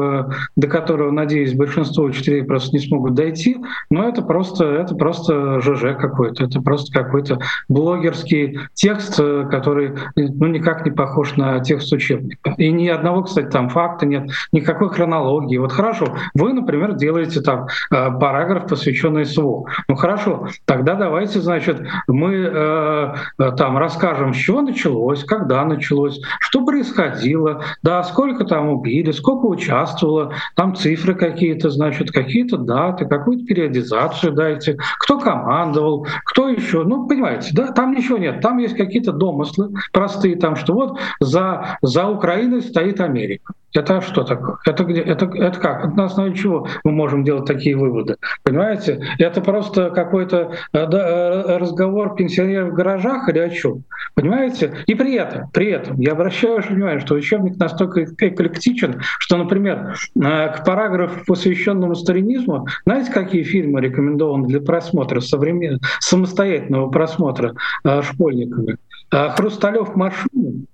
до 0.55 0.67
которого, 0.67 1.11
надеюсь, 1.11 1.53
большинство 1.53 2.05
учителей 2.05 2.43
просто 2.43 2.77
не 2.77 2.79
смогут 2.79 3.15
дойти, 3.15 3.57
но 3.89 4.07
это 4.07 4.21
просто, 4.21 4.63
это 4.63 4.95
просто 4.95 5.59
ЖЖ 5.59 5.97
какой-то, 5.99 6.45
это 6.45 6.61
просто 6.61 6.93
какой-то 6.93 7.39
блогерский 7.67 8.59
текст, 8.73 9.17
который 9.17 9.93
ну, 10.15 10.47
никак 10.47 10.85
не 10.85 10.91
похож 10.91 11.32
на 11.37 11.59
текст 11.59 11.91
учебника. 11.91 12.53
И 12.57 12.71
ни 12.71 12.87
одного, 12.87 13.23
кстати, 13.23 13.47
там 13.47 13.69
факта 13.69 14.05
нет, 14.05 14.29
никакой 14.51 14.89
хронологии. 14.89 15.57
Вот 15.57 15.71
хорошо, 15.71 16.07
вы, 16.33 16.53
например, 16.53 16.93
делаете 16.93 17.41
там 17.41 17.67
э, 17.91 18.11
параграф, 18.19 18.67
посвященный 18.67 19.25
СВО. 19.25 19.65
Ну 19.87 19.95
хорошо, 19.95 20.47
тогда 20.65 20.95
давайте, 20.95 21.39
значит, 21.41 21.81
мы 22.07 22.33
э, 22.33 23.13
э, 23.39 23.51
там 23.57 23.77
расскажем, 23.77 24.33
с 24.33 24.37
чего 24.37 24.61
началось, 24.61 25.23
когда 25.23 25.63
началось, 25.65 26.19
что 26.39 26.65
происходило, 26.65 27.63
да, 27.81 28.03
сколько 28.03 28.45
там 28.45 28.69
убили, 28.69 29.11
сколько 29.11 29.45
участвовало, 29.45 30.33
там 30.55 30.75
цифры 30.75 31.15
какие-то, 31.15 31.69
значит, 31.69 32.11
какие-то 32.11 32.57
даты, 32.57 33.05
какую-то 33.05 33.45
периодизацию 33.45 34.33
дайте, 34.33 34.77
кто 34.99 35.19
командовал, 35.19 36.07
кто 36.25 36.49
еще, 36.49 36.83
ну, 36.83 37.07
понимаете, 37.07 37.51
да, 37.53 37.71
там 37.71 37.91
ничего 37.91 38.17
нет, 38.17 38.41
там 38.41 38.57
есть 38.57 38.75
какие-то 38.75 39.11
домыслы 39.11 39.71
простые, 39.91 40.35
там, 40.35 40.55
что 40.55 40.73
вот 40.73 40.99
за, 41.23 41.77
за 41.81 42.07
Украиной 42.07 42.61
стоит 42.61 42.99
Америка. 43.01 43.53
Это 43.73 44.01
что 44.01 44.23
такое? 44.23 44.57
Это, 44.65 44.83
где, 44.83 45.01
это, 45.01 45.25
это 45.25 45.59
как? 45.59 45.95
На 45.95 46.05
основе 46.05 46.35
чего 46.35 46.67
мы 46.83 46.91
можем 46.91 47.23
делать 47.23 47.45
такие 47.45 47.75
выводы? 47.75 48.17
Понимаете? 48.43 49.01
Это 49.17 49.41
просто 49.41 49.89
какой-то 49.89 50.51
э, 50.73 50.87
да, 50.87 50.99
э, 50.99 51.57
разговор 51.57 52.15
пенсионеров 52.15 52.69
в 52.69 52.73
гаражах 52.73 53.27
или 53.29 53.39
о 53.39 53.49
чем? 53.49 53.83
Понимаете? 54.13 54.75
И 54.85 54.93
при 54.93 55.15
этом, 55.15 55.49
при 55.51 55.71
этом 55.71 55.99
я 55.99 56.11
обращаю 56.11 56.55
ваше 56.55 56.73
внимание, 56.73 56.99
что 56.99 57.15
учебник 57.15 57.57
настолько 57.57 58.03
эклектичен, 58.03 59.01
что, 59.17 59.37
например, 59.37 59.95
э, 60.15 60.49
к 60.49 60.63
параграфу, 60.63 61.25
посвященному 61.25 61.95
сталинизму, 61.95 62.67
знаете, 62.85 63.11
какие 63.11 63.41
фильмы 63.41 63.81
рекомендованы 63.81 64.47
для 64.47 64.61
просмотра, 64.61 65.19
современ... 65.19 65.79
самостоятельного 65.99 66.89
просмотра 66.91 67.55
школьниками? 68.03 68.77
Хрусталев 69.09 69.95
машину 69.95 70.65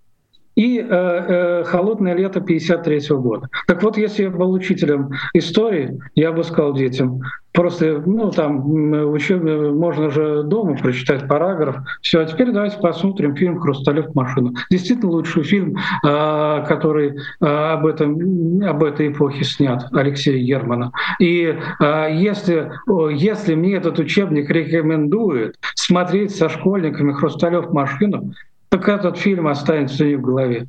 и 0.59 0.77
э, 0.77 0.85
э, 0.89 1.63
холодное 1.63 2.13
лето 2.13 2.41
53 2.41 3.15
года. 3.15 3.47
Так 3.65 3.81
вот, 3.81 3.97
если 3.97 4.23
я 4.23 4.29
был 4.29 4.51
учителем 4.51 5.11
истории, 5.33 5.97
я 6.15 6.33
бы 6.33 6.43
сказал 6.43 6.73
детям, 6.73 7.21
просто, 7.53 8.03
ну, 8.05 8.29
там, 8.29 8.69
учебе 9.09 9.71
можно 9.71 10.09
же 10.09 10.43
дома 10.43 10.75
прочитать 10.75 11.29
параграф. 11.29 11.77
Все, 12.01 12.19
а 12.19 12.25
теперь 12.25 12.51
давайте 12.51 12.77
посмотрим 12.77 13.37
фильм 13.37 13.57
«Хрусталев 13.57 14.13
машину». 14.15 14.53
Действительно 14.69 15.11
лучший 15.11 15.43
фильм, 15.43 15.77
э, 15.77 16.65
который 16.67 17.15
э, 17.15 17.45
об, 17.45 17.85
этом, 17.85 18.61
об 18.61 18.83
этой 18.83 19.13
эпохе 19.13 19.45
снят, 19.45 19.85
Алексея 19.93 20.43
Германа. 20.43 20.91
И 21.21 21.55
э, 21.79 22.07
если, 22.11 22.69
если 23.13 23.55
мне 23.55 23.75
этот 23.75 23.97
учебник 23.97 24.49
рекомендует 24.49 25.55
смотреть 25.75 26.35
со 26.35 26.49
школьниками 26.49 27.13
«Хрусталев 27.13 27.71
машину», 27.71 28.33
так 28.69 28.87
этот 28.87 29.17
фильм 29.17 29.47
останется 29.47 30.03
у 30.03 30.07
них 30.07 30.19
в 30.19 30.21
голове. 30.21 30.67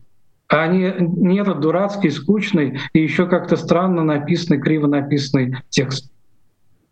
А 0.49 0.67
не, 0.67 0.93
не 0.99 1.39
этот 1.41 1.61
дурацкий, 1.61 2.11
скучный 2.11 2.81
и 2.93 3.01
еще 3.01 3.27
как-то 3.27 3.57
странно 3.57 4.03
написанный, 4.03 4.61
криво 4.61 4.89
написанный 4.89 5.57
текст. 5.69 6.11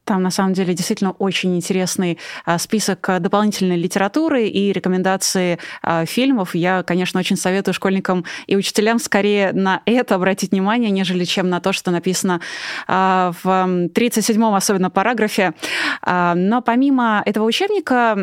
Там, 0.08 0.22
на 0.22 0.30
самом 0.30 0.54
деле, 0.54 0.72
действительно 0.72 1.10
очень 1.10 1.54
интересный 1.54 2.18
а, 2.46 2.56
список 2.56 3.06
а, 3.10 3.18
дополнительной 3.18 3.76
литературы 3.76 4.46
и 4.46 4.72
рекомендации 4.72 5.58
а, 5.82 6.06
фильмов. 6.06 6.54
Я, 6.54 6.82
конечно, 6.82 7.20
очень 7.20 7.36
советую 7.36 7.74
школьникам 7.74 8.24
и 8.46 8.56
учителям 8.56 9.00
скорее 9.00 9.52
на 9.52 9.82
это 9.84 10.14
обратить 10.14 10.52
внимание, 10.52 10.90
нежели 10.90 11.24
чем 11.24 11.50
на 11.50 11.60
то, 11.60 11.74
что 11.74 11.90
написано 11.90 12.40
в 12.86 13.34
37-м, 13.44 14.54
особенно 14.54 14.88
параграфе. 14.88 15.52
Но 16.06 16.62
помимо 16.64 17.22
этого 17.26 17.44
учебника, 17.44 18.16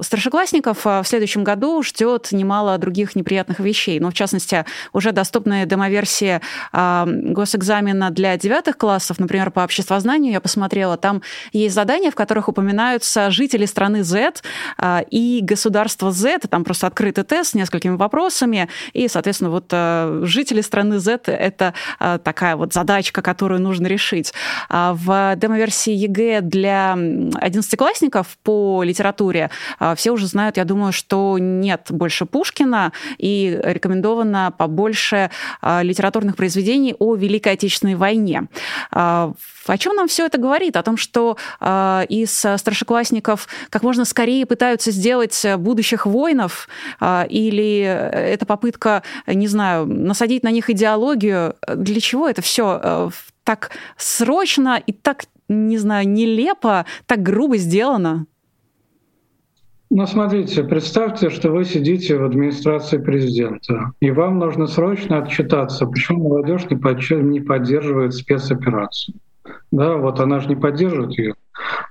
старшеклассников 0.00 0.84
в 0.84 1.02
следующем 1.04 1.42
году 1.42 1.82
ждет 1.82 2.28
немало 2.30 2.78
других 2.78 3.16
неприятных 3.16 3.58
вещей. 3.58 3.98
Ну, 3.98 4.10
в 4.10 4.14
частности, 4.14 4.64
уже 4.92 5.10
доступная 5.10 5.66
демоверсия 5.66 6.40
госэкзамена 6.72 8.10
для 8.10 8.36
девятых 8.36 8.76
классов, 8.76 9.18
например, 9.18 9.50
по 9.50 9.64
обществознанию, 9.64 10.32
я 10.32 10.40
посмотрела, 10.40 10.91
читала, 10.92 10.96
там 10.96 11.22
есть 11.52 11.74
задания, 11.74 12.10
в 12.10 12.14
которых 12.14 12.48
упоминаются 12.48 13.30
жители 13.30 13.66
страны 13.66 14.02
Z 14.02 14.42
а, 14.78 15.04
и 15.10 15.40
государство 15.42 16.12
Z. 16.12 16.40
Там 16.50 16.64
просто 16.64 16.86
открытый 16.86 17.24
тест 17.24 17.50
с 17.50 17.54
несколькими 17.54 17.96
вопросами. 17.96 18.68
И, 18.92 19.08
соответственно, 19.08 19.50
вот 19.50 19.66
а, 19.72 20.20
жители 20.24 20.60
страны 20.62 20.98
Z— 20.98 21.22
это 21.26 21.74
а, 21.98 22.18
такая 22.18 22.56
вот 22.56 22.72
задачка, 22.72 23.22
которую 23.22 23.60
нужно 23.60 23.86
решить. 23.86 24.32
В 24.68 25.34
демо-версии 25.36 25.92
ЕГЭ 25.92 26.40
для 26.40 26.92
одиннадцатиклассников 26.92 28.38
по 28.42 28.82
литературе 28.82 29.50
все 29.96 30.10
уже 30.10 30.26
знают, 30.26 30.56
я 30.56 30.64
думаю, 30.64 30.92
что 30.92 31.36
нет 31.38 31.86
больше 31.90 32.26
Пушкина, 32.26 32.92
и 33.18 33.58
рекомендовано 33.62 34.52
побольше 34.56 35.30
литературных 35.62 36.36
произведений 36.36 36.94
о 36.98 37.14
Великой 37.14 37.54
Отечественной 37.54 37.94
войне. 37.94 38.44
О 38.90 39.78
чем 39.78 39.94
нам 39.94 40.08
все 40.08 40.26
это 40.26 40.38
говорит? 40.38 40.76
О 40.82 40.84
том, 40.84 40.96
что 40.96 41.36
э, 41.60 42.06
из 42.08 42.32
старшеклассников 42.32 43.46
как 43.70 43.84
можно 43.84 44.04
скорее 44.04 44.46
пытаются 44.46 44.90
сделать 44.90 45.46
будущих 45.58 46.06
воинов, 46.06 46.68
э, 47.00 47.26
или 47.28 47.82
это 47.82 48.46
попытка, 48.46 49.04
не 49.28 49.46
знаю, 49.46 49.86
насадить 49.86 50.42
на 50.42 50.50
них 50.50 50.70
идеологию? 50.70 51.54
Для 51.72 52.00
чего 52.00 52.28
это 52.28 52.42
все 52.42 52.80
э, 52.82 53.10
так 53.44 53.70
срочно 53.96 54.82
и 54.84 54.92
так, 54.92 55.26
не 55.48 55.78
знаю, 55.78 56.08
нелепо, 56.08 56.84
так 57.06 57.22
грубо 57.22 57.58
сделано? 57.58 58.26
Ну, 59.88 60.04
смотрите, 60.06 60.64
представьте, 60.64 61.30
что 61.30 61.52
вы 61.52 61.64
сидите 61.64 62.16
в 62.16 62.24
администрации 62.24 62.98
президента, 62.98 63.92
и 64.00 64.10
вам 64.10 64.40
нужно 64.40 64.66
срочно 64.66 65.18
отчитаться, 65.18 65.86
почему 65.86 66.28
молодежь 66.28 66.64
не 66.70 67.40
поддерживает 67.40 68.14
спецоперацию. 68.14 69.14
Да, 69.70 69.96
вот 69.96 70.20
она 70.20 70.40
же 70.40 70.48
не 70.48 70.56
поддерживает 70.56 71.18
ее. 71.18 71.34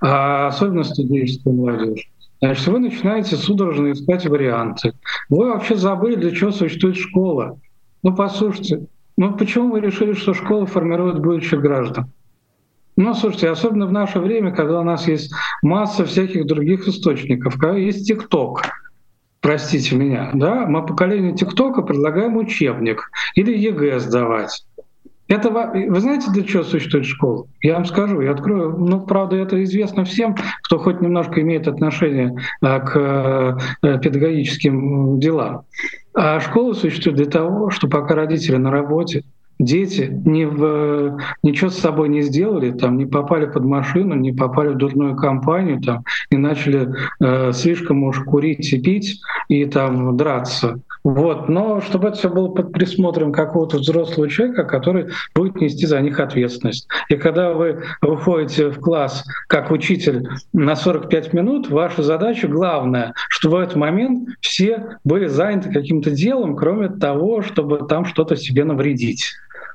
А 0.00 0.48
особенно 0.48 0.84
студенческая 0.84 1.52
молодежь. 1.52 2.10
Значит, 2.40 2.66
вы 2.66 2.78
начинаете 2.80 3.36
судорожно 3.36 3.92
искать 3.92 4.26
варианты. 4.26 4.94
Вы 5.28 5.50
вообще 5.50 5.76
забыли, 5.76 6.16
для 6.16 6.32
чего 6.32 6.50
существует 6.50 6.96
школа. 6.96 7.60
Ну, 8.02 8.14
послушайте, 8.16 8.88
ну 9.16 9.36
почему 9.36 9.70
вы 9.70 9.80
решили, 9.80 10.12
что 10.12 10.34
школа 10.34 10.66
формирует 10.66 11.20
будущих 11.20 11.60
граждан? 11.60 12.10
Ну, 12.96 13.14
слушайте, 13.14 13.48
особенно 13.48 13.86
в 13.86 13.92
наше 13.92 14.18
время, 14.18 14.50
когда 14.50 14.80
у 14.80 14.84
нас 14.84 15.08
есть 15.08 15.32
масса 15.62 16.04
всяких 16.04 16.46
других 16.46 16.86
источников, 16.88 17.54
когда 17.58 17.76
есть 17.76 18.06
ТикТок, 18.06 18.62
простите 19.40 19.96
меня, 19.96 20.30
да, 20.34 20.66
мы 20.66 20.84
поколению 20.84 21.34
ТикТока 21.34 21.82
предлагаем 21.82 22.36
учебник 22.36 23.10
или 23.34 23.56
ЕГЭ 23.56 23.98
сдавать. 24.00 24.66
Это, 25.28 25.50
вы 25.50 26.00
знаете, 26.00 26.30
для 26.30 26.42
чего 26.42 26.62
существует 26.62 27.06
школа? 27.06 27.46
Я 27.62 27.74
вам 27.74 27.86
скажу, 27.86 28.20
я 28.20 28.32
открою. 28.32 28.76
Ну, 28.78 29.00
правда, 29.00 29.36
это 29.36 29.62
известно 29.64 30.04
всем, 30.04 30.36
кто 30.62 30.78
хоть 30.78 31.00
немножко 31.00 31.40
имеет 31.40 31.68
отношение 31.68 32.36
а, 32.60 32.80
к 32.80 33.58
э, 33.82 33.98
педагогическим 33.98 35.18
делам. 35.18 35.62
А 36.14 36.40
школа 36.40 36.74
существует 36.74 37.16
для 37.16 37.26
того, 37.26 37.70
что 37.70 37.88
пока 37.88 38.14
родители 38.14 38.56
на 38.56 38.70
работе, 38.70 39.22
дети 39.58 40.10
не 40.24 40.44
в, 40.44 41.18
ничего 41.42 41.70
с 41.70 41.78
собой 41.78 42.08
не 42.08 42.22
сделали, 42.22 42.72
там, 42.72 42.98
не 42.98 43.06
попали 43.06 43.46
под 43.46 43.64
машину, 43.64 44.14
не 44.14 44.32
попали 44.32 44.70
в 44.70 44.76
дурную 44.76 45.16
компанию, 45.16 45.80
там, 45.80 46.04
не 46.30 46.38
начали 46.38 46.88
э, 47.20 47.52
слишком 47.52 48.02
уж 48.04 48.18
курить 48.24 48.72
и 48.72 48.80
пить 48.80 49.20
и 49.48 49.64
там 49.64 50.16
драться. 50.16 50.80
Вот. 51.04 51.48
Но 51.48 51.80
чтобы 51.80 52.08
это 52.08 52.18
все 52.18 52.28
было 52.28 52.48
под 52.48 52.72
присмотром 52.72 53.32
какого-то 53.32 53.78
взрослого 53.78 54.28
человека, 54.28 54.64
который 54.64 55.08
будет 55.34 55.56
нести 55.56 55.86
за 55.86 56.00
них 56.00 56.20
ответственность. 56.20 56.86
И 57.08 57.16
когда 57.16 57.52
вы 57.52 57.82
выходите 58.00 58.70
в 58.70 58.78
класс 58.78 59.24
как 59.48 59.70
учитель 59.70 60.28
на 60.52 60.76
45 60.76 61.32
минут, 61.32 61.70
ваша 61.70 62.02
задача 62.02 62.46
главная, 62.46 63.14
чтобы 63.28 63.58
в 63.58 63.60
этот 63.60 63.76
момент 63.76 64.28
все 64.40 64.98
были 65.04 65.26
заняты 65.26 65.72
каким-то 65.72 66.10
делом, 66.10 66.56
кроме 66.56 66.88
того, 66.88 67.42
чтобы 67.42 67.86
там 67.88 68.04
что-то 68.04 68.36
себе 68.36 68.64
навредить. 68.64 69.32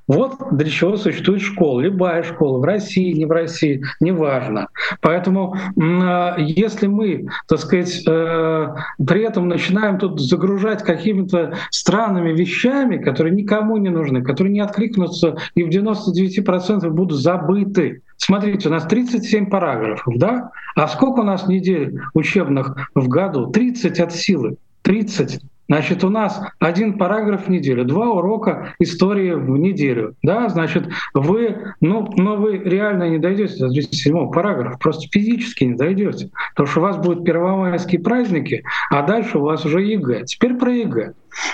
Вот 0.08 0.36
для 0.52 0.70
чего 0.70 0.96
существует 0.96 1.42
школа. 1.42 1.82
Любая 1.82 2.24
школа, 2.24 2.60
в 2.60 2.64
России, 2.64 3.14
не 3.14 3.26
в 3.26 3.32
России, 3.32 3.84
неважно. 4.00 4.70
Поэтому 5.02 5.56
а, 5.80 6.36
если 6.40 6.88
мы, 6.88 7.28
так 7.48 7.60
сказать, 7.60 8.04
э, 8.08 8.68
при 9.06 9.24
этом 9.24 9.50
начинаем 9.50 9.98
тут 10.00 10.20
загружать 10.22 10.84
какими-то 10.84 11.56
странными 11.72 12.32
вещами, 12.32 12.98
которые 12.98 13.36
никому 13.36 13.78
не 13.78 13.90
нужны, 13.90 14.24
которые 14.24 14.54
не 14.54 14.62
откликнутся 14.62 15.38
и 15.56 15.64
в 15.64 15.70
99% 15.70 16.90
будут 16.90 17.20
забыты. 17.20 18.02
Смотрите, 18.18 18.70
у 18.70 18.72
нас 18.72 18.86
37 18.86 19.50
параграфов, 19.50 20.18
да? 20.18 20.52
А 20.76 20.88
сколько 20.88 21.20
у 21.20 21.24
нас 21.24 21.48
недель 21.48 22.00
учебных 22.14 22.90
в 22.96 23.08
году? 23.08 23.48
30 23.48 24.00
от 24.00 24.14
силы. 24.14 24.58
30. 24.84 25.42
Значит, 25.68 26.04
у 26.04 26.10
нас 26.10 26.42
один 26.60 26.98
параграф 26.98 27.48
в 27.48 27.50
неделю, 27.50 27.84
два 27.84 28.10
урока 28.10 28.74
истории 28.80 29.34
в 29.34 29.58
неделю. 29.58 30.16
Да, 30.24 30.48
значит, 30.48 30.88
вы, 31.14 31.74
ну, 31.82 32.10
но 32.16 32.38
вы 32.38 32.58
реально 32.58 33.10
не 33.10 33.18
дойдете 33.18 33.58
до 33.60 33.70
37 33.70 34.32
параграфа, 34.32 34.78
просто 34.78 35.08
физически 35.12 35.66
не 35.66 35.76
дойдете. 35.76 36.30
Потому 36.56 36.68
что 36.68 36.80
у 36.80 36.84
вас 36.84 36.98
будут 36.98 37.26
первомайские 37.26 38.02
праздники, 38.02 38.64
а 38.90 39.06
дальше 39.06 39.40
у 39.40 39.42
вас 39.42 39.66
уже 39.66 39.82
ЕГЭ. 39.82 40.24
Теперь 40.26 40.56
про 40.56 40.72
ЕГЭ. 40.72 41.14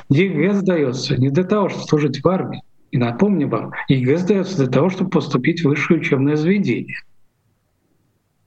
ЕГЭ 0.10 0.54
сдается 0.54 1.18
не 1.18 1.30
для 1.30 1.44
того, 1.44 1.70
чтобы 1.70 1.86
служить 1.86 2.24
в 2.24 2.28
армии. 2.28 2.62
И 2.92 2.98
напомню 2.98 3.48
вам, 3.48 3.72
ЕГЭ 3.88 4.18
сдается 4.18 4.58
для 4.58 4.68
того, 4.68 4.90
чтобы 4.90 5.10
поступить 5.10 5.62
в 5.62 5.70
высшее 5.70 6.00
учебное 6.00 6.36
заведение. 6.36 6.98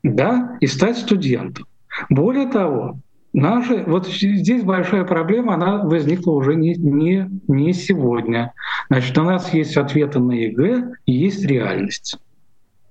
Да, 0.04 0.56
и 0.60 0.68
стать 0.68 0.98
студентом. 0.98 1.66
Более 2.08 2.46
того, 2.46 3.00
Наши, 3.36 3.84
вот 3.86 4.06
здесь 4.08 4.62
большая 4.62 5.04
проблема, 5.04 5.56
она 5.56 5.82
возникла 5.82 6.32
уже 6.32 6.54
не, 6.54 6.74
не, 6.74 7.30
не 7.48 7.74
сегодня. 7.74 8.54
Значит, 8.88 9.18
у 9.18 9.24
нас 9.24 9.52
есть 9.52 9.76
ответы 9.76 10.20
на 10.20 10.32
ЕГЭ 10.32 10.94
есть 11.04 11.44
реальность. 11.44 12.16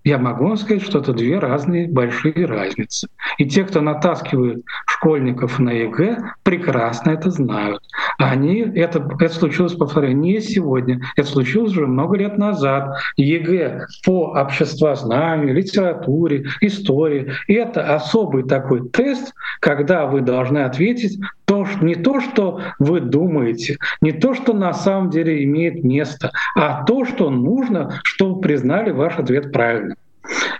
Я 0.06 0.20
могу 0.20 0.46
вам 0.46 0.58
сказать, 0.58 0.84
что 0.84 1.00
это 1.00 1.14
две 1.14 1.40
разные 1.40 1.88
большие 1.88 2.46
разницы. 2.46 3.08
И 3.40 3.46
те, 3.46 3.64
кто 3.64 3.82
натаскивает 3.82 4.64
школьников 4.86 5.58
на 5.58 5.72
ЕГЭ, 5.72 6.20
прекрасно 6.44 7.10
это 7.10 7.32
знают. 7.32 7.82
Они, 8.20 8.60
это, 8.60 9.04
это 9.20 9.34
случилось, 9.34 9.74
повторяю, 9.74 10.16
не 10.16 10.40
сегодня, 10.42 11.02
это 11.16 11.28
случилось 11.28 11.72
уже 11.72 11.88
много 11.88 12.18
лет 12.18 12.38
назад. 12.38 12.98
ЕГЭ 13.18 13.88
по 14.06 14.38
обществознанию, 14.40 15.56
литературе, 15.56 16.46
истории— 16.62 17.32
это 17.48 17.96
особый 17.96 18.44
такой 18.44 18.88
тест, 18.90 19.34
когда 19.60 20.06
вы 20.06 20.22
должны 20.22 20.60
ответить 20.60 21.20
то, 21.46 21.66
не 21.82 21.96
то, 21.96 22.20
что 22.20 22.62
вы 22.80 23.00
думаете, 23.00 23.78
не 24.02 24.12
то, 24.12 24.34
что 24.34 24.54
на 24.54 24.74
самом 24.74 25.10
деле 25.10 25.44
имеет 25.44 25.84
место, 25.84 26.32
а 26.56 26.84
то, 26.84 27.06
что 27.06 27.30
нужно, 27.30 28.02
чтобы 28.16 28.40
признали 28.40 28.92
ваш 28.92 29.20
ответ 29.20 29.52
правильным. 29.52 29.98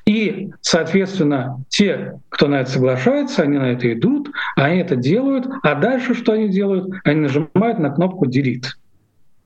И, 0.06 0.52
соответственно, 0.60 1.64
те, 1.70 2.20
кто 2.28 2.48
на 2.48 2.62
это 2.62 2.70
соглашается, 2.70 3.44
они 3.44 3.58
на 3.58 3.72
это 3.72 3.92
идут, 3.94 4.30
они 4.58 4.82
это 4.82 4.98
делают, 4.98 5.48
а 5.64 5.74
дальше 5.76 6.14
что 6.14 6.34
они 6.34 6.50
делают? 6.50 6.94
Они 7.06 7.22
нажимают 7.22 7.80
на 7.80 7.90
кнопку 7.92 8.28
«Delete». 8.28 8.66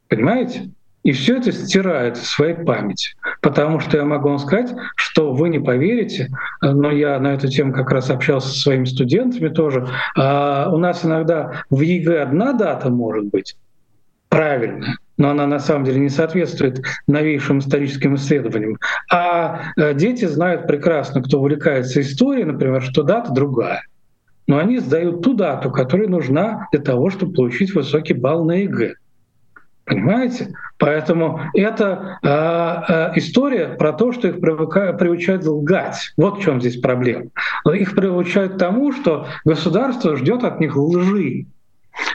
Понимаете? 0.08 0.72
И 1.04 1.12
все 1.12 1.38
это 1.38 1.52
стирает 1.52 2.18
в 2.18 2.26
своей 2.26 2.56
памяти. 2.56 3.16
Потому 3.42 3.80
что 3.80 3.98
я 3.98 4.06
могу 4.06 4.30
вам 4.30 4.40
сказать, 4.40 4.74
что 4.96 5.34
вы 5.34 5.50
не 5.50 5.60
поверите, 5.60 6.30
но 6.62 6.92
я 6.92 7.20
на 7.20 7.36
эту 7.36 7.48
тему 7.48 7.72
как 7.72 7.92
раз 7.92 8.10
общался 8.10 8.50
со 8.50 8.60
своими 8.60 8.86
студентами 8.86 9.50
тоже. 9.50 9.88
А 10.18 10.70
у 10.72 10.78
нас 10.78 11.06
иногда 11.06 11.64
в 11.70 11.80
ЕГЭ 11.80 12.24
одна 12.24 12.54
дата 12.54 12.90
может 12.90 13.26
быть 13.26 13.56
правильная, 14.30 14.98
но 15.20 15.30
она 15.30 15.46
на 15.46 15.60
самом 15.60 15.84
деле 15.84 16.00
не 16.00 16.10
соответствует 16.10 16.82
новейшим 17.06 17.60
историческим 17.60 18.16
исследованиям. 18.16 18.78
А 19.12 19.62
э, 19.78 19.94
дети 19.94 20.26
знают 20.26 20.66
прекрасно, 20.66 21.22
кто 21.22 21.40
увлекается 21.40 22.02
историей, 22.02 22.46
например, 22.46 22.82
что 22.82 23.04
дата 23.04 23.32
другая. 23.32 23.84
Но 24.48 24.58
они 24.58 24.80
сдают 24.80 25.22
ту 25.22 25.36
дату, 25.36 25.70
которая 25.70 26.08
нужна 26.08 26.68
для 26.72 26.82
того, 26.82 27.12
чтобы 27.12 27.34
получить 27.34 27.76
высокий 27.76 28.14
балл 28.14 28.46
на 28.46 28.54
ЕГЭ. 28.64 28.96
Понимаете? 29.84 30.54
Поэтому 30.78 31.42
это 31.54 32.18
э, 32.24 32.30
э, 32.30 33.12
история 33.18 33.76
про 33.76 33.92
то, 33.92 34.14
что 34.14 34.30
их 34.30 34.40
приучают 34.40 35.46
лгать. 35.46 36.14
Вот 36.16 36.40
в 36.40 36.42
чем 36.42 36.62
здесь 36.62 36.80
проблема. 36.80 37.26
Их 37.74 37.94
приучают 37.94 38.54
к 38.54 38.58
тому, 38.58 38.94
что 38.94 39.28
государство 39.44 40.16
ждет 40.16 40.46
от 40.46 40.62
них 40.62 40.78
лжи 40.78 41.46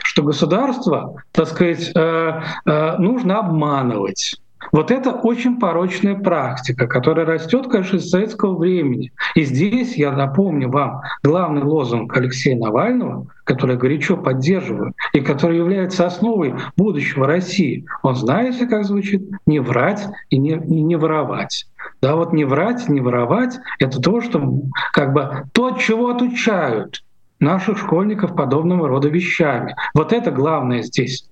что 0.03 0.23
государство, 0.23 1.15
так 1.31 1.47
сказать, 1.47 1.91
э, 1.95 2.41
э, 2.65 2.97
нужно 2.97 3.39
обманывать. 3.39 4.35
Вот 4.71 4.91
это 4.91 5.11
очень 5.11 5.59
порочная 5.59 6.15
практика, 6.15 6.87
которая 6.87 7.25
растет, 7.25 7.67
конечно, 7.67 7.99
с 7.99 8.09
советского 8.09 8.57
времени. 8.57 9.11
И 9.35 9.43
здесь 9.43 9.95
я 9.95 10.11
напомню 10.11 10.69
вам 10.69 11.01
главный 11.23 11.63
лозунг 11.63 12.15
Алексея 12.15 12.57
Навального, 12.57 13.27
который 13.43 13.73
я 13.73 13.77
горячо 13.77 14.17
поддерживаю 14.17 14.93
и 15.13 15.21
который 15.21 15.57
является 15.57 16.05
основой 16.05 16.55
будущего 16.77 17.27
России. 17.27 17.85
Он 18.01 18.15
знаете, 18.15 18.67
как 18.67 18.85
звучит? 18.85 19.23
Не 19.45 19.59
врать 19.59 20.07
и 20.29 20.37
не, 20.37 20.51
и 20.51 20.81
не 20.81 20.95
воровать. 20.95 21.67
Да, 22.01 22.15
вот 22.15 22.33
не 22.33 22.45
врать, 22.45 22.89
не 22.89 22.99
воровать— 22.99 23.59
это 23.79 24.01
то, 24.01 24.21
что 24.21 24.61
как 24.91 25.13
бы 25.13 25.43
то, 25.53 25.71
чего 25.77 26.09
отучают 26.09 27.03
наших 27.39 27.77
школьников 27.77 28.35
подобного 28.35 28.87
рода 28.87 29.09
вещами. 29.09 29.75
Вот 29.93 30.13
это 30.13 30.31
главное 30.31 30.81
здесь. 30.81 31.29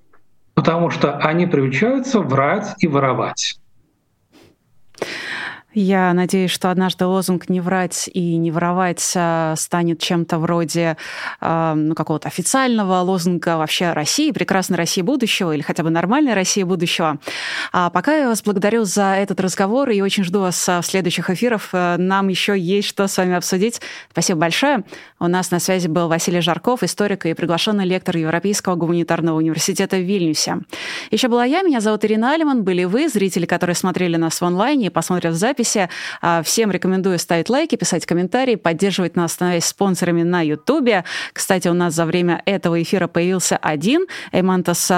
Потому 0.53 0.89
что 0.89 1.17
они 1.17 1.47
приучаются 1.47 2.19
врать 2.19 2.75
и 2.79 2.87
воровать. 2.87 3.59
Я 5.73 6.13
надеюсь, 6.13 6.51
что 6.51 6.69
однажды 6.69 7.05
лозунг 7.05 7.49
«не 7.49 7.59
врать 7.59 8.09
и 8.13 8.37
не 8.37 8.51
воровать» 8.51 9.13
а, 9.15 9.55
станет 9.57 9.99
чем-то 9.99 10.37
вроде 10.37 10.97
э, 11.41 11.73
ну, 11.75 11.95
какого-то 11.95 12.27
официального 12.27 12.99
лозунга 13.01 13.57
вообще 13.57 13.91
России, 13.93 14.31
прекрасной 14.31 14.77
России 14.77 15.01
будущего 15.01 15.51
или 15.51 15.61
хотя 15.61 15.83
бы 15.83 15.89
нормальной 15.89 16.33
России 16.33 16.63
будущего. 16.63 17.17
А 17.71 17.89
пока 17.89 18.15
я 18.15 18.27
вас 18.27 18.43
благодарю 18.43 18.83
за 18.83 19.15
этот 19.15 19.39
разговор 19.39 19.89
и 19.89 20.01
очень 20.01 20.23
жду 20.23 20.41
вас 20.41 20.67
в 20.67 20.83
следующих 20.83 21.29
эфирах. 21.29 21.69
Нам 21.71 22.27
еще 22.27 22.57
есть 22.57 22.87
что 22.87 23.07
с 23.07 23.17
вами 23.17 23.35
обсудить. 23.35 23.81
Спасибо 24.11 24.41
большое. 24.41 24.83
У 25.19 25.27
нас 25.27 25.51
на 25.51 25.59
связи 25.59 25.87
был 25.87 26.07
Василий 26.07 26.41
Жарков, 26.41 26.83
историк 26.83 27.25
и 27.25 27.33
приглашенный 27.33 27.85
лектор 27.85 28.17
Европейского 28.17 28.75
гуманитарного 28.75 29.37
университета 29.37 29.97
в 29.97 30.01
Вильнюсе. 30.01 30.59
Еще 31.11 31.27
была 31.27 31.45
я, 31.45 31.61
меня 31.63 31.81
зовут 31.81 32.05
Ирина 32.05 32.33
Алиман, 32.33 32.63
были 32.63 32.83
вы, 32.83 33.09
зрители, 33.09 33.45
которые 33.45 33.75
смотрели 33.75 34.17
нас 34.17 34.39
в 34.39 34.45
онлайне 34.45 34.87
и 34.87 34.89
посмотрят 34.89 35.33
в 35.33 35.37
записи. 35.63 35.89
А, 36.21 36.43
всем 36.43 36.71
рекомендую 36.71 37.19
ставить 37.19 37.49
лайки, 37.49 37.75
писать 37.75 38.05
комментарии, 38.05 38.55
поддерживать 38.55 39.15
нас, 39.15 39.33
становясь 39.33 39.65
спонсорами 39.65 40.23
на 40.23 40.41
Ютубе. 40.41 41.03
Кстати, 41.31 41.67
у 41.67 41.73
нас 41.73 41.93
за 41.93 42.05
время 42.05 42.41
этого 42.45 42.81
эфира 42.81 43.07
появился 43.07 43.57
один, 43.57 44.05
Эмантас 44.31 44.91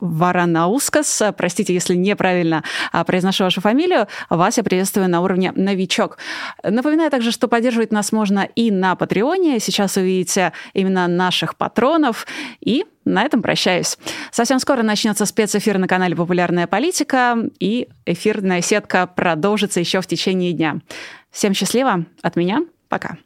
Варанаускас. 0.00 1.22
Простите, 1.36 1.74
если 1.74 1.94
неправильно 1.94 2.62
а, 2.92 3.04
произношу 3.04 3.44
вашу 3.44 3.60
фамилию. 3.60 4.06
Вас 4.30 4.58
я 4.58 4.64
приветствую 4.64 5.08
на 5.08 5.20
уровне 5.22 5.52
новичок. 5.56 6.18
Напоминаю 6.62 7.10
также, 7.10 7.32
что 7.32 7.48
поддерживать 7.48 7.92
нас 7.92 8.12
можно 8.12 8.40
и 8.40 8.70
на 8.70 8.94
Патреоне. 8.96 9.60
Сейчас 9.60 9.96
увидите 9.96 10.52
именно 10.74 11.08
наших 11.08 11.56
патронов. 11.56 12.26
И 12.60 12.84
на 13.06 13.22
этом 13.22 13.40
прощаюсь. 13.40 13.96
Совсем 14.30 14.58
скоро 14.58 14.82
начнется 14.82 15.24
спецэфир 15.24 15.78
на 15.78 15.88
канале 15.88 16.14
«Популярная 16.14 16.66
политика», 16.66 17.36
и 17.58 17.88
эфирная 18.04 18.60
сетка 18.60 19.06
продолжится 19.06 19.80
еще 19.80 20.00
в 20.02 20.06
течение 20.06 20.52
дня. 20.52 20.80
Всем 21.30 21.54
счастливо. 21.54 22.04
От 22.20 22.36
меня. 22.36 22.60
Пока. 22.88 23.16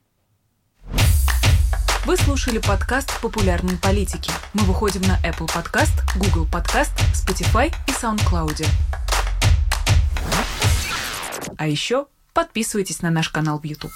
Вы 2.07 2.17
слушали 2.17 2.59
подкаст 2.59 3.21
«Популярные 3.21 3.77
политики». 3.77 4.31
Мы 4.55 4.63
выходим 4.65 5.03
на 5.03 5.19
Apple 5.27 5.49
Podcast, 5.49 5.93
Google 6.17 6.47
Podcast, 6.51 6.93
Spotify 7.15 7.73
и 7.87 7.91
SoundCloud. 7.91 8.67
А 11.57 11.67
еще 11.67 12.07
подписывайтесь 12.33 13.03
на 13.03 13.11
наш 13.11 13.29
канал 13.29 13.59
в 13.59 13.65
YouTube. 13.65 13.93